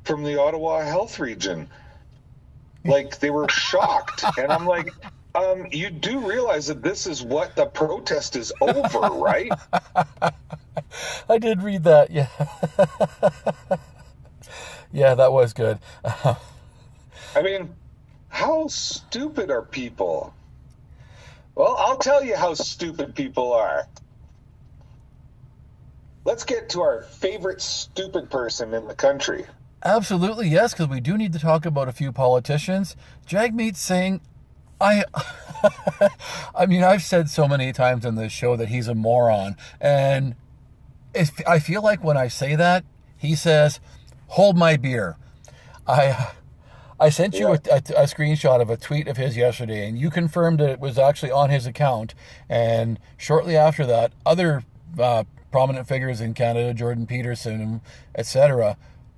from 0.05 0.24
the 0.24 0.41
Ottawa 0.41 0.80
Health 0.80 1.18
Region 1.18 1.68
like 2.84 3.18
they 3.18 3.30
were 3.30 3.49
shocked 3.49 4.24
and 4.39 4.53
i'm 4.53 4.64
like 4.64 4.89
um, 5.34 5.66
you 5.70 5.91
do 5.91 6.20
realize 6.20 6.68
that 6.68 6.82
this 6.82 7.07
is 7.07 7.22
what 7.22 7.57
the 7.57 7.66
protest 7.66 8.37
is 8.37 8.53
over 8.61 9.01
right 9.01 9.51
I 11.28 11.39
did 11.39 11.62
read 11.62 11.84
that. 11.84 12.11
Yeah. 12.11 12.28
yeah, 14.93 15.14
that 15.14 15.32
was 15.32 15.53
good. 15.53 15.78
i 16.05 17.43
mean 17.43 17.74
how 18.28 18.66
stupid 18.68 19.51
are 19.51 19.62
people 19.62 20.32
well 21.57 21.74
i'll 21.80 21.98
tell 21.98 22.24
you 22.24 22.36
how 22.36 22.54
stupid 22.54 23.14
people 23.14 23.52
are 23.52 23.88
let's 26.24 26.44
get 26.44 26.68
to 26.68 26.80
our 26.80 27.02
favorite 27.02 27.61
stupid 27.61 28.30
person 28.30 28.72
in 28.72 28.86
the 28.86 28.94
country 28.94 29.44
Absolutely, 29.84 30.48
yes, 30.48 30.72
because 30.72 30.88
we 30.88 31.00
do 31.00 31.16
need 31.16 31.32
to 31.32 31.38
talk 31.38 31.64
about 31.64 31.86
a 31.86 31.92
few 31.92 32.11
politicians. 32.11 32.96
Jagmeet 33.24 33.76
Singh, 33.76 34.20
I, 34.80 35.04
I 36.57 36.66
mean, 36.66 36.82
I've 36.82 37.02
said 37.02 37.30
so 37.30 37.46
many 37.46 37.72
times 37.72 38.04
on 38.04 38.16
this 38.16 38.32
show 38.32 38.57
that 38.57 38.68
he's 38.68 38.88
a 38.88 38.96
moron, 38.96 39.57
and 39.80 40.34
if, 41.14 41.30
I 41.46 41.61
feel 41.61 41.82
like 41.82 42.02
when 42.02 42.16
I 42.16 42.28
say 42.28 42.57
that, 42.57 42.84
he 43.16 43.34
says, 43.34 43.80
"Hold 44.28 44.57
my 44.57 44.76
beer." 44.76 45.16
I, 45.86 46.32
I 46.99 47.11
sent 47.11 47.34
you 47.34 47.49
a, 47.49 47.61
a, 47.70 47.76
a 47.76 48.07
screenshot 48.07 48.61
of 48.61 48.70
a 48.70 48.76
tweet 48.76 49.07
of 49.09 49.16
his 49.16 49.36
yesterday, 49.36 49.86
and 49.88 49.99
you 49.99 50.11
confirmed 50.11 50.61
that 50.61 50.70
it 50.70 50.80
was 50.80 50.99
actually 50.99 51.30
on 51.30 51.51
his 51.51 51.66
account. 51.66 52.14
And 52.49 52.99
shortly 53.16 53.57
after 53.57 53.84
that, 53.86 54.12
other 54.24 54.64
uh, 54.99 55.24
prominent 55.53 55.86
figures 55.86 56.20
in 56.20 56.32
Canada, 56.32 56.72
Jordan 56.72 57.07
Peterson, 57.07 57.80
etc 58.14 58.76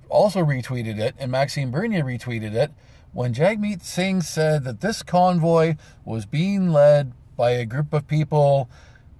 also 0.09 0.43
retweeted 0.43 0.99
it, 0.99 1.15
and 1.17 1.31
Maxime 1.31 1.71
Bernier 1.71 2.03
retweeted 2.03 2.53
it 2.53 2.71
when 3.13 3.33
Jagmeet 3.33 3.83
Singh 3.83 4.21
said 4.21 4.63
that 4.65 4.81
this 4.81 5.01
convoy 5.01 5.75
was 6.03 6.25
being 6.25 6.71
led 6.71 7.13
by 7.37 7.51
a 7.51 7.65
group 7.65 7.93
of 7.93 8.07
people 8.07 8.69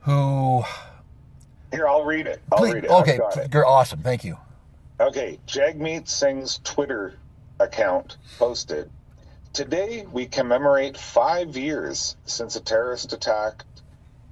who. 0.02 0.64
Here, 1.72 1.88
I'll 1.88 2.04
read 2.04 2.28
it. 2.28 2.42
I'll 2.52 2.58
Please, 2.58 2.74
read 2.74 2.86
it. 2.86 2.90
Okay, 2.90 3.20
it. 3.38 3.54
you're 3.54 3.66
awesome. 3.66 4.02
Thank 4.02 4.24
you. 4.24 4.38
Okay, 5.00 5.40
Jagmeet 5.48 6.10
Singh's 6.10 6.60
Twitter 6.64 7.14
account 7.60 8.18
posted 8.38 8.90
Today 9.52 10.06
we 10.06 10.28
commemorate 10.28 10.96
five 10.96 11.58
years 11.58 12.16
since 12.24 12.56
a 12.56 12.62
terrorist 12.62 13.14
attack 13.14 13.66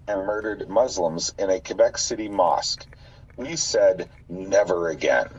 and 0.07 0.27
murdered 0.27 0.69
Muslims 0.69 1.33
in 1.39 1.49
a 1.49 1.59
Quebec 1.59 1.97
City 1.97 2.29
mosque. 2.29 2.85
We 3.35 3.55
said 3.55 4.09
never 4.29 4.89
again. 4.89 5.29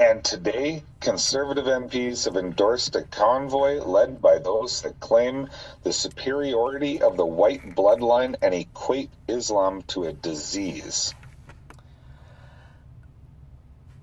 And 0.00 0.24
today, 0.24 0.84
conservative 1.00 1.66
MPs 1.66 2.24
have 2.24 2.36
endorsed 2.36 2.96
a 2.96 3.02
convoy 3.02 3.82
led 3.82 4.22
by 4.22 4.38
those 4.38 4.80
that 4.82 5.00
claim 5.00 5.48
the 5.82 5.92
superiority 5.92 7.02
of 7.02 7.18
the 7.18 7.26
white 7.26 7.74
bloodline 7.76 8.36
and 8.40 8.54
equate 8.54 9.10
Islam 9.28 9.82
to 9.88 10.04
a 10.04 10.12
disease. 10.14 11.14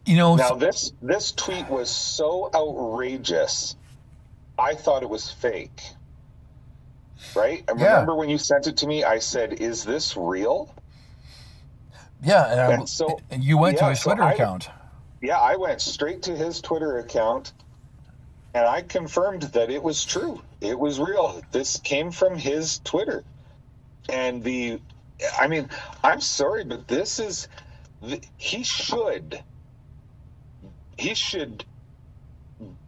You 0.05 0.17
know, 0.17 0.35
Now 0.35 0.53
this 0.55 0.91
this 1.01 1.31
tweet 1.31 1.67
was 1.69 1.89
so 1.89 2.49
outrageous, 2.53 3.75
I 4.57 4.75
thought 4.75 5.01
it 5.03 5.09
was 5.09 5.31
fake. 5.31 5.81
Right? 7.35 7.63
I 7.67 7.73
Yeah. 7.75 7.85
remember 7.93 8.15
when 8.15 8.29
you 8.29 8.37
sent 8.37 8.67
it 8.67 8.77
to 8.77 8.87
me, 8.87 9.03
I 9.03 9.19
said, 9.19 9.53
"Is 9.53 9.83
this 9.83 10.15
real?" 10.15 10.69
yeah, 12.21 12.45
and, 12.51 12.59
I'm- 12.61 12.79
and 12.81 12.89
so- 12.89 13.19
and 13.31 13.43
you 13.43 13.57
went 13.57 13.77
to 13.79 13.83
yeah, 13.85 13.89
his 13.91 14.01
so 14.01 14.11
Twitter 14.11 14.23
I- 14.23 14.33
account. 14.33 14.69
Yeah, 15.21 15.39
I 15.39 15.55
went 15.55 15.81
straight 15.81 16.23
to 16.23 16.35
his 16.35 16.61
Twitter 16.61 16.99
account 16.99 17.53
and 18.53 18.65
I 18.65 18.81
confirmed 18.83 19.41
that 19.43 19.69
it 19.71 19.81
was 19.83 20.05
true. 20.05 20.41
It 20.61 20.77
was 20.79 20.99
real. 20.99 21.41
This 21.51 21.77
came 21.79 22.11
from 22.11 22.35
his 22.37 22.79
Twitter. 22.83 23.23
And 24.07 24.43
the 24.43 24.79
I 25.39 25.47
mean, 25.47 25.69
I'm 26.03 26.21
sorry, 26.21 26.63
but 26.63 26.87
this 26.87 27.19
is 27.19 27.47
he 28.37 28.63
should 28.63 29.43
he 30.97 31.13
should 31.13 31.65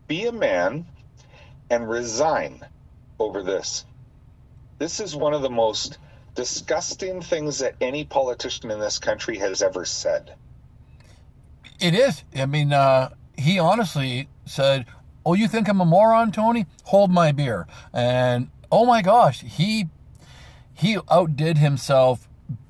be 0.08 0.26
a 0.26 0.32
man 0.32 0.86
and 1.70 1.90
resign 1.90 2.66
over 3.20 3.44
this. 3.44 3.86
This 4.80 5.00
is 5.00 5.16
one 5.16 5.34
of 5.34 5.42
the 5.42 5.50
most 5.50 5.98
disgusting 6.36 7.22
things 7.22 7.60
that 7.60 7.76
any 7.82 8.06
politician 8.06 8.72
in 8.72 8.80
this 8.80 9.00
country 9.00 9.38
has 9.40 9.62
ever 9.62 9.86
said. 9.86 10.36
It 11.80 11.94
is. 11.94 12.24
I 12.36 12.46
mean, 12.46 12.74
uh, 12.74 13.10
he 13.38 13.60
honestly 13.60 14.30
said, 14.46 14.86
"Oh, 15.26 15.34
you 15.34 15.48
think 15.48 15.68
I'm 15.68 15.82
a 15.82 15.86
moron, 15.86 16.32
Tony? 16.32 16.66
Hold 16.86 17.12
my 17.12 17.32
beer." 17.32 17.68
And 17.92 18.50
oh 18.72 18.86
my 18.86 19.02
gosh, 19.02 19.42
he 19.42 19.90
he 20.74 20.98
outdid 21.10 21.58
himself 21.58 22.28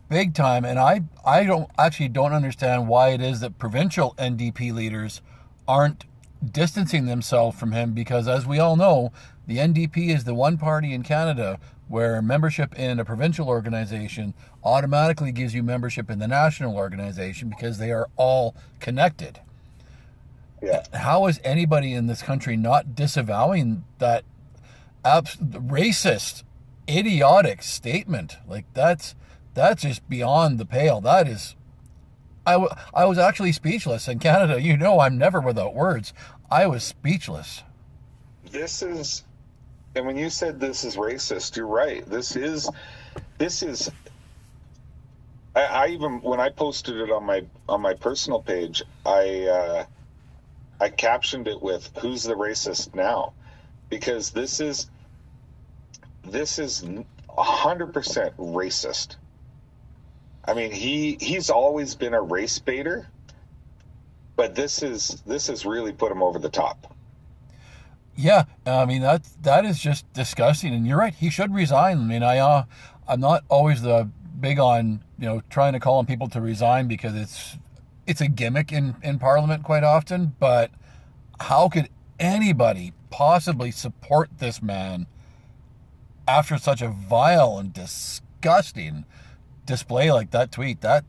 big 0.09 0.33
time. 0.33 0.65
And 0.65 0.79
I 0.79 1.03
I 1.25 1.43
don't 1.43 1.69
actually 1.77 2.09
don't 2.09 2.33
understand 2.33 2.87
why 2.87 3.09
it 3.09 3.21
is 3.21 3.41
that 3.41 3.57
provincial 3.57 4.15
NDP 4.17 4.73
leaders 4.73 5.21
aren't 5.67 6.05
distancing 6.51 7.05
themselves 7.05 7.59
from 7.59 7.71
him 7.71 7.93
because, 7.93 8.27
as 8.27 8.45
we 8.45 8.59
all 8.59 8.75
know, 8.75 9.11
the 9.47 9.57
NDP 9.57 10.13
is 10.13 10.23
the 10.23 10.33
one 10.33 10.57
party 10.57 10.93
in 10.93 11.03
Canada 11.03 11.59
where 11.87 12.21
membership 12.21 12.77
in 12.77 12.99
a 12.99 13.05
provincial 13.05 13.47
organization 13.47 14.33
automatically 14.63 15.31
gives 15.31 15.53
you 15.53 15.63
membership 15.63 16.09
in 16.09 16.19
the 16.19 16.27
national 16.27 16.75
organization 16.75 17.49
because 17.49 17.77
they 17.77 17.91
are 17.91 18.09
all 18.17 18.55
connected. 18.79 19.39
Yeah. 20.61 20.83
How 20.93 21.27
is 21.27 21.39
anybody 21.43 21.93
in 21.93 22.07
this 22.07 22.21
country 22.21 22.57
not 22.57 22.95
disavowing 22.95 23.85
that 23.99 24.23
abs- 25.05 25.37
racist, 25.37 26.43
idiotic 26.89 27.63
statement? 27.63 28.37
Like 28.47 28.65
that's 28.73 29.15
that's 29.53 29.83
just 29.83 30.07
beyond 30.09 30.57
the 30.57 30.65
pale. 30.65 30.99
That 30.99 31.27
is 31.27 31.55
I, 32.47 32.53
w- 32.53 32.71
I 32.95 33.05
was 33.05 33.19
actually 33.19 33.53
speechless 33.53 34.09
in 34.09 34.19
Canada. 34.19 34.61
You 34.61 34.77
know, 34.77 35.01
I'm 35.01 35.19
never 35.19 35.41
without 35.41 35.75
words. 35.75 36.13
I 36.51 36.67
was 36.67 36.83
speechless. 36.85 37.63
this 38.51 38.81
is 38.83 39.23
and 39.95 40.05
when 40.07 40.17
you 40.17 40.29
said 40.29 40.59
this 40.59 40.83
is 40.85 40.97
racist 40.97 41.57
you're 41.57 41.67
right 41.67 42.05
this 42.09 42.35
is 42.35 42.69
this 43.37 43.63
is 43.63 43.91
I, 45.55 45.63
I 45.65 45.87
even 45.89 46.21
when 46.21 46.39
i 46.39 46.49
posted 46.49 46.97
it 46.97 47.11
on 47.11 47.25
my 47.25 47.45
on 47.69 47.81
my 47.81 47.95
personal 47.95 48.41
page 48.41 48.83
i 49.05 49.45
uh 49.47 49.85
i 50.79 50.89
captioned 50.89 51.47
it 51.47 51.61
with 51.61 51.91
who's 52.01 52.23
the 52.23 52.35
racist 52.35 52.95
now 52.95 53.33
because 53.89 54.31
this 54.31 54.59
is 54.61 54.89
this 56.23 56.59
is 56.59 56.83
100% 56.83 57.93
racist 58.37 59.17
i 60.47 60.53
mean 60.53 60.71
he 60.71 61.17
he's 61.19 61.49
always 61.49 61.95
been 61.95 62.13
a 62.13 62.21
race 62.21 62.59
baiter 62.59 63.07
but 64.35 64.55
this 64.55 64.83
is 64.83 65.21
this 65.25 65.47
has 65.47 65.65
really 65.65 65.91
put 65.91 66.11
him 66.11 66.21
over 66.21 66.39
the 66.39 66.49
top 66.49 66.93
Yeah, 68.19 68.45
I 68.65 68.85
mean 68.85 69.03
that 69.03 69.21
that 69.43 69.63
is 69.63 69.79
just 69.79 70.11
disgusting. 70.11 70.73
And 70.73 70.87
you're 70.87 70.97
right, 70.97 71.13
he 71.13 71.29
should 71.29 71.53
resign. 71.53 71.99
I 71.99 72.03
mean, 72.03 72.23
I 72.23 72.39
uh, 72.39 72.63
I'm 73.07 73.19
not 73.19 73.43
always 73.47 73.83
the 73.83 74.09
big 74.39 74.57
on 74.57 75.01
you 75.19 75.27
know 75.27 75.41
trying 75.51 75.73
to 75.73 75.79
call 75.79 75.99
on 75.99 76.07
people 76.07 76.27
to 76.29 76.41
resign 76.41 76.87
because 76.87 77.15
it's 77.15 77.57
it's 78.07 78.19
a 78.19 78.27
gimmick 78.27 78.71
in 78.71 78.95
in 79.03 79.19
Parliament 79.19 79.63
quite 79.63 79.83
often. 79.83 80.35
But 80.39 80.71
how 81.41 81.69
could 81.69 81.89
anybody 82.19 82.93
possibly 83.11 83.69
support 83.69 84.31
this 84.39 84.63
man 84.63 85.05
after 86.27 86.57
such 86.57 86.81
a 86.81 86.89
vile 86.89 87.59
and 87.59 87.71
disgusting 87.71 89.05
display 89.67 90.11
like 90.11 90.31
that 90.31 90.51
tweet? 90.51 90.81
That 90.81 91.05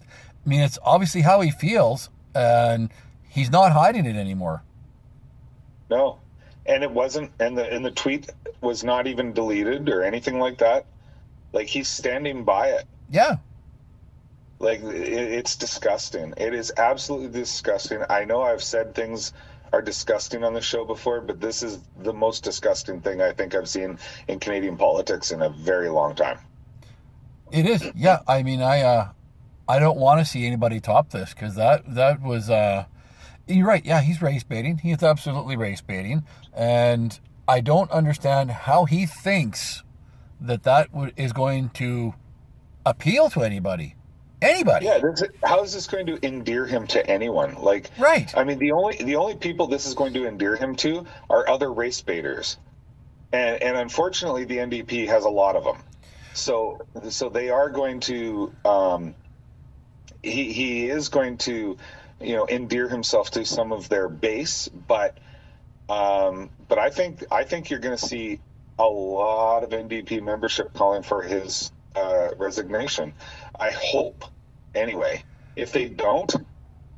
I 0.00 0.48
mean, 0.48 0.60
it's 0.60 0.78
obviously 0.82 1.22
how 1.22 1.40
he 1.40 1.50
feels, 1.50 2.08
and 2.34 2.90
he's 3.28 3.50
not 3.50 3.72
hiding 3.72 4.06
it 4.06 4.16
anymore. 4.16 4.62
No, 5.90 6.20
and 6.64 6.82
it 6.82 6.90
wasn't, 6.90 7.32
and 7.40 7.58
the 7.58 7.70
and 7.70 7.84
the 7.84 7.90
tweet 7.90 8.30
was 8.60 8.84
not 8.84 9.06
even 9.06 9.32
deleted 9.32 9.88
or 9.88 10.02
anything 10.02 10.38
like 10.38 10.58
that. 10.58 10.86
Like 11.52 11.66
he's 11.66 11.88
standing 11.88 12.44
by 12.44 12.68
it. 12.68 12.84
Yeah. 13.10 13.36
Like 14.58 14.82
it, 14.82 15.12
it's 15.12 15.56
disgusting. 15.56 16.34
It 16.36 16.54
is 16.54 16.72
absolutely 16.76 17.40
disgusting. 17.40 18.02
I 18.08 18.24
know 18.24 18.42
I've 18.42 18.62
said 18.62 18.94
things 18.94 19.32
are 19.72 19.82
disgusting 19.82 20.44
on 20.44 20.54
the 20.54 20.60
show 20.60 20.84
before, 20.84 21.20
but 21.20 21.40
this 21.40 21.62
is 21.62 21.78
the 22.00 22.12
most 22.12 22.42
disgusting 22.42 23.00
thing 23.00 23.20
I 23.20 23.32
think 23.32 23.54
I've 23.54 23.68
seen 23.68 23.98
in 24.26 24.40
Canadian 24.40 24.76
politics 24.76 25.30
in 25.30 25.42
a 25.42 25.50
very 25.50 25.88
long 25.88 26.14
time. 26.14 26.38
It 27.50 27.66
is. 27.66 27.90
Yeah. 27.94 28.20
I 28.26 28.42
mean, 28.42 28.62
I 28.62 28.82
uh, 28.82 29.08
I 29.68 29.78
don't 29.78 29.98
want 29.98 30.20
to 30.20 30.24
see 30.24 30.46
anybody 30.46 30.80
top 30.80 31.10
this 31.10 31.34
because 31.34 31.54
that 31.56 31.94
that 31.94 32.22
was. 32.22 32.50
Uh, 32.50 32.84
you're 33.46 33.66
right. 33.66 33.84
Yeah, 33.84 34.00
he's 34.02 34.20
race 34.20 34.44
baiting. 34.44 34.78
He's 34.78 35.02
absolutely 35.02 35.56
race 35.56 35.80
baiting, 35.80 36.24
and 36.54 37.18
I 37.46 37.60
don't 37.60 37.90
understand 37.90 38.50
how 38.50 38.84
he 38.84 39.06
thinks 39.06 39.82
that 40.40 40.64
that 40.64 40.88
is 41.16 41.32
going 41.32 41.70
to 41.70 42.14
appeal 42.84 43.30
to 43.30 43.42
anybody. 43.42 43.94
Anybody? 44.40 44.86
Yeah. 44.86 45.00
How 45.42 45.62
is 45.64 45.74
this 45.74 45.86
going 45.88 46.06
to 46.06 46.24
endear 46.24 46.64
him 46.64 46.86
to 46.88 47.04
anyone? 47.10 47.56
Like, 47.56 47.90
right? 47.98 48.32
I 48.36 48.44
mean, 48.44 48.58
the 48.58 48.72
only 48.72 48.96
the 48.96 49.16
only 49.16 49.34
people 49.34 49.66
this 49.66 49.86
is 49.86 49.94
going 49.94 50.12
to 50.14 50.26
endear 50.26 50.54
him 50.54 50.76
to 50.76 51.06
are 51.28 51.48
other 51.48 51.72
race 51.72 52.00
baiters, 52.02 52.56
and 53.32 53.60
and 53.62 53.76
unfortunately, 53.76 54.44
the 54.44 54.58
NDP 54.58 55.08
has 55.08 55.24
a 55.24 55.30
lot 55.30 55.56
of 55.56 55.64
them. 55.64 55.78
So 56.38 56.80
so 57.10 57.28
they 57.28 57.50
are 57.50 57.70
going 57.70 58.00
to. 58.00 58.52
Um, 58.64 59.14
he 60.22 60.52
he 60.52 60.88
is 60.88 61.08
going 61.08 61.38
to, 61.38 61.76
you 62.20 62.36
know, 62.36 62.46
endear 62.48 62.88
himself 62.88 63.30
to 63.32 63.44
some 63.44 63.72
of 63.72 63.88
their 63.88 64.08
base, 64.08 64.68
but. 64.68 65.18
Um, 65.90 66.50
but 66.68 66.78
I 66.78 66.90
think 66.90 67.24
I 67.32 67.44
think 67.44 67.70
you're 67.70 67.80
going 67.80 67.96
to 67.96 68.06
see 68.06 68.40
a 68.78 68.84
lot 68.84 69.64
of 69.64 69.70
NDP 69.70 70.22
membership 70.22 70.74
calling 70.74 71.02
for 71.02 71.22
his 71.22 71.72
uh, 71.96 72.28
resignation. 72.36 73.14
I 73.58 73.70
hope, 73.70 74.24
anyway. 74.74 75.24
If 75.56 75.72
they 75.72 75.88
don't, 75.88 76.32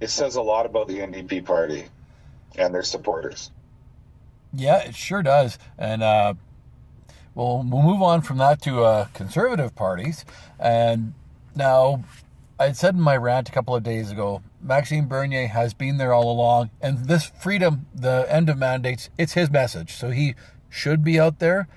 it 0.01 0.11
says 0.11 0.37
a 0.37 0.43
lot 0.43 0.67
about 0.67 0.89
the 0.89 0.99
NDP 0.99 1.45
party 1.45 1.87
and 2.57 2.75
their 2.75 2.83
supporters. 2.83 3.51
Yeah, 4.53 4.79
it 4.79 4.95
sure 4.95 5.23
does. 5.23 5.59
And 5.79 6.03
uh, 6.03 6.35
well, 7.35 7.65
we'll 7.67 7.83
move 7.83 8.03
on 8.03 8.23
from 8.23 8.39
that 8.39 8.61
to 8.63 8.83
uh, 8.85 9.07
conservative 9.15 9.75
parties. 9.75 10.25
And 10.59 11.15
now, 11.55 12.05
I 12.59 12.73
said 12.73 12.95
in 12.95 13.01
my 13.01 13.17
rant 13.17 13.49
a 13.49 13.53
couple 13.53 13.75
of 13.75 13.83
days 13.83 14.11
ago, 14.11 14.43
Maxime 14.61 15.09
Bernier 15.09 15.49
has 15.49 15.73
been 15.73 15.97
there 15.97 16.13
all 16.13 16.31
along, 16.31 16.71
and 16.81 17.07
this 17.07 17.27
freedom, 17.27 17.87
the 17.95 18.27
end 18.29 18.49
of 18.49 18.59
mandates, 18.59 19.09
it's 19.17 19.33
his 19.33 19.51
message. 19.51 19.95
So 19.95 20.11
he 20.11 20.35
should 20.69 21.03
be 21.03 21.19
out 21.19 21.39
there 21.39 21.69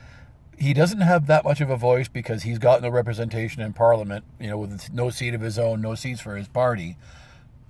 he 0.58 0.74
doesn't 0.74 1.02
have 1.02 1.28
that 1.28 1.44
much 1.44 1.62
of 1.62 1.70
a 1.70 1.78
voice 1.78 2.08
because 2.08 2.44
he's 2.44 2.60
got 2.60 2.82
no 2.82 2.90
representation 2.90 3.62
in 3.62 3.74
Parliament, 3.74 4.24
you 4.40 4.48
know, 4.48 4.58
with 4.58 4.94
no 4.94 5.10
seat 5.10 5.34
of 5.34 5.42
his 5.42 5.58
own, 5.58 5.82
no 5.82 5.96
seats 5.96 6.22
for 6.22 6.36
his 6.36 6.48
party. 6.48 6.98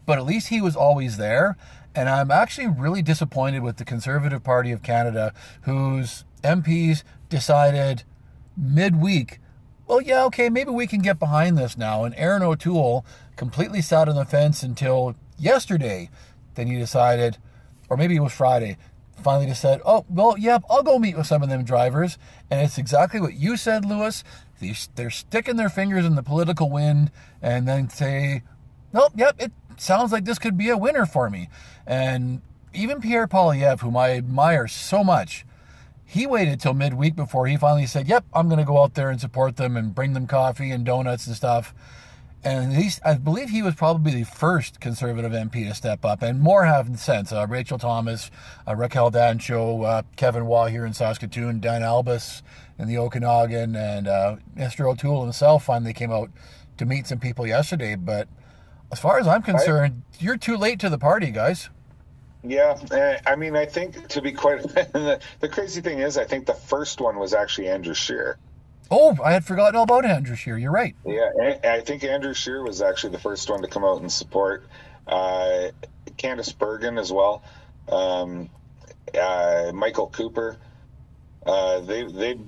But 0.05 0.17
at 0.17 0.25
least 0.25 0.49
he 0.49 0.61
was 0.61 0.75
always 0.75 1.17
there. 1.17 1.57
And 1.95 2.09
I'm 2.09 2.31
actually 2.31 2.67
really 2.67 3.01
disappointed 3.01 3.63
with 3.63 3.77
the 3.77 3.86
Conservative 3.86 4.43
Party 4.43 4.71
of 4.71 4.81
Canada, 4.81 5.34
whose 5.61 6.25
MPs 6.43 7.03
decided 7.34 8.03
midweek, 8.55 9.39
well, 9.88 9.99
yeah, 9.99 10.23
okay, 10.25 10.49
maybe 10.49 10.69
we 10.69 10.88
can 10.88 11.01
get 11.01 11.17
behind 11.17 11.57
this 11.57 11.75
now. 11.75 12.03
And 12.03 12.13
Erin 12.15 12.43
O'Toole 12.43 13.03
completely 13.36 13.81
sat 13.81 14.07
on 14.07 14.15
the 14.15 14.23
fence 14.23 14.61
until 14.61 15.15
yesterday. 15.38 16.09
Then 16.53 16.67
he 16.67 16.77
decided, 16.77 17.39
or 17.89 17.97
maybe 17.97 18.15
it 18.15 18.21
was 18.21 18.34
Friday, 18.34 18.77
finally 19.21 19.47
just 19.47 19.61
said, 19.61 19.81
"Oh, 19.84 20.05
well, 20.07 20.38
yep, 20.38 20.63
I'll 20.69 20.84
go 20.84 20.99
meet 20.99 21.17
with 21.17 21.25
some 21.25 21.41
of 21.41 21.49
them 21.49 21.63
drivers." 21.63 22.17
And 22.51 22.61
it's 22.61 22.77
exactly 22.77 23.19
what 23.19 23.34
you 23.34 23.57
said, 23.57 23.84
Lewis. 23.84 24.23
They're 24.95 25.09
sticking 25.09 25.55
their 25.55 25.69
fingers 25.69 26.05
in 26.05 26.15
the 26.15 26.23
political 26.23 26.69
wind 26.69 27.11
and 27.41 27.67
then 27.67 27.89
say, 27.89 28.43
"Nope, 28.93 29.13
yep, 29.15 29.36
it 29.39 29.51
sounds 29.77 30.11
like 30.11 30.25
this 30.25 30.39
could 30.39 30.57
be 30.57 30.69
a 30.69 30.77
winner 30.77 31.05
for 31.07 31.29
me." 31.29 31.49
And 31.88 32.41
even 32.73 33.01
Pierre 33.01 33.27
Poilievre, 33.27 33.81
whom 33.81 33.97
I 33.97 34.11
admire 34.11 34.67
so 34.67 35.03
much, 35.03 35.45
he 36.06 36.28
waited 36.28 36.60
till 36.60 36.74
midweek 36.74 37.16
before 37.16 37.47
he 37.47 37.58
finally 37.58 37.86
said, 37.88 38.08
"Yep, 38.08 38.26
I'm 38.34 38.47
going 38.47 38.60
to 38.60 38.66
go 38.66 38.82
out 38.82 38.93
there 38.93 39.10
and 39.10 39.20
support 39.20 39.56
them 39.56 39.78
and 39.78 39.93
bring 39.93 40.14
them 40.14 40.28
coffee 40.28 40.72
and 40.72 40.86
donuts 40.86 41.28
and 41.28 41.36
stuff." 41.36 41.74
and 42.43 42.99
I 43.06 43.16
believe 43.16 43.49
he 43.49 43.62
was 43.62 43.76
probably 43.76 44.12
the 44.12 44.24
first 44.24 44.82
conservative 44.82 45.32
MP 45.32 45.68
to 45.68 45.74
step 45.74 46.04
up, 46.04 46.22
and 46.22 46.41
more 46.41 46.66
have 46.66 46.99
since. 46.99 47.32
Uh, 47.32 47.47
Rachael 47.47 47.78
Thomas, 47.78 48.30
uh, 48.68 48.76
Raquel 48.76 49.12
Dancho, 49.12 49.86
uh, 49.86 50.01
Kevin 50.18 50.45
Waugh 50.45 50.68
here 50.68 50.86
in 50.86 50.93
Saskatoon, 50.93 51.62
Dan 51.62 51.82
Albas 51.82 52.41
in 52.78 52.88
the 52.88 52.97
Okanagan, 52.97 53.76
and 53.76 54.08
uh, 54.08 54.36
Mr. 54.58 54.89
O'Toole 54.89 55.24
himself 55.24 55.64
finally 55.64 55.93
came 55.93 56.12
out 56.12 56.32
to 56.78 56.86
meet 56.86 57.08
some 57.08 57.20
people 57.20 57.47
yesterday. 57.47 57.95
But 57.95 58.28
as 58.91 58.99
far 58.99 59.20
as 59.20 59.28
I'm 59.28 59.41
concerned, 59.41 60.04
I, 60.14 60.24
you're 60.24 60.38
too 60.38 60.58
late 60.58 60.80
to 60.82 60.89
the 60.89 60.97
party, 60.97 61.32
guys. 61.32 61.70
Yeah, 62.44 63.22
I 63.26 63.36
mean, 63.36 63.56
I 63.56 63.66
think 63.66 64.10
to 64.10 64.22
be 64.22 64.34
quite 64.34 64.62
the, 64.64 65.20
the 65.39 65.50
crazy 65.50 65.82
thing 65.82 66.00
is, 66.00 66.18
I 66.18 66.26
think 66.26 66.46
the 66.46 66.54
first 66.54 67.00
one 67.00 67.18
was 67.18 67.34
actually 67.34 67.70
Andrew 67.70 67.94
Scheer. 67.94 68.38
Oh, 68.91 69.18
I 69.24 69.32
had 69.32 69.46
forgotten 69.46 69.76
all 69.76 69.84
about 69.84 70.06
Andrew 70.06 70.36
Scheer. 70.36 70.58
You're 70.58 70.72
right. 70.72 70.96
Yeah, 71.06 71.58
I 71.64 71.82
think 71.82 72.04
Andrew 72.04 72.34
Scheer 72.34 72.62
was 72.62 72.82
actually 72.82 73.12
the 73.12 73.20
first 73.20 73.50
one 73.50 73.62
to 73.62 73.68
come 73.68 73.86
out 73.86 74.02
and 74.02 74.12
support 74.12 74.66
uh, 75.08 75.70
Candice 76.18 76.58
Bergen 76.58 76.98
as 76.98 77.12
well. 77.12 77.44
Um, 77.88 78.50
uh, 79.20 79.72
Michael 79.74 80.08
Cooper. 80.08 80.58
Uh, 81.46 81.80
they 81.82 82.04
they 82.04 82.39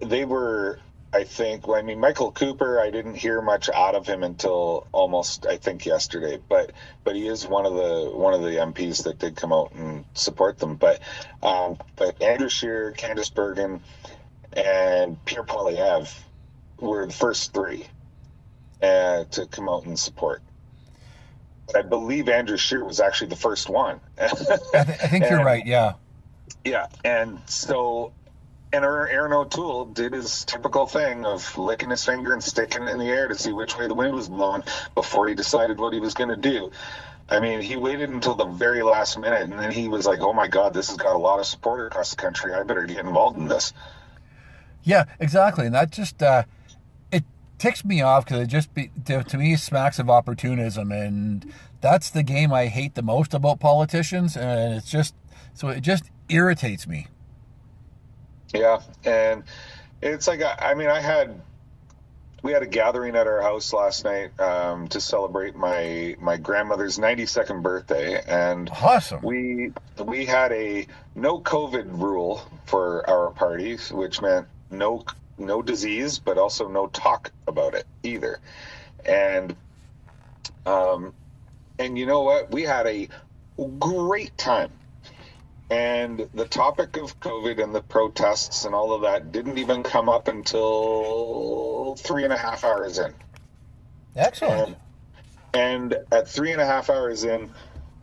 they 0.00 0.24
were. 0.24 0.80
I 1.12 1.24
think. 1.24 1.66
Well, 1.66 1.78
I 1.78 1.82
mean, 1.82 2.00
Michael 2.00 2.32
Cooper. 2.32 2.80
I 2.80 2.90
didn't 2.90 3.14
hear 3.14 3.40
much 3.40 3.70
out 3.70 3.94
of 3.94 4.06
him 4.06 4.22
until 4.22 4.86
almost. 4.92 5.46
I 5.46 5.56
think 5.56 5.86
yesterday. 5.86 6.38
But 6.48 6.72
but 7.04 7.16
he 7.16 7.26
is 7.26 7.46
one 7.46 7.66
of 7.66 7.74
the 7.74 8.10
one 8.12 8.34
of 8.34 8.42
the 8.42 8.50
MPs 8.50 9.04
that 9.04 9.18
did 9.18 9.36
come 9.36 9.52
out 9.52 9.72
and 9.72 10.04
support 10.14 10.58
them. 10.58 10.76
But 10.76 11.00
um, 11.42 11.78
but 11.96 12.20
Andrew 12.22 12.48
Scheer, 12.48 12.92
Candice 12.96 13.34
Bergen 13.34 13.80
and 14.52 15.24
Pierre 15.24 15.44
Poilievre 15.44 16.12
were 16.80 17.06
the 17.06 17.12
first 17.12 17.52
three 17.52 17.86
uh, 18.82 19.24
to 19.24 19.46
come 19.46 19.68
out 19.68 19.84
and 19.84 19.98
support. 19.98 20.42
I 21.74 21.82
believe 21.82 22.28
Andrew 22.28 22.56
Scheer 22.56 22.84
was 22.84 23.00
actually 23.00 23.28
the 23.28 23.36
first 23.36 23.68
one. 23.68 24.00
I, 24.18 24.28
th- 24.28 24.60
I, 24.74 24.84
think 24.84 25.24
and, 25.24 25.30
you're 25.30 25.44
right. 25.44 25.66
Yeah. 25.66 25.94
Yeah, 26.64 26.86
and 27.04 27.40
so, 27.46 28.12
and 28.72 28.84
Erin 28.84 29.32
O'Toole 29.32 29.86
did 29.86 30.12
his 30.12 30.44
typical 30.44 30.86
thing 30.86 31.24
of 31.24 31.56
licking 31.56 31.90
his 31.90 32.04
finger 32.04 32.32
and 32.32 32.42
sticking 32.42 32.82
it 32.82 32.90
in 32.90 32.98
the 32.98 33.06
air 33.06 33.28
to 33.28 33.34
see 33.34 33.52
which 33.52 33.78
way 33.78 33.86
the 33.86 33.94
wind 33.94 34.14
was 34.14 34.28
blowing 34.28 34.62
before 34.94 35.28
he 35.28 35.34
decided 35.34 35.78
what 35.78 35.92
he 35.92 36.00
was 36.00 36.14
going 36.14 36.28
to 36.28 36.36
do. 36.36 36.70
I 37.30 37.40
mean, 37.40 37.60
he 37.60 37.76
waited 37.76 38.10
until 38.10 38.34
the 38.34 38.46
very 38.46 38.82
last 38.82 39.18
minute, 39.18 39.42
and 39.42 39.52
then 39.52 39.70
he 39.70 39.88
was 39.88 40.06
like, 40.06 40.20
"Oh 40.20 40.32
my 40.32 40.48
God, 40.48 40.72
this 40.72 40.88
has 40.88 40.96
got 40.96 41.14
a 41.14 41.18
lot 41.18 41.38
of 41.38 41.46
support 41.46 41.86
across 41.86 42.10
the 42.10 42.16
country. 42.16 42.54
I 42.54 42.62
better 42.62 42.86
get 42.86 42.98
involved 42.98 43.38
in 43.38 43.48
this." 43.48 43.72
Yeah, 44.82 45.04
exactly, 45.20 45.66
and 45.66 45.74
that 45.74 45.90
just 45.90 46.22
uh, 46.22 46.44
it 47.12 47.24
ticks 47.58 47.84
me 47.84 48.00
off 48.00 48.24
because 48.24 48.40
it 48.40 48.46
just 48.46 48.72
be, 48.72 48.90
to, 49.04 49.22
to 49.24 49.36
me 49.36 49.56
smacks 49.56 49.98
of 49.98 50.08
opportunism, 50.08 50.90
and 50.90 51.52
that's 51.82 52.08
the 52.08 52.22
game 52.22 52.50
I 52.50 52.66
hate 52.66 52.94
the 52.94 53.02
most 53.02 53.34
about 53.34 53.60
politicians, 53.60 54.34
and 54.34 54.74
it's 54.74 54.90
just 54.90 55.14
so 55.52 55.68
it 55.68 55.82
just 55.82 56.04
irritates 56.30 56.86
me. 56.86 57.08
Yeah, 58.54 58.80
and 59.04 59.44
it's 60.00 60.26
like 60.26 60.40
I 60.42 60.74
mean 60.74 60.88
I 60.88 61.00
had 61.00 61.40
we 62.42 62.52
had 62.52 62.62
a 62.62 62.66
gathering 62.66 63.16
at 63.16 63.26
our 63.26 63.42
house 63.42 63.72
last 63.72 64.04
night 64.04 64.38
um, 64.40 64.88
to 64.88 65.00
celebrate 65.00 65.56
my 65.56 66.16
my 66.20 66.36
grandmother's 66.36 66.98
92nd 66.98 67.62
birthday, 67.62 68.22
and 68.26 68.70
awesome. 68.70 69.22
We 69.22 69.72
we 70.02 70.24
had 70.24 70.52
a 70.52 70.86
no 71.14 71.40
COVID 71.40 72.00
rule 72.00 72.42
for 72.66 73.08
our 73.08 73.30
parties, 73.30 73.92
which 73.92 74.22
meant 74.22 74.46
no 74.70 75.04
no 75.36 75.62
disease, 75.62 76.18
but 76.18 76.38
also 76.38 76.68
no 76.68 76.86
talk 76.86 77.32
about 77.46 77.74
it 77.74 77.86
either. 78.02 78.38
And 79.04 79.54
um, 80.64 81.14
and 81.78 81.98
you 81.98 82.06
know 82.06 82.22
what? 82.22 82.50
We 82.52 82.62
had 82.62 82.86
a 82.86 83.08
great 83.78 84.36
time. 84.38 84.70
And 85.70 86.28
the 86.32 86.46
topic 86.46 86.96
of 86.96 87.20
COVID 87.20 87.62
and 87.62 87.74
the 87.74 87.82
protests 87.82 88.64
and 88.64 88.74
all 88.74 88.94
of 88.94 89.02
that 89.02 89.32
didn't 89.32 89.58
even 89.58 89.82
come 89.82 90.08
up 90.08 90.28
until 90.28 91.94
three 91.96 92.24
and 92.24 92.32
a 92.32 92.38
half 92.38 92.64
hours 92.64 92.98
in. 92.98 93.12
Excellent. 94.16 94.76
And, 95.52 95.92
and 95.92 95.98
at 96.10 96.28
three 96.28 96.52
and 96.52 96.60
a 96.60 96.66
half 96.66 96.88
hours 96.88 97.24
in, 97.24 97.50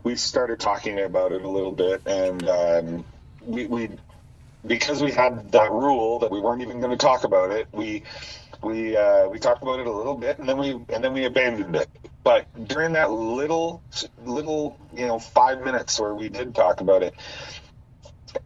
we 0.03 0.15
started 0.15 0.59
talking 0.59 0.99
about 0.99 1.31
it 1.31 1.41
a 1.41 1.49
little 1.49 1.71
bit, 1.71 2.01
and 2.05 2.47
um, 2.47 3.05
we, 3.41 3.65
we 3.65 3.89
because 4.65 5.01
we 5.01 5.11
had 5.11 5.51
that 5.51 5.71
rule 5.71 6.19
that 6.19 6.31
we 6.31 6.39
weren't 6.39 6.61
even 6.61 6.79
going 6.79 6.91
to 6.91 6.97
talk 6.97 7.23
about 7.23 7.51
it, 7.51 7.67
we 7.71 8.03
we 8.65 8.97
uh, 8.97 9.27
we 9.29 9.39
talked 9.39 9.61
about 9.61 9.79
it 9.79 9.87
a 9.87 9.91
little 9.91 10.15
bit, 10.15 10.39
and 10.39 10.49
then 10.49 10.57
we 10.57 10.71
and 10.89 11.03
then 11.03 11.13
we 11.13 11.25
abandoned 11.25 11.75
it. 11.75 11.87
But 12.23 12.47
during 12.67 12.93
that 12.93 13.11
little 13.11 13.83
little 14.25 14.77
you 14.93 15.05
know 15.05 15.19
five 15.19 15.63
minutes 15.63 15.99
where 15.99 16.15
we 16.15 16.29
did 16.29 16.55
talk 16.55 16.81
about 16.81 17.03
it, 17.03 17.13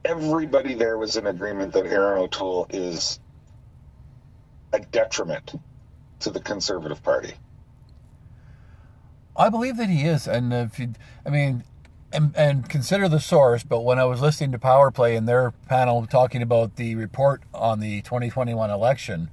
everybody 0.03 0.73
there 0.73 0.97
was 0.97 1.15
in 1.15 1.25
agreement 1.25 1.73
that 1.73 1.85
Erin 1.85 2.19
O'Toole 2.19 2.67
is 2.69 3.19
a 4.73 4.79
detriment 4.79 5.53
to 6.19 6.29
the 6.29 6.39
Conservative 6.41 7.01
Party. 7.01 7.33
I 9.37 9.47
believe 9.47 9.77
that 9.77 9.89
he 9.89 10.03
is, 10.03 10.27
and 10.27 10.51
if 10.51 10.77
you, 10.79 10.93
I 11.25 11.29
mean, 11.29 11.63
and, 12.11 12.35
and 12.35 12.67
consider 12.67 13.07
the 13.07 13.21
source. 13.21 13.63
But 13.63 13.81
when 13.81 13.97
I 13.97 14.03
was 14.03 14.19
listening 14.19 14.51
to 14.51 14.59
Power 14.59 14.91
Play 14.91 15.15
and 15.15 15.29
their 15.29 15.51
panel 15.69 16.05
talking 16.05 16.41
about 16.41 16.75
the 16.75 16.95
report 16.95 17.41
on 17.53 17.79
the 17.79 18.01
2021 18.01 18.69
election, 18.69 19.29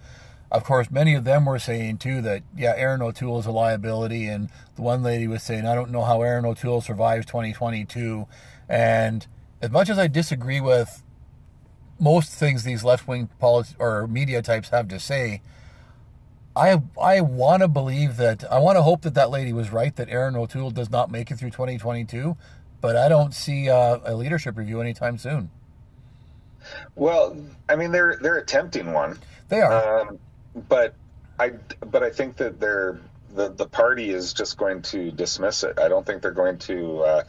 of 0.51 0.65
course, 0.65 0.91
many 0.91 1.15
of 1.15 1.25
them 1.25 1.45
were 1.45 1.59
saying 1.59 1.99
too 1.99 2.21
that 2.23 2.43
yeah, 2.57 2.75
Erin 2.77 3.03
O'Toole 3.03 3.41
is 3.41 3.47
a 3.47 3.51
liability, 3.51 4.27
and 4.27 4.49
the 4.77 4.83
one 4.83 5.03
lady 5.03 5.27
was 5.27 5.43
saying, 5.43 5.67
I 5.67 5.75
don't 5.75 5.91
know 5.91 6.03
how 6.03 6.23
Erin 6.23 6.45
O'Toole 6.45 6.81
survives 6.81 7.27
2022. 7.27 8.27
And 8.69 9.27
as 9.61 9.71
much 9.71 9.91
as 9.91 9.99
I 9.99 10.07
disagree 10.07 10.61
with 10.61 11.03
most 11.99 12.33
things 12.33 12.63
these 12.63 12.85
left 12.85 13.09
wing 13.09 13.29
policy 13.39 13.75
or 13.79 14.07
media 14.07 14.43
types 14.43 14.69
have 14.69 14.89
to 14.89 15.01
say, 15.01 15.43
I 16.55 16.81
I 17.01 17.21
want 17.21 17.63
to 17.63 17.69
believe 17.69 18.17
that 18.17 18.51
I 18.51 18.59
want 18.59 18.77
to 18.77 18.83
hope 18.83 19.03
that 19.03 19.15
that 19.15 19.31
lady 19.31 19.53
was 19.53 19.71
right 19.71 19.95
that 19.97 20.09
Erin 20.09 20.37
O'Toole 20.37 20.71
does 20.71 20.91
not 20.91 21.11
make 21.11 21.31
it 21.31 21.37
through 21.37 21.51
2022, 21.51 22.37
but 22.81 22.97
I 22.97 23.09
don't 23.09 23.35
see 23.35 23.69
uh, 23.69 23.99
a 24.05 24.15
leadership 24.15 24.57
review 24.57 24.81
anytime 24.81 25.19
soon. 25.19 25.51
Well, 26.95 27.37
I 27.69 27.77
mean 27.77 27.91
they're 27.93 28.19
they're 28.23 28.39
attempting 28.39 28.93
one. 28.93 29.19
They 29.49 29.61
are, 29.61 30.01
um, 30.01 30.19
but 30.69 30.95
I 31.39 31.53
but 31.81 32.03
I 32.03 32.11
think 32.11 32.37
that 32.37 32.59
they're 32.59 32.99
the 33.35 33.49
the 33.51 33.67
party 33.67 34.11
is 34.11 34.33
just 34.33 34.57
going 34.57 34.83
to 34.83 35.11
dismiss 35.11 35.63
it. 35.63 35.79
I 35.79 35.89
don't 35.89 36.05
think 36.07 36.23
they're 36.23 36.31
going 36.31 36.59
to 36.59 37.01
uh, 37.01 37.23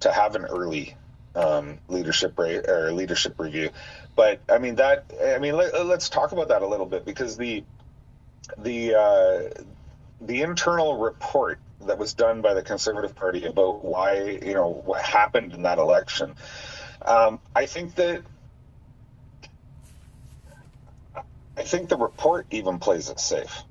to 0.00 0.12
have 0.12 0.36
an 0.36 0.44
early 0.44 0.96
um, 1.34 1.78
leadership 1.88 2.38
rate 2.38 2.68
or 2.68 2.92
leadership 2.92 3.38
review. 3.38 3.70
But 4.16 4.40
I 4.48 4.58
mean 4.58 4.76
that 4.76 5.12
I 5.22 5.38
mean 5.38 5.56
let, 5.56 5.74
us 5.74 6.08
talk 6.08 6.32
about 6.32 6.48
that 6.48 6.62
a 6.62 6.66
little 6.66 6.86
bit 6.86 7.04
because 7.04 7.36
the 7.36 7.64
the 8.58 8.94
uh, 8.94 9.62
the 10.20 10.42
internal 10.42 10.96
report 10.98 11.58
that 11.86 11.98
was 11.98 12.14
done 12.14 12.42
by 12.42 12.54
the 12.54 12.62
Conservative 12.62 13.14
Party 13.14 13.46
about 13.46 13.84
why 13.84 14.38
you 14.42 14.54
know 14.54 14.68
what 14.68 15.02
happened 15.02 15.52
in 15.52 15.62
that 15.62 15.78
election. 15.78 16.34
Um, 17.02 17.40
I 17.56 17.66
think 17.66 17.94
that 17.96 18.22
I 21.60 21.62
think 21.62 21.90
the 21.90 21.96
report 21.98 22.46
even 22.50 22.78
plays 22.78 23.10
it 23.10 23.20
safe. 23.20 23.64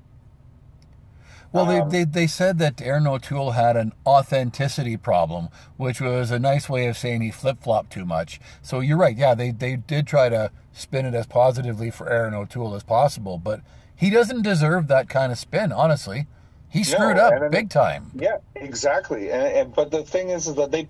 Well, 1.52 1.68
um, 1.68 1.90
they, 1.90 2.04
they, 2.04 2.04
they 2.04 2.26
said 2.28 2.60
that 2.60 2.80
Erin 2.80 3.08
O'Toole 3.08 3.50
had 3.50 3.76
an 3.76 3.92
authenticity 4.06 4.96
problem, 4.96 5.48
which 5.76 6.00
was 6.00 6.30
a 6.30 6.38
nice 6.38 6.68
way 6.68 6.86
of 6.86 6.96
saying 6.96 7.20
he 7.20 7.32
flip 7.32 7.60
flopped 7.60 7.92
too 7.92 8.04
much. 8.04 8.40
So 8.62 8.78
you're 8.78 8.96
right. 8.96 9.16
Yeah, 9.16 9.34
they, 9.34 9.50
they 9.50 9.74
did 9.74 10.06
try 10.06 10.28
to 10.28 10.52
spin 10.72 11.04
it 11.04 11.14
as 11.14 11.26
positively 11.26 11.90
for 11.90 12.08
Erin 12.08 12.32
O'Toole 12.32 12.76
as 12.76 12.84
possible, 12.84 13.38
but 13.38 13.60
he 13.96 14.08
doesn't 14.08 14.42
deserve 14.42 14.86
that 14.86 15.08
kind 15.08 15.32
of 15.32 15.38
spin, 15.38 15.72
honestly. 15.72 16.28
He 16.68 16.84
screwed 16.84 17.16
no, 17.16 17.24
up 17.24 17.50
big 17.50 17.70
time. 17.70 18.12
Yeah, 18.14 18.36
exactly. 18.54 19.32
And, 19.32 19.42
and, 19.42 19.74
but 19.74 19.90
the 19.90 20.04
thing 20.04 20.28
is, 20.28 20.46
is 20.46 20.54
that 20.54 20.70
they 20.70 20.88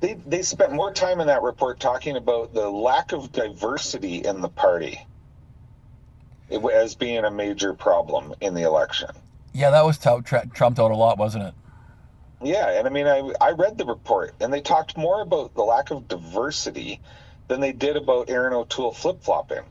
they 0.00 0.14
they 0.26 0.40
spent 0.40 0.72
more 0.72 0.94
time 0.94 1.20
in 1.20 1.26
that 1.26 1.42
report 1.42 1.78
talking 1.78 2.16
about 2.16 2.54
the 2.54 2.70
lack 2.70 3.12
of 3.12 3.30
diversity 3.30 4.24
in 4.24 4.40
the 4.40 4.48
party 4.48 5.06
as 6.50 6.94
being 6.94 7.24
a 7.24 7.30
major 7.30 7.74
problem 7.74 8.34
in 8.40 8.54
the 8.54 8.62
election. 8.62 9.10
Yeah, 9.52 9.70
that 9.70 9.84
was 9.84 9.98
t- 9.98 10.10
trumped 10.54 10.78
out 10.78 10.90
a 10.90 10.96
lot, 10.96 11.18
wasn't 11.18 11.44
it? 11.44 11.54
Yeah, 12.42 12.70
and 12.70 12.86
I 12.86 12.90
mean, 12.90 13.06
I 13.06 13.32
I 13.40 13.50
read 13.50 13.76
the 13.76 13.84
report, 13.84 14.34
and 14.40 14.52
they 14.52 14.60
talked 14.60 14.96
more 14.96 15.20
about 15.20 15.54
the 15.54 15.62
lack 15.62 15.90
of 15.90 16.08
diversity 16.08 17.00
than 17.48 17.60
they 17.60 17.72
did 17.72 17.96
about 17.96 18.30
Erin 18.30 18.54
O'Toole 18.54 18.92
flip 18.92 19.22
flopping. 19.22 19.64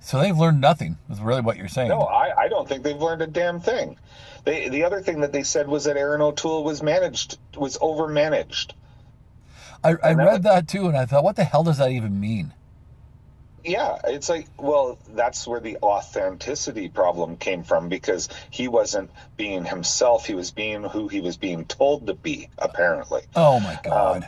So 0.00 0.20
they've 0.20 0.36
learned 0.36 0.60
nothing. 0.60 0.98
Is 1.10 1.20
really 1.20 1.40
what 1.40 1.56
you're 1.56 1.68
saying? 1.68 1.88
No, 1.88 2.00
I, 2.02 2.44
I 2.44 2.48
don't 2.48 2.68
think 2.68 2.82
they've 2.82 2.96
learned 2.96 3.22
a 3.22 3.26
damn 3.26 3.60
thing. 3.60 3.96
They, 4.44 4.68
the 4.68 4.84
other 4.84 5.00
thing 5.00 5.20
that 5.20 5.32
they 5.32 5.42
said 5.42 5.66
was 5.66 5.84
that 5.84 5.96
Erin 5.96 6.20
O'Toole 6.20 6.62
was 6.62 6.82
managed, 6.82 7.38
was 7.56 7.76
over 7.80 8.06
managed. 8.06 8.74
I, 9.82 9.96
I 10.02 10.14
read 10.14 10.44
that 10.44 10.68
too, 10.68 10.86
and 10.86 10.96
I 10.96 11.06
thought, 11.06 11.24
what 11.24 11.36
the 11.36 11.44
hell 11.44 11.64
does 11.64 11.78
that 11.78 11.90
even 11.90 12.20
mean? 12.20 12.52
Yeah, 13.66 13.98
it's 14.04 14.28
like, 14.28 14.46
well, 14.58 14.96
that's 15.08 15.46
where 15.46 15.58
the 15.58 15.78
authenticity 15.82 16.88
problem 16.88 17.36
came 17.36 17.64
from 17.64 17.88
because 17.88 18.28
he 18.50 18.68
wasn't 18.68 19.10
being 19.36 19.64
himself. 19.64 20.24
He 20.24 20.34
was 20.34 20.52
being 20.52 20.84
who 20.84 21.08
he 21.08 21.20
was 21.20 21.36
being 21.36 21.64
told 21.64 22.06
to 22.06 22.14
be, 22.14 22.48
apparently. 22.58 23.22
Oh, 23.34 23.58
my 23.58 23.78
God. 23.82 24.22
Um, 24.22 24.24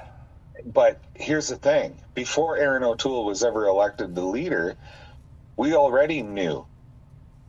but 0.67 1.01
here's 1.15 1.49
the 1.49 1.57
thing 1.57 1.97
before 2.15 2.57
Erin 2.57 2.83
O'Toole 2.83 3.25
was 3.25 3.45
ever 3.45 3.67
elected 3.67 4.17
the 4.17 4.25
leader, 4.25 4.77
we 5.57 5.75
already 5.75 6.23
knew 6.23 6.67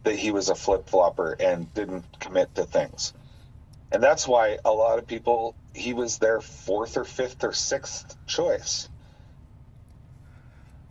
that 0.03 0.15
he 0.15 0.29
was 0.29 0.49
a 0.49 0.55
flip 0.55 0.87
flopper 0.87 1.35
and 1.39 1.73
didn't 1.73 2.05
commit 2.19 2.53
to 2.55 2.65
things. 2.65 3.13
And 3.91 4.03
that's 4.03 4.27
why 4.27 4.59
a 4.63 4.71
lot 4.71 4.99
of 4.99 5.07
people, 5.07 5.55
he 5.73 5.93
was 5.93 6.19
their 6.19 6.39
fourth 6.39 6.97
or 6.97 7.03
fifth 7.03 7.43
or 7.43 7.53
sixth 7.53 8.15
choice. 8.27 8.87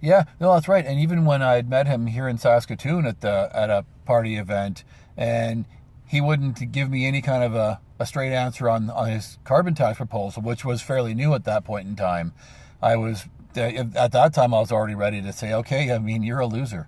Yeah, 0.01 0.25
no, 0.41 0.55
that's 0.55 0.69
right. 0.69 0.85
And 0.85 1.01
even 1.01 1.25
when 1.25 1.43
I'd 1.43 1.69
met 1.69 1.87
him 1.87 2.07
here 2.07 2.29
in 2.29 2.39
Saskatoon 2.39 3.05
at 3.07 3.21
the 3.21 3.51
at 3.53 3.71
a 3.71 3.85
party 4.05 4.37
event, 4.37 4.85
and 5.17 5.65
he 6.07 6.21
wouldn't 6.21 6.71
give 6.73 6.91
me 6.91 7.07
any 7.07 7.21
kind 7.21 7.43
of 7.43 7.55
a, 7.55 7.81
a 7.99 8.07
straight 8.07 8.33
answer 8.33 8.69
on 8.69 8.91
on 8.91 9.11
his 9.11 9.39
carbon 9.45 9.75
tax 9.75 9.97
proposal, 9.97 10.43
which 10.43 10.65
was 10.65 10.83
fairly 10.83 11.15
new 11.15 11.35
at 11.35 11.45
that 11.45 11.65
point 11.65 11.89
in 11.89 11.97
time. 11.97 12.33
I 12.81 12.97
was 12.97 13.25
at 13.57 14.13
that 14.13 14.35
time 14.35 14.55
I 14.55 14.61
was 14.61 14.71
already 14.71 14.95
ready 14.95 15.21
to 15.21 15.33
say, 15.33 15.53
okay, 15.53 15.93
I 15.93 15.99
mean, 15.99 16.23
you're 16.23 16.41
a 16.41 16.47
loser. 16.47 16.87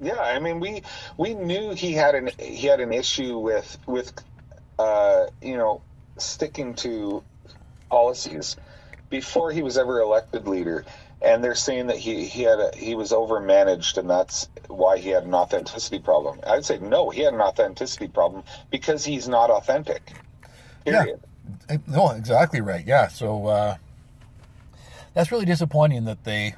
Yeah, 0.00 0.18
I 0.18 0.38
mean 0.38 0.60
we 0.60 0.82
we 1.16 1.34
knew 1.34 1.72
he 1.74 1.92
had 1.92 2.14
an 2.14 2.30
he 2.38 2.66
had 2.66 2.80
an 2.80 2.92
issue 2.92 3.38
with 3.38 3.78
with 3.86 4.12
uh, 4.78 5.26
you 5.40 5.56
know 5.56 5.82
sticking 6.18 6.74
to 6.74 7.22
policies 7.90 8.56
before 9.10 9.52
he 9.52 9.62
was 9.62 9.78
ever 9.78 10.00
elected 10.00 10.48
leader, 10.48 10.84
and 11.24 11.42
they're 11.42 11.54
saying 11.54 11.86
that 11.88 11.96
he 11.96 12.26
he 12.26 12.42
had 12.42 12.60
a, 12.60 12.70
he 12.76 12.94
was 12.94 13.12
overmanaged 13.12 13.96
and 13.96 14.08
that's 14.08 14.48
why 14.68 14.98
he 14.98 15.08
had 15.10 15.24
an 15.24 15.34
authenticity 15.34 15.98
problem. 15.98 16.40
I'd 16.46 16.64
say 16.64 16.78
no, 16.78 17.10
he 17.10 17.22
had 17.22 17.34
an 17.34 17.40
authenticity 17.40 18.08
problem 18.08 18.44
because 18.70 19.04
he's 19.04 19.26
not 19.28 19.50
authentic. 19.50 20.02
Period. 20.84 21.20
Yeah. 21.68 21.76
No, 21.86 22.10
exactly 22.10 22.60
right. 22.60 22.86
Yeah, 22.86 23.08
so 23.08 23.46
uh, 23.46 23.76
that's 25.14 25.32
really 25.32 25.46
disappointing 25.46 26.04
that 26.04 26.24
they 26.24 26.54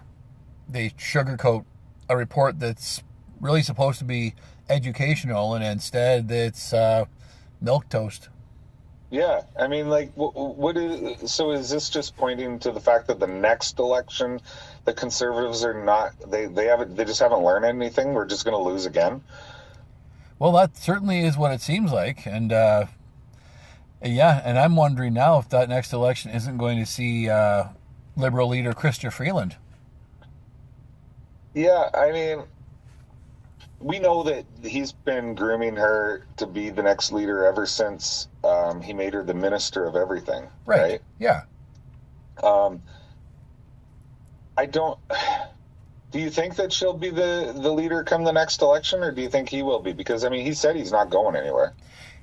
they 0.69 0.91
sugarcoat 0.91 1.65
a 2.09 2.17
report 2.17 2.59
that's 2.59 3.03
really 3.41 3.63
supposed 3.63 3.99
to 3.99 4.05
be 4.05 4.35
educational, 4.69 5.55
and 5.55 5.65
instead 5.65 6.31
it's 6.31 6.73
uh, 6.73 7.05
milk 7.61 7.89
toast. 7.89 8.29
Yeah, 9.11 9.43
I 9.59 9.69
mean, 9.69 9.89
like, 9.89 10.13
what, 10.15 10.35
what 10.35 10.77
is 10.77 11.31
so? 11.31 11.53
Is 11.53 11.71
this 11.71 11.91
just 11.91 12.17
pointing 12.17 12.59
to 12.61 12.73
the 12.73 12.81
fact 12.81 13.07
that 13.07 13.21
the 13.21 13.27
next 13.29 13.79
election, 13.79 14.41
the 14.85 14.93
conservatives 14.93 15.65
are 15.65 15.85
not 15.85 16.13
they 16.29 16.47
they 16.47 16.67
haven't 16.67 16.97
they 16.97 17.05
just 17.05 17.21
haven't 17.21 17.45
learned 17.45 17.65
anything? 17.65 18.15
We're 18.15 18.27
just 18.27 18.45
going 18.45 18.57
to 18.57 18.63
lose 18.63 18.85
again. 18.85 19.23
Well, 20.41 20.51
that 20.53 20.77
certainly 20.77 21.21
is 21.21 21.37
what 21.37 21.53
it 21.53 21.61
seems 21.61 21.93
like, 21.93 22.27
and 22.27 22.53
uh, 22.53 22.87
yeah, 24.03 24.43
and 24.45 24.59
I'm 24.59 24.75
wondering 24.75 25.15
now 25.15 25.39
if 25.39 25.49
that 25.51 25.69
next 25.69 25.93
election 25.93 26.33
isn't 26.33 26.57
going 26.59 26.79
to 26.79 26.87
see 26.87 27.31
uh, 27.31 27.69
Liberal 28.17 28.49
leader 28.49 28.73
Chrystia 28.73 29.13
Freeland. 29.13 29.57
Yeah, 31.55 31.91
I 31.95 32.11
mean, 32.11 32.43
we 33.81 33.99
know 33.99 34.23
that 34.23 34.45
he's 34.63 34.93
been 34.93 35.35
grooming 35.35 35.77
her 35.77 36.27
to 36.39 36.47
be 36.47 36.71
the 36.71 36.83
next 36.83 37.13
leader 37.13 37.45
ever 37.45 37.67
since 37.67 38.29
um, 38.43 38.81
he 38.81 38.93
made 38.93 39.15
her 39.15 39.23
the 39.23 39.35
minister 39.35 39.85
of 39.85 39.97
everything. 39.97 40.49
Right. 40.65 40.81
right? 40.81 41.01
Yeah. 41.19 41.43
Um, 42.43 42.83
I 44.57 44.67
don't. 44.67 44.99
Do 46.13 46.21
you 46.21 46.31
think 46.31 46.57
that 46.57 46.73
she'll 46.73 46.97
be 46.97 47.11
the 47.11 47.53
the 47.55 47.71
leader 47.71 48.03
come 48.03 48.25
the 48.25 48.33
next 48.33 48.63
election, 48.63 49.03
or 49.03 49.11
do 49.11 49.21
you 49.21 49.29
think 49.29 49.49
he 49.49 49.63
will 49.63 49.81
be? 49.81 49.93
Because 49.93 50.25
I 50.25 50.31
mean, 50.31 50.47
he 50.47 50.55
said 50.55 50.77
he's 50.77 50.93
not 50.93 51.11
going 51.11 51.37
anywhere. 51.37 51.75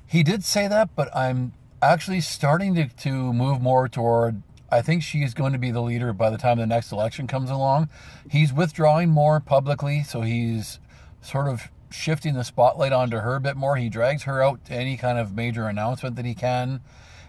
He 0.05 0.23
did 0.23 0.43
say 0.43 0.67
that, 0.67 0.95
but 0.95 1.15
I'm 1.15 1.53
actually 1.81 2.21
starting 2.21 2.73
to 2.75 2.87
to 2.87 3.33
move 3.33 3.61
more 3.61 3.87
toward. 3.87 4.41
I 4.71 4.81
think 4.81 5.03
she's 5.03 5.35
going 5.35 5.53
to 5.53 5.59
be 5.59 5.69
the 5.69 5.81
leader 5.81 6.13
by 6.13 6.31
the 6.31 6.37
time 6.37 6.57
the 6.57 6.65
next 6.65 6.91
election 6.91 7.27
comes 7.27 7.51
along. 7.51 7.89
He's 8.31 8.51
withdrawing 8.51 9.09
more 9.09 9.39
publicly, 9.39 10.01
so 10.01 10.21
he's 10.21 10.79
sort 11.23 11.47
of 11.47 11.69
shifting 11.89 12.33
the 12.33 12.43
spotlight 12.43 12.91
onto 12.91 13.17
her 13.17 13.35
a 13.35 13.41
bit 13.41 13.55
more. 13.55 13.75
He 13.75 13.89
drags 13.89 14.23
her 14.23 14.43
out 14.43 14.65
to 14.65 14.73
any 14.73 14.97
kind 14.97 15.17
of 15.17 15.35
major 15.35 15.67
announcement 15.67 16.15
that 16.15 16.25
he 16.25 16.33
can. 16.33 16.81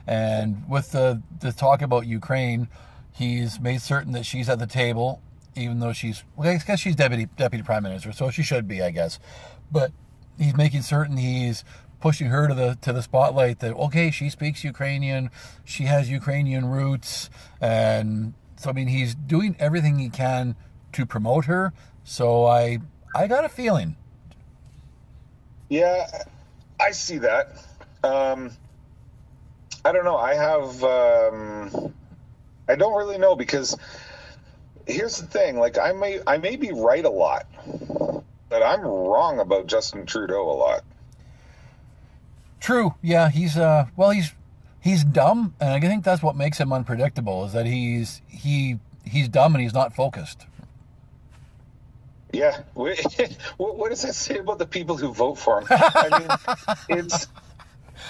And 0.07 0.69
with 0.69 0.93
the, 0.93 1.23
the 1.41 1.53
talk 1.53 1.83
about 1.83 2.07
Ukraine, 2.07 2.69
he's 3.13 3.61
made 3.61 3.81
certain 3.81 4.13
that 4.13 4.27
she's 4.27 4.49
at 4.49 4.59
the 4.59 4.67
table, 4.67 5.23
even 5.55 5.81
though 5.81 5.93
she's, 5.93 6.25
well, 6.37 6.49
I 6.49 6.59
guess 6.59 6.81
she's 6.81 6.97
deputy, 6.97 7.27
deputy 7.37 7.63
prime 7.63 7.83
minister, 7.83 8.13
so 8.13 8.31
she 8.31 8.43
should 8.43 8.69
be, 8.69 8.83
I 8.83 8.91
guess. 8.91 9.19
But 9.71 9.93
he's 10.39 10.57
making 10.57 10.83
certain 10.83 11.17
he's 11.17 11.65
pushing 12.01 12.27
her 12.27 12.49
to 12.49 12.55
the 12.55 12.77
to 12.83 12.93
the 12.93 13.03
spotlight 13.03 13.61
that 13.61 13.73
okay, 13.75 14.11
she 14.11 14.29
speaks 14.29 14.63
Ukrainian, 14.63 15.31
she 15.65 15.85
has 15.85 16.11
Ukrainian 16.11 16.67
roots, 16.67 17.31
and 17.63 18.35
so 18.57 18.69
I 18.71 18.73
mean 18.75 18.89
he's 18.89 19.15
doing 19.15 19.57
everything 19.59 19.99
he 19.99 20.11
can 20.11 20.55
to 20.93 21.07
promote 21.07 21.47
her. 21.47 21.73
So 22.05 22.45
I 22.45 22.81
I 23.15 23.27
got 23.27 23.45
a 23.45 23.49
feeling. 23.49 23.97
Yeah, 25.69 26.07
I 26.81 26.91
see 26.91 27.19
that. 27.19 27.65
Um, 28.03 28.51
I 29.85 29.93
don't 29.93 30.05
know. 30.05 30.17
I 30.17 30.35
have. 30.35 30.85
Um, 30.85 31.95
I 32.69 32.75
don't 32.75 32.97
really 32.97 33.19
know 33.19 33.37
because 33.37 33.77
here's 34.87 35.19
the 35.19 35.27
thing. 35.27 35.59
Like 35.59 35.79
I 35.79 35.93
may 35.93 36.21
I 36.27 36.39
may 36.39 36.57
be 36.57 36.73
right 36.73 37.05
a 37.05 37.11
lot, 37.11 37.47
but 38.49 38.63
I'm 38.63 38.81
wrong 38.83 39.39
about 39.39 39.67
Justin 39.67 40.07
Trudeau 40.07 40.51
a 40.51 40.57
lot. 40.57 40.85
True. 42.61 42.95
Yeah, 43.03 43.29
he's 43.31 43.57
uh 43.57 43.87
well 43.97 44.11
he's 44.11 44.33
he's 44.81 45.05
dumb 45.05 45.55
and 45.61 45.71
I 45.71 45.81
think 45.81 46.05
that's 46.05 46.23
what 46.23 46.37
makes 46.37 46.59
him 46.59 46.73
unpredictable 46.73 47.45
is 47.45 47.53
that 47.53 47.67
he's 47.67 48.23
he 48.27 48.79
he's 49.05 49.29
dumb 49.29 49.55
and 49.55 49.63
he's 49.63 49.75
not 49.75 49.95
focused. 49.95 50.47
Yeah. 52.37 52.63
what, 52.75 53.77
what 53.77 53.91
does 53.91 54.03
that 54.03 54.15
say 54.15 54.39
about 54.39 54.59
the 54.59 54.67
people 54.67 54.97
who 54.97 55.13
vote 55.13 55.37
for 55.37 55.61
him? 55.61 55.67
I 55.71 56.19
mean, 56.89 56.99
it's 57.01 57.29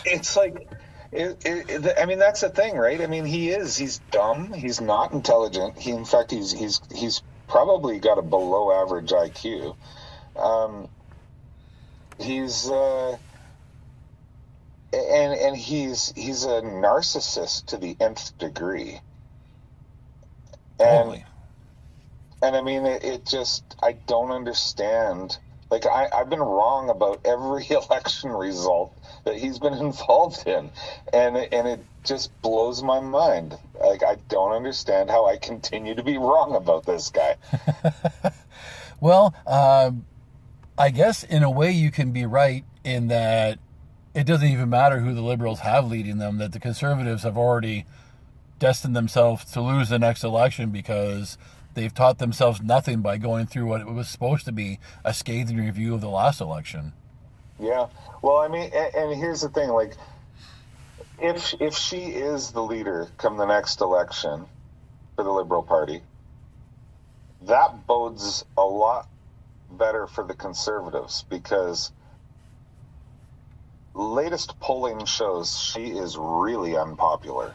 it's 0.04 0.36
like 0.36 0.68
it, 1.12 1.42
it, 1.44 1.94
I 1.98 2.06
mean, 2.06 2.18
that's 2.18 2.40
the 2.40 2.48
thing, 2.48 2.76
right? 2.76 3.00
I 3.00 3.06
mean, 3.06 3.24
he 3.24 3.50
is. 3.50 3.76
He's 3.76 3.98
dumb. 4.10 4.52
He's 4.52 4.80
not 4.80 5.12
intelligent. 5.12 5.78
He, 5.78 5.90
in 5.90 6.04
fact, 6.04 6.32
he's 6.32 6.50
he's 6.50 6.80
he's 6.92 7.22
probably 7.46 8.00
got 8.00 8.18
a 8.18 8.22
below 8.22 8.72
average 8.72 9.10
IQ. 9.10 9.76
Um, 10.36 10.88
he's 12.18 12.68
uh, 12.68 13.16
and 14.92 15.34
and 15.34 15.56
he's 15.56 16.12
he's 16.16 16.44
a 16.44 16.62
narcissist 16.62 17.66
to 17.66 17.76
the 17.76 17.96
nth 18.00 18.36
degree. 18.38 19.00
And, 20.80 21.10
totally. 21.10 21.24
And 22.44 22.54
I 22.54 22.60
mean, 22.60 22.84
it, 22.84 23.02
it 23.02 23.24
just 23.24 23.64
I 23.82 23.92
don't 23.92 24.30
understand. 24.30 25.38
Like 25.70 25.86
I, 25.86 26.08
I've 26.14 26.28
been 26.28 26.40
wrong 26.42 26.90
about 26.90 27.20
every 27.24 27.66
election 27.70 28.30
result 28.30 28.94
that 29.24 29.36
he's 29.36 29.58
been 29.58 29.72
involved 29.88 30.46
in, 30.46 30.70
and 31.10 31.36
and 31.38 31.66
it 31.66 31.80
just 32.04 32.30
blows 32.42 32.82
my 32.82 33.00
mind. 33.00 33.56
Like 33.80 34.02
I 34.02 34.16
don't 34.28 34.52
understand 34.52 35.08
how 35.08 35.24
I 35.24 35.38
continue 35.38 35.94
to 35.94 36.02
be 36.02 36.18
wrong 36.18 36.54
about 36.54 36.84
this 36.84 37.08
guy. 37.08 37.36
well, 39.00 39.34
um, 39.46 40.04
I 40.76 40.90
guess 40.90 41.24
in 41.24 41.42
a 41.42 41.50
way 41.50 41.70
you 41.70 41.90
can 41.90 42.12
be 42.12 42.26
right 42.26 42.62
in 42.84 43.08
that 43.08 43.58
it 44.12 44.24
doesn't 44.26 44.48
even 44.48 44.68
matter 44.68 44.98
who 45.00 45.14
the 45.14 45.22
liberals 45.22 45.60
have 45.60 45.86
leading 45.86 46.18
them; 46.18 46.36
that 46.36 46.52
the 46.52 46.60
conservatives 46.60 47.22
have 47.22 47.38
already 47.38 47.86
destined 48.58 48.94
themselves 48.94 49.46
to 49.52 49.62
lose 49.62 49.88
the 49.88 49.98
next 49.98 50.22
election 50.22 50.68
because 50.68 51.38
they've 51.74 51.94
taught 51.94 52.18
themselves 52.18 52.62
nothing 52.62 53.00
by 53.00 53.18
going 53.18 53.46
through 53.46 53.66
what 53.66 53.86
was 53.86 54.08
supposed 54.08 54.44
to 54.46 54.52
be 54.52 54.78
a 55.04 55.14
scathing 55.14 55.56
review 55.56 55.94
of 55.94 56.00
the 56.00 56.08
last 56.08 56.40
election. 56.40 56.92
Yeah. 57.58 57.86
Well, 58.22 58.38
I 58.38 58.48
mean, 58.48 58.70
and, 58.74 58.94
and 58.94 59.18
here's 59.18 59.42
the 59.42 59.48
thing: 59.48 59.68
like, 59.70 59.96
if 61.20 61.54
if 61.60 61.74
she 61.74 61.98
is 61.98 62.52
the 62.52 62.62
leader 62.62 63.08
come 63.18 63.36
the 63.36 63.46
next 63.46 63.80
election 63.80 64.46
for 65.14 65.24
the 65.24 65.30
Liberal 65.30 65.62
Party, 65.62 66.02
that 67.42 67.86
bodes 67.86 68.44
a 68.56 68.64
lot 68.64 69.08
better 69.70 70.06
for 70.06 70.24
the 70.24 70.34
Conservatives 70.34 71.24
because 71.28 71.92
latest 73.94 74.58
polling 74.60 75.04
shows 75.04 75.58
she 75.58 75.86
is 75.86 76.16
really 76.18 76.76
unpopular. 76.76 77.54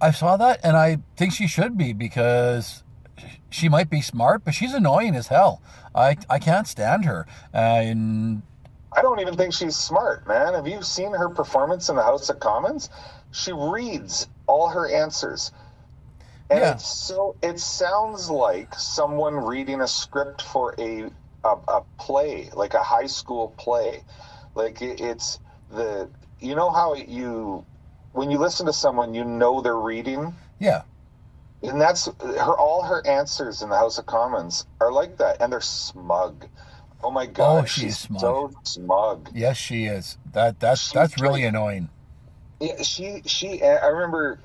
I 0.00 0.10
saw 0.10 0.36
that, 0.36 0.60
and 0.62 0.76
I 0.76 0.98
think 1.16 1.32
she 1.32 1.46
should 1.46 1.76
be 1.76 1.92
because 1.92 2.82
she 3.50 3.68
might 3.68 3.90
be 3.90 4.00
smart, 4.00 4.44
but 4.44 4.54
she's 4.54 4.72
annoying 4.72 5.14
as 5.14 5.28
hell. 5.28 5.60
I 5.94 6.16
I 6.28 6.38
can't 6.38 6.66
stand 6.66 7.04
her. 7.04 7.26
and 7.52 8.42
I 8.92 9.02
don't 9.02 9.20
even 9.20 9.36
think 9.36 9.54
she's 9.54 9.76
smart, 9.76 10.26
man. 10.26 10.54
Have 10.54 10.66
you 10.66 10.82
seen 10.82 11.12
her 11.12 11.28
performance 11.28 11.88
in 11.88 11.96
the 11.96 12.02
House 12.02 12.28
of 12.28 12.40
Commons? 12.40 12.90
She 13.30 13.52
reads 13.52 14.26
all 14.46 14.68
her 14.68 14.90
answers. 14.90 15.52
And 16.48 16.60
yeah. 16.60 16.74
it's 16.74 16.86
so 16.86 17.36
it 17.42 17.60
sounds 17.60 18.28
like 18.28 18.74
someone 18.74 19.34
reading 19.36 19.80
a 19.80 19.86
script 19.86 20.42
for 20.42 20.74
a 20.78 21.10
a, 21.44 21.56
a 21.68 21.82
play, 21.98 22.50
like 22.54 22.74
a 22.74 22.82
high 22.82 23.06
school 23.06 23.54
play. 23.56 24.02
Like 24.54 24.82
it, 24.82 25.00
it's 25.00 25.38
the 25.70 26.08
you 26.40 26.56
know 26.56 26.70
how 26.70 26.94
you 26.94 27.64
when 28.12 28.30
you 28.30 28.38
listen 28.38 28.66
to 28.66 28.72
someone, 28.72 29.14
you 29.14 29.24
know 29.24 29.60
they're 29.60 29.76
reading. 29.76 30.34
Yeah 30.58 30.82
and 31.62 31.80
that's 31.80 32.06
her. 32.20 32.56
All 32.56 32.82
her 32.82 33.06
answers 33.06 33.62
in 33.62 33.68
the 33.68 33.76
House 33.76 33.98
of 33.98 34.06
Commons 34.06 34.66
are 34.80 34.92
like 34.92 35.18
that, 35.18 35.38
and 35.40 35.52
they're 35.52 35.60
smug. 35.60 36.46
Oh 37.02 37.10
my 37.10 37.26
god, 37.26 37.64
oh, 37.64 37.66
she's, 37.66 37.82
she's 37.82 37.98
smug. 37.98 38.20
so 38.20 38.52
smug. 38.62 39.30
Yes, 39.34 39.56
she 39.56 39.84
is. 39.84 40.18
That 40.32 40.60
that's 40.60 40.88
she, 40.88 40.94
that's 40.94 41.20
really 41.20 41.44
annoying. 41.44 41.88
Yeah, 42.60 42.82
she 42.82 43.22
she. 43.26 43.62
I 43.62 43.86
remember 43.86 44.38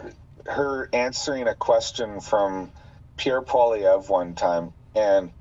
her 0.45 0.89
answering 0.93 1.47
a 1.47 1.55
question 1.55 2.19
from 2.19 2.71
Pierre 3.17 3.41
Poilievre 3.41 4.09
one 4.09 4.35
time, 4.35 4.73
and 4.95 5.31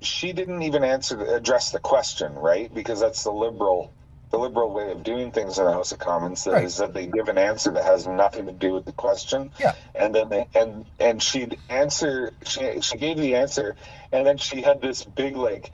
she 0.00 0.32
didn't 0.32 0.62
even 0.62 0.84
answer 0.84 1.20
address 1.34 1.70
the 1.70 1.80
question, 1.80 2.34
right? 2.34 2.72
Because 2.72 3.00
that's 3.00 3.24
the 3.24 3.32
liberal 3.32 3.92
the 4.34 4.40
liberal 4.40 4.72
way 4.72 4.90
of 4.90 5.04
doing 5.04 5.30
things 5.30 5.58
in 5.58 5.64
the 5.64 5.72
House 5.72 5.92
of 5.92 6.00
Commons 6.00 6.42
that 6.42 6.52
right. 6.52 6.64
is 6.64 6.78
that 6.78 6.92
they 6.92 7.06
give 7.06 7.28
an 7.28 7.38
answer 7.38 7.70
that 7.70 7.84
has 7.84 8.04
nothing 8.04 8.46
to 8.46 8.52
do 8.52 8.72
with 8.72 8.84
the 8.84 8.92
question. 8.92 9.52
Yeah. 9.60 9.74
And 9.94 10.12
then 10.12 10.28
they 10.28 10.48
and 10.56 10.86
and 10.98 11.22
she'd 11.22 11.56
answer 11.68 12.32
she 12.44 12.80
she 12.80 12.98
gave 12.98 13.16
the 13.16 13.36
answer 13.36 13.76
and 14.10 14.26
then 14.26 14.38
she 14.38 14.60
had 14.60 14.80
this 14.80 15.04
big 15.04 15.36
like 15.36 15.70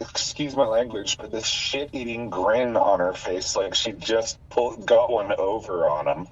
excuse 0.00 0.56
my 0.56 0.64
language, 0.64 1.18
but 1.18 1.30
this 1.30 1.46
shit 1.46 1.90
eating 1.92 2.30
grin 2.30 2.78
on 2.78 3.00
her 3.00 3.12
face, 3.12 3.56
like 3.56 3.74
she 3.74 3.92
just 3.92 4.38
pulled 4.48 4.86
got 4.86 5.10
one 5.10 5.30
over 5.36 5.86
on 5.86 6.08
him 6.08 6.28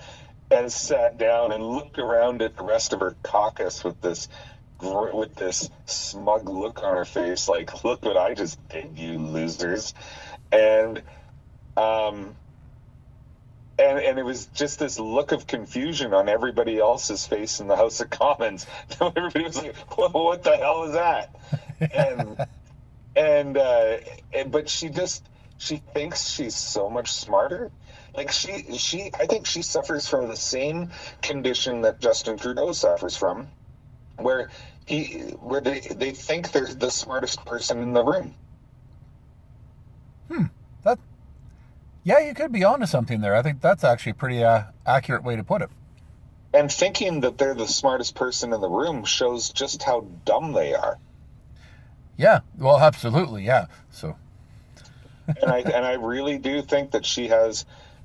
and 0.51 0.73
sat 0.73 1.19
down 1.19 1.53
and 1.53 1.63
looked 1.63 1.99
around 1.99 2.41
at 2.41 2.57
the 2.57 2.65
rest 2.65 2.95
of 2.95 3.01
her 3.01 3.15
caucus 3.23 3.85
with 3.85 4.01
this 4.01 4.29
with 4.83 5.35
this 5.35 5.69
smug 5.85 6.49
look 6.49 6.83
on 6.83 6.97
her 6.97 7.05
face, 7.05 7.49
like, 7.49 7.85
look 7.85 8.03
what 8.03 8.17
I 8.17 8.33
just 8.33 8.59
did, 8.71 8.99
you 8.99 9.19
losers. 9.19 9.93
And 10.51 11.03
um, 11.77 12.35
and, 13.79 13.99
and 13.99 14.19
it 14.19 14.25
was 14.25 14.47
just 14.47 14.79
this 14.79 14.99
look 14.99 15.33
of 15.33 15.47
confusion 15.47 16.13
on 16.13 16.29
everybody 16.29 16.79
else's 16.79 17.27
face 17.27 17.61
in 17.61 17.67
the 17.67 17.77
House 17.77 18.01
of 18.01 18.11
Commons. 18.11 18.67
everybody 19.01 19.45
was 19.45 19.57
like, 19.57 19.75
well, 19.97 20.11
"What 20.11 20.43
the 20.43 20.57
hell 20.57 20.85
is 20.85 20.93
that?" 20.93 21.35
And 21.93 22.47
and 23.17 23.57
uh, 23.57 23.97
but 24.49 24.69
she 24.69 24.91
just 24.91 25.27
she 25.59 25.77
thinks 25.77 26.29
she's 26.29 26.57
so 26.57 26.91
much 26.91 27.13
smarter. 27.13 27.71
Like 28.15 28.33
she 28.33 28.77
she 28.77 29.11
I 29.19 29.27
think 29.27 29.47
she 29.47 29.63
suffers 29.63 30.09
from 30.09 30.29
the 30.29 30.37
same 30.37 30.91
condition 31.23 31.83
that 31.83 32.01
Justin 32.01 32.37
Trudeau 32.37 32.73
suffers 32.73 33.17
from, 33.17 33.49
where 34.17 34.51
he 34.87 35.21
where 35.41 35.61
they 35.61 35.81
they 35.81 36.11
think 36.11 36.53
they're 36.53 36.67
the 36.67 36.91
smartest 36.91 37.45
person 37.47 37.83
in 37.83 37.93
the 37.93 38.05
room. 38.05 38.35
Hmm. 40.29 40.45
That 40.85 40.99
yeah, 42.03 42.19
you 42.21 42.35
could 42.35 42.53
be 42.53 42.65
onto 42.65 42.87
something 42.87 43.21
there. 43.21 43.35
I 43.35 43.43
think 43.43 43.61
that's 43.61 43.85
actually 43.85 44.13
a 44.13 44.15
pretty 44.15 44.45
uh, 44.45 44.65
accurate 44.87 45.23
way 45.23 45.37
to 45.37 45.45
put 45.45 45.63
it. 45.63 45.71
And 46.53 46.71
thinking 46.71 47.21
that 47.21 47.39
they're 47.39 47.55
the 47.55 47.69
smartest 47.69 48.15
person 48.15 48.53
in 48.53 48.61
the 48.61 48.69
room 48.69 49.05
shows 49.05 49.51
just 49.51 49.83
how 49.83 50.07
dumb 50.25 50.53
they 50.53 50.75
are. 50.75 50.99
Yeah, 52.17 52.41
well, 52.59 52.79
absolutely, 52.79 53.45
yeah. 53.45 53.67
So, 53.91 54.17
and 55.27 55.51
I 55.51 55.59
and 55.61 55.87
I 55.87 55.95
really 55.95 56.39
do 56.39 56.61
think 56.61 56.91
that 56.91 57.07
she 57.07 57.29
has 57.29 57.65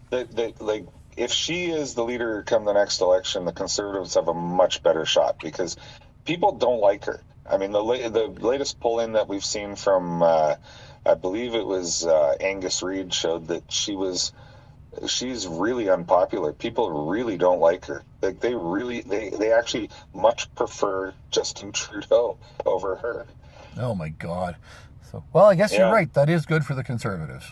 that 0.09 0.35
that 0.35 0.61
like 0.61 0.85
if 1.17 1.31
she 1.31 1.65
is 1.65 1.95
the 1.95 2.03
leader 2.03 2.43
come 2.43 2.65
the 2.65 2.73
next 2.73 3.01
election, 3.01 3.45
the 3.45 3.51
conservatives 3.51 4.13
have 4.13 4.27
a 4.27 4.33
much 4.33 4.83
better 4.83 5.05
shot 5.05 5.39
because 5.41 5.75
people 6.25 6.51
don't 6.51 6.79
like 6.79 7.05
her. 7.05 7.21
I 7.49 7.57
mean, 7.57 7.71
the 7.71 7.81
the 7.81 8.27
latest 8.45 8.79
polling 8.79 9.13
that 9.13 9.27
we've 9.27 9.45
seen 9.45 9.75
from 9.75 10.23
uh, 10.23 10.55
I 11.05 11.13
believe 11.13 11.53
it 11.55 11.65
was 11.65 12.05
uh, 12.05 12.35
Angus 12.39 12.81
Reid 12.81 13.13
showed 13.13 13.47
that 13.47 13.71
she 13.71 13.95
was 13.95 14.31
she's 15.07 15.47
really 15.47 15.89
unpopular. 15.89 16.53
People 16.53 17.07
really 17.07 17.37
don't 17.37 17.59
like 17.59 17.85
her. 17.85 18.03
Like 18.21 18.39
they 18.39 18.55
really 18.55 19.01
they 19.01 19.29
they 19.29 19.51
actually 19.51 19.89
much 20.13 20.53
prefer 20.55 21.13
Justin 21.31 21.71
Trudeau 21.71 22.37
over 22.65 22.95
her. 22.95 23.25
Oh 23.77 23.93
my 23.93 24.09
god. 24.09 24.55
So 25.11 25.23
well, 25.33 25.45
I 25.45 25.55
guess 25.55 25.73
yeah. 25.73 25.79
you're 25.79 25.93
right. 25.93 26.11
That 26.13 26.29
is 26.29 26.45
good 26.45 26.65
for 26.65 26.73
the 26.73 26.83
conservatives. 26.83 27.45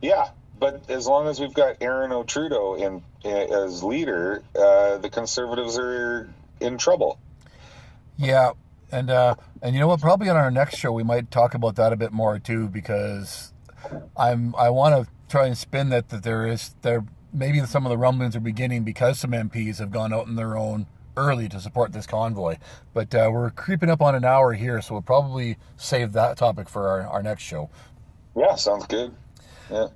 Yeah, 0.00 0.30
but 0.58 0.90
as 0.90 1.06
long 1.06 1.28
as 1.28 1.40
we've 1.40 1.54
got 1.54 1.76
Erin 1.80 2.12
O'Trudeau 2.12 2.74
in, 2.74 3.02
in 3.22 3.52
as 3.52 3.82
leader, 3.82 4.42
uh, 4.54 4.98
the 4.98 5.08
conservatives 5.10 5.78
are 5.78 6.28
in 6.60 6.78
trouble. 6.78 7.18
Yeah, 8.16 8.52
And 8.94 9.10
uh, 9.10 9.34
and 9.60 9.74
you 9.74 9.80
know 9.80 9.88
what? 9.88 10.00
Probably 10.00 10.28
on 10.28 10.36
our 10.36 10.52
next 10.52 10.76
show 10.76 10.92
we 10.92 11.02
might 11.02 11.32
talk 11.32 11.54
about 11.54 11.74
that 11.76 11.92
a 11.92 11.96
bit 11.96 12.12
more 12.12 12.38
too, 12.38 12.68
because 12.68 13.52
I'm 14.16 14.54
I 14.54 14.70
want 14.70 14.94
to 14.94 15.12
try 15.28 15.46
and 15.46 15.58
spin 15.58 15.88
that 15.88 16.10
that 16.10 16.22
there 16.22 16.46
is 16.46 16.76
there 16.82 17.04
maybe 17.32 17.58
some 17.66 17.84
of 17.84 17.90
the 17.90 17.98
rumblings 17.98 18.36
are 18.36 18.40
beginning 18.40 18.84
because 18.84 19.18
some 19.18 19.32
MPs 19.32 19.78
have 19.78 19.90
gone 19.90 20.12
out 20.12 20.28
on 20.28 20.36
their 20.36 20.56
own 20.56 20.86
early 21.16 21.48
to 21.48 21.60
support 21.60 21.92
this 21.92 22.06
convoy. 22.06 22.56
But 22.92 23.12
uh, 23.14 23.30
we're 23.32 23.50
creeping 23.50 23.90
up 23.90 24.00
on 24.00 24.14
an 24.14 24.24
hour 24.24 24.52
here, 24.52 24.80
so 24.80 24.94
we'll 24.94 25.02
probably 25.02 25.56
save 25.76 26.12
that 26.12 26.36
topic 26.36 26.68
for 26.68 26.88
our, 26.88 27.02
our 27.02 27.22
next 27.22 27.42
show. 27.42 27.70
Yeah, 28.36 28.54
sounds 28.54 28.86
good. 28.86 29.12
Yeah. 29.70 29.88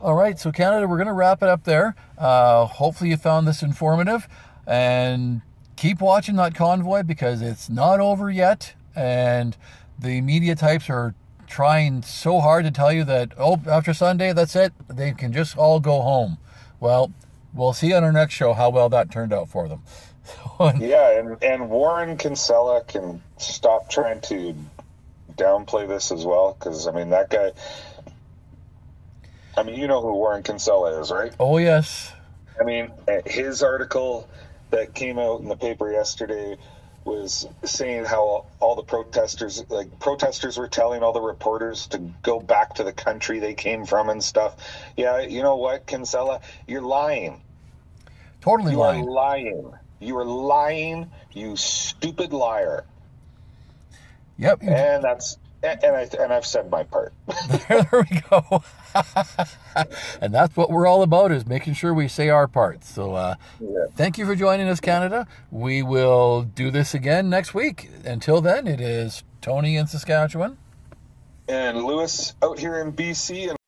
All 0.00 0.14
right, 0.14 0.38
so 0.38 0.52
Canada, 0.52 0.86
we're 0.86 0.96
going 0.96 1.08
to 1.08 1.12
wrap 1.12 1.42
it 1.42 1.48
up 1.48 1.64
there. 1.64 1.96
Uh, 2.16 2.66
hopefully, 2.66 3.10
you 3.10 3.16
found 3.16 3.48
this 3.48 3.62
informative, 3.62 4.28
and 4.66 5.42
keep 5.76 6.00
watching 6.00 6.36
that 6.36 6.54
convoy 6.54 7.02
because 7.02 7.42
it's 7.42 7.68
not 7.68 8.00
over 8.00 8.30
yet, 8.30 8.74
and 8.94 9.56
the 9.98 10.20
media 10.20 10.54
types 10.54 10.88
are 10.90 11.14
trying 11.46 12.02
so 12.02 12.40
hard 12.40 12.64
to 12.64 12.70
tell 12.70 12.92
you 12.92 13.04
that 13.04 13.32
oh, 13.38 13.60
after 13.66 13.94
Sunday, 13.94 14.32
that's 14.32 14.56
it. 14.56 14.72
They 14.88 15.12
can 15.12 15.32
just 15.32 15.56
all 15.56 15.80
go 15.80 16.00
home. 16.02 16.38
Well, 16.80 17.12
we'll 17.52 17.72
see 17.72 17.92
on 17.92 18.04
our 18.04 18.12
next 18.12 18.34
show 18.34 18.52
how 18.52 18.70
well 18.70 18.88
that 18.88 19.10
turned 19.10 19.32
out 19.32 19.48
for 19.48 19.68
them. 19.68 19.82
yeah, 20.80 21.18
and, 21.18 21.42
and 21.42 21.70
Warren 21.70 22.16
Kinsella 22.16 22.82
can 22.84 23.22
stop 23.38 23.90
trying 23.90 24.20
to 24.22 24.54
downplay 25.36 25.86
this 25.88 26.12
as 26.12 26.24
well 26.24 26.56
because 26.58 26.86
I 26.86 26.92
mean 26.92 27.10
that 27.10 27.28
guy 27.28 27.50
I 29.56 29.62
mean, 29.62 29.78
you 29.78 29.86
know 29.86 30.00
who 30.00 30.12
Warren 30.14 30.42
Kinsella 30.42 31.00
is, 31.00 31.10
right? 31.10 31.32
Oh, 31.38 31.58
yes. 31.58 32.12
I 32.60 32.64
mean, 32.64 32.90
his 33.26 33.62
article 33.62 34.28
that 34.70 34.94
came 34.94 35.18
out 35.18 35.40
in 35.40 35.48
the 35.48 35.56
paper 35.56 35.90
yesterday 35.90 36.56
was 37.04 37.46
saying 37.64 38.04
how 38.04 38.46
all 38.60 38.76
the 38.76 38.82
protesters, 38.82 39.64
like 39.68 39.98
protesters, 39.98 40.56
were 40.56 40.68
telling 40.68 41.02
all 41.02 41.12
the 41.12 41.20
reporters 41.20 41.86
to 41.88 41.98
go 42.22 42.40
back 42.40 42.74
to 42.74 42.84
the 42.84 42.92
country 42.92 43.40
they 43.40 43.54
came 43.54 43.84
from 43.84 44.08
and 44.08 44.24
stuff. 44.24 44.56
Yeah, 44.96 45.20
you 45.20 45.42
know 45.42 45.56
what, 45.56 45.86
Kinsella, 45.86 46.40
you're 46.66 46.82
lying. 46.82 47.42
Totally 48.40 48.72
you 48.72 48.78
lying. 48.78 49.04
You 49.04 49.10
are 49.10 49.12
lying. 49.12 49.72
You 50.00 50.16
are 50.18 50.24
lying. 50.24 51.10
You 51.32 51.56
stupid 51.56 52.32
liar. 52.32 52.84
Yep. 54.38 54.62
And 54.62 55.04
that's 55.04 55.38
and 55.62 55.96
I 55.96 56.08
and 56.20 56.32
I've 56.32 56.46
said 56.46 56.70
my 56.70 56.84
part. 56.84 57.12
there, 57.48 57.82
there 57.90 58.06
we 58.10 58.20
go. 58.30 58.62
and 60.20 60.32
that's 60.32 60.56
what 60.56 60.70
we're 60.70 60.86
all 60.86 61.02
about 61.02 61.32
is 61.32 61.46
making 61.46 61.74
sure 61.74 61.92
we 61.92 62.08
say 62.08 62.28
our 62.28 62.46
parts. 62.46 62.88
So 62.88 63.14
uh, 63.14 63.34
yeah. 63.60 63.86
thank 63.96 64.18
you 64.18 64.26
for 64.26 64.34
joining 64.34 64.68
us, 64.68 64.80
Canada. 64.80 65.26
We 65.50 65.82
will 65.82 66.42
do 66.42 66.70
this 66.70 66.94
again 66.94 67.28
next 67.28 67.54
week. 67.54 67.90
Until 68.04 68.40
then, 68.40 68.66
it 68.66 68.80
is 68.80 69.24
Tony 69.40 69.76
in 69.76 69.86
Saskatchewan. 69.86 70.58
And 71.48 71.82
Lewis 71.82 72.34
out 72.42 72.58
here 72.58 72.80
in 72.80 72.92
BC. 72.92 73.50
And 73.50 73.58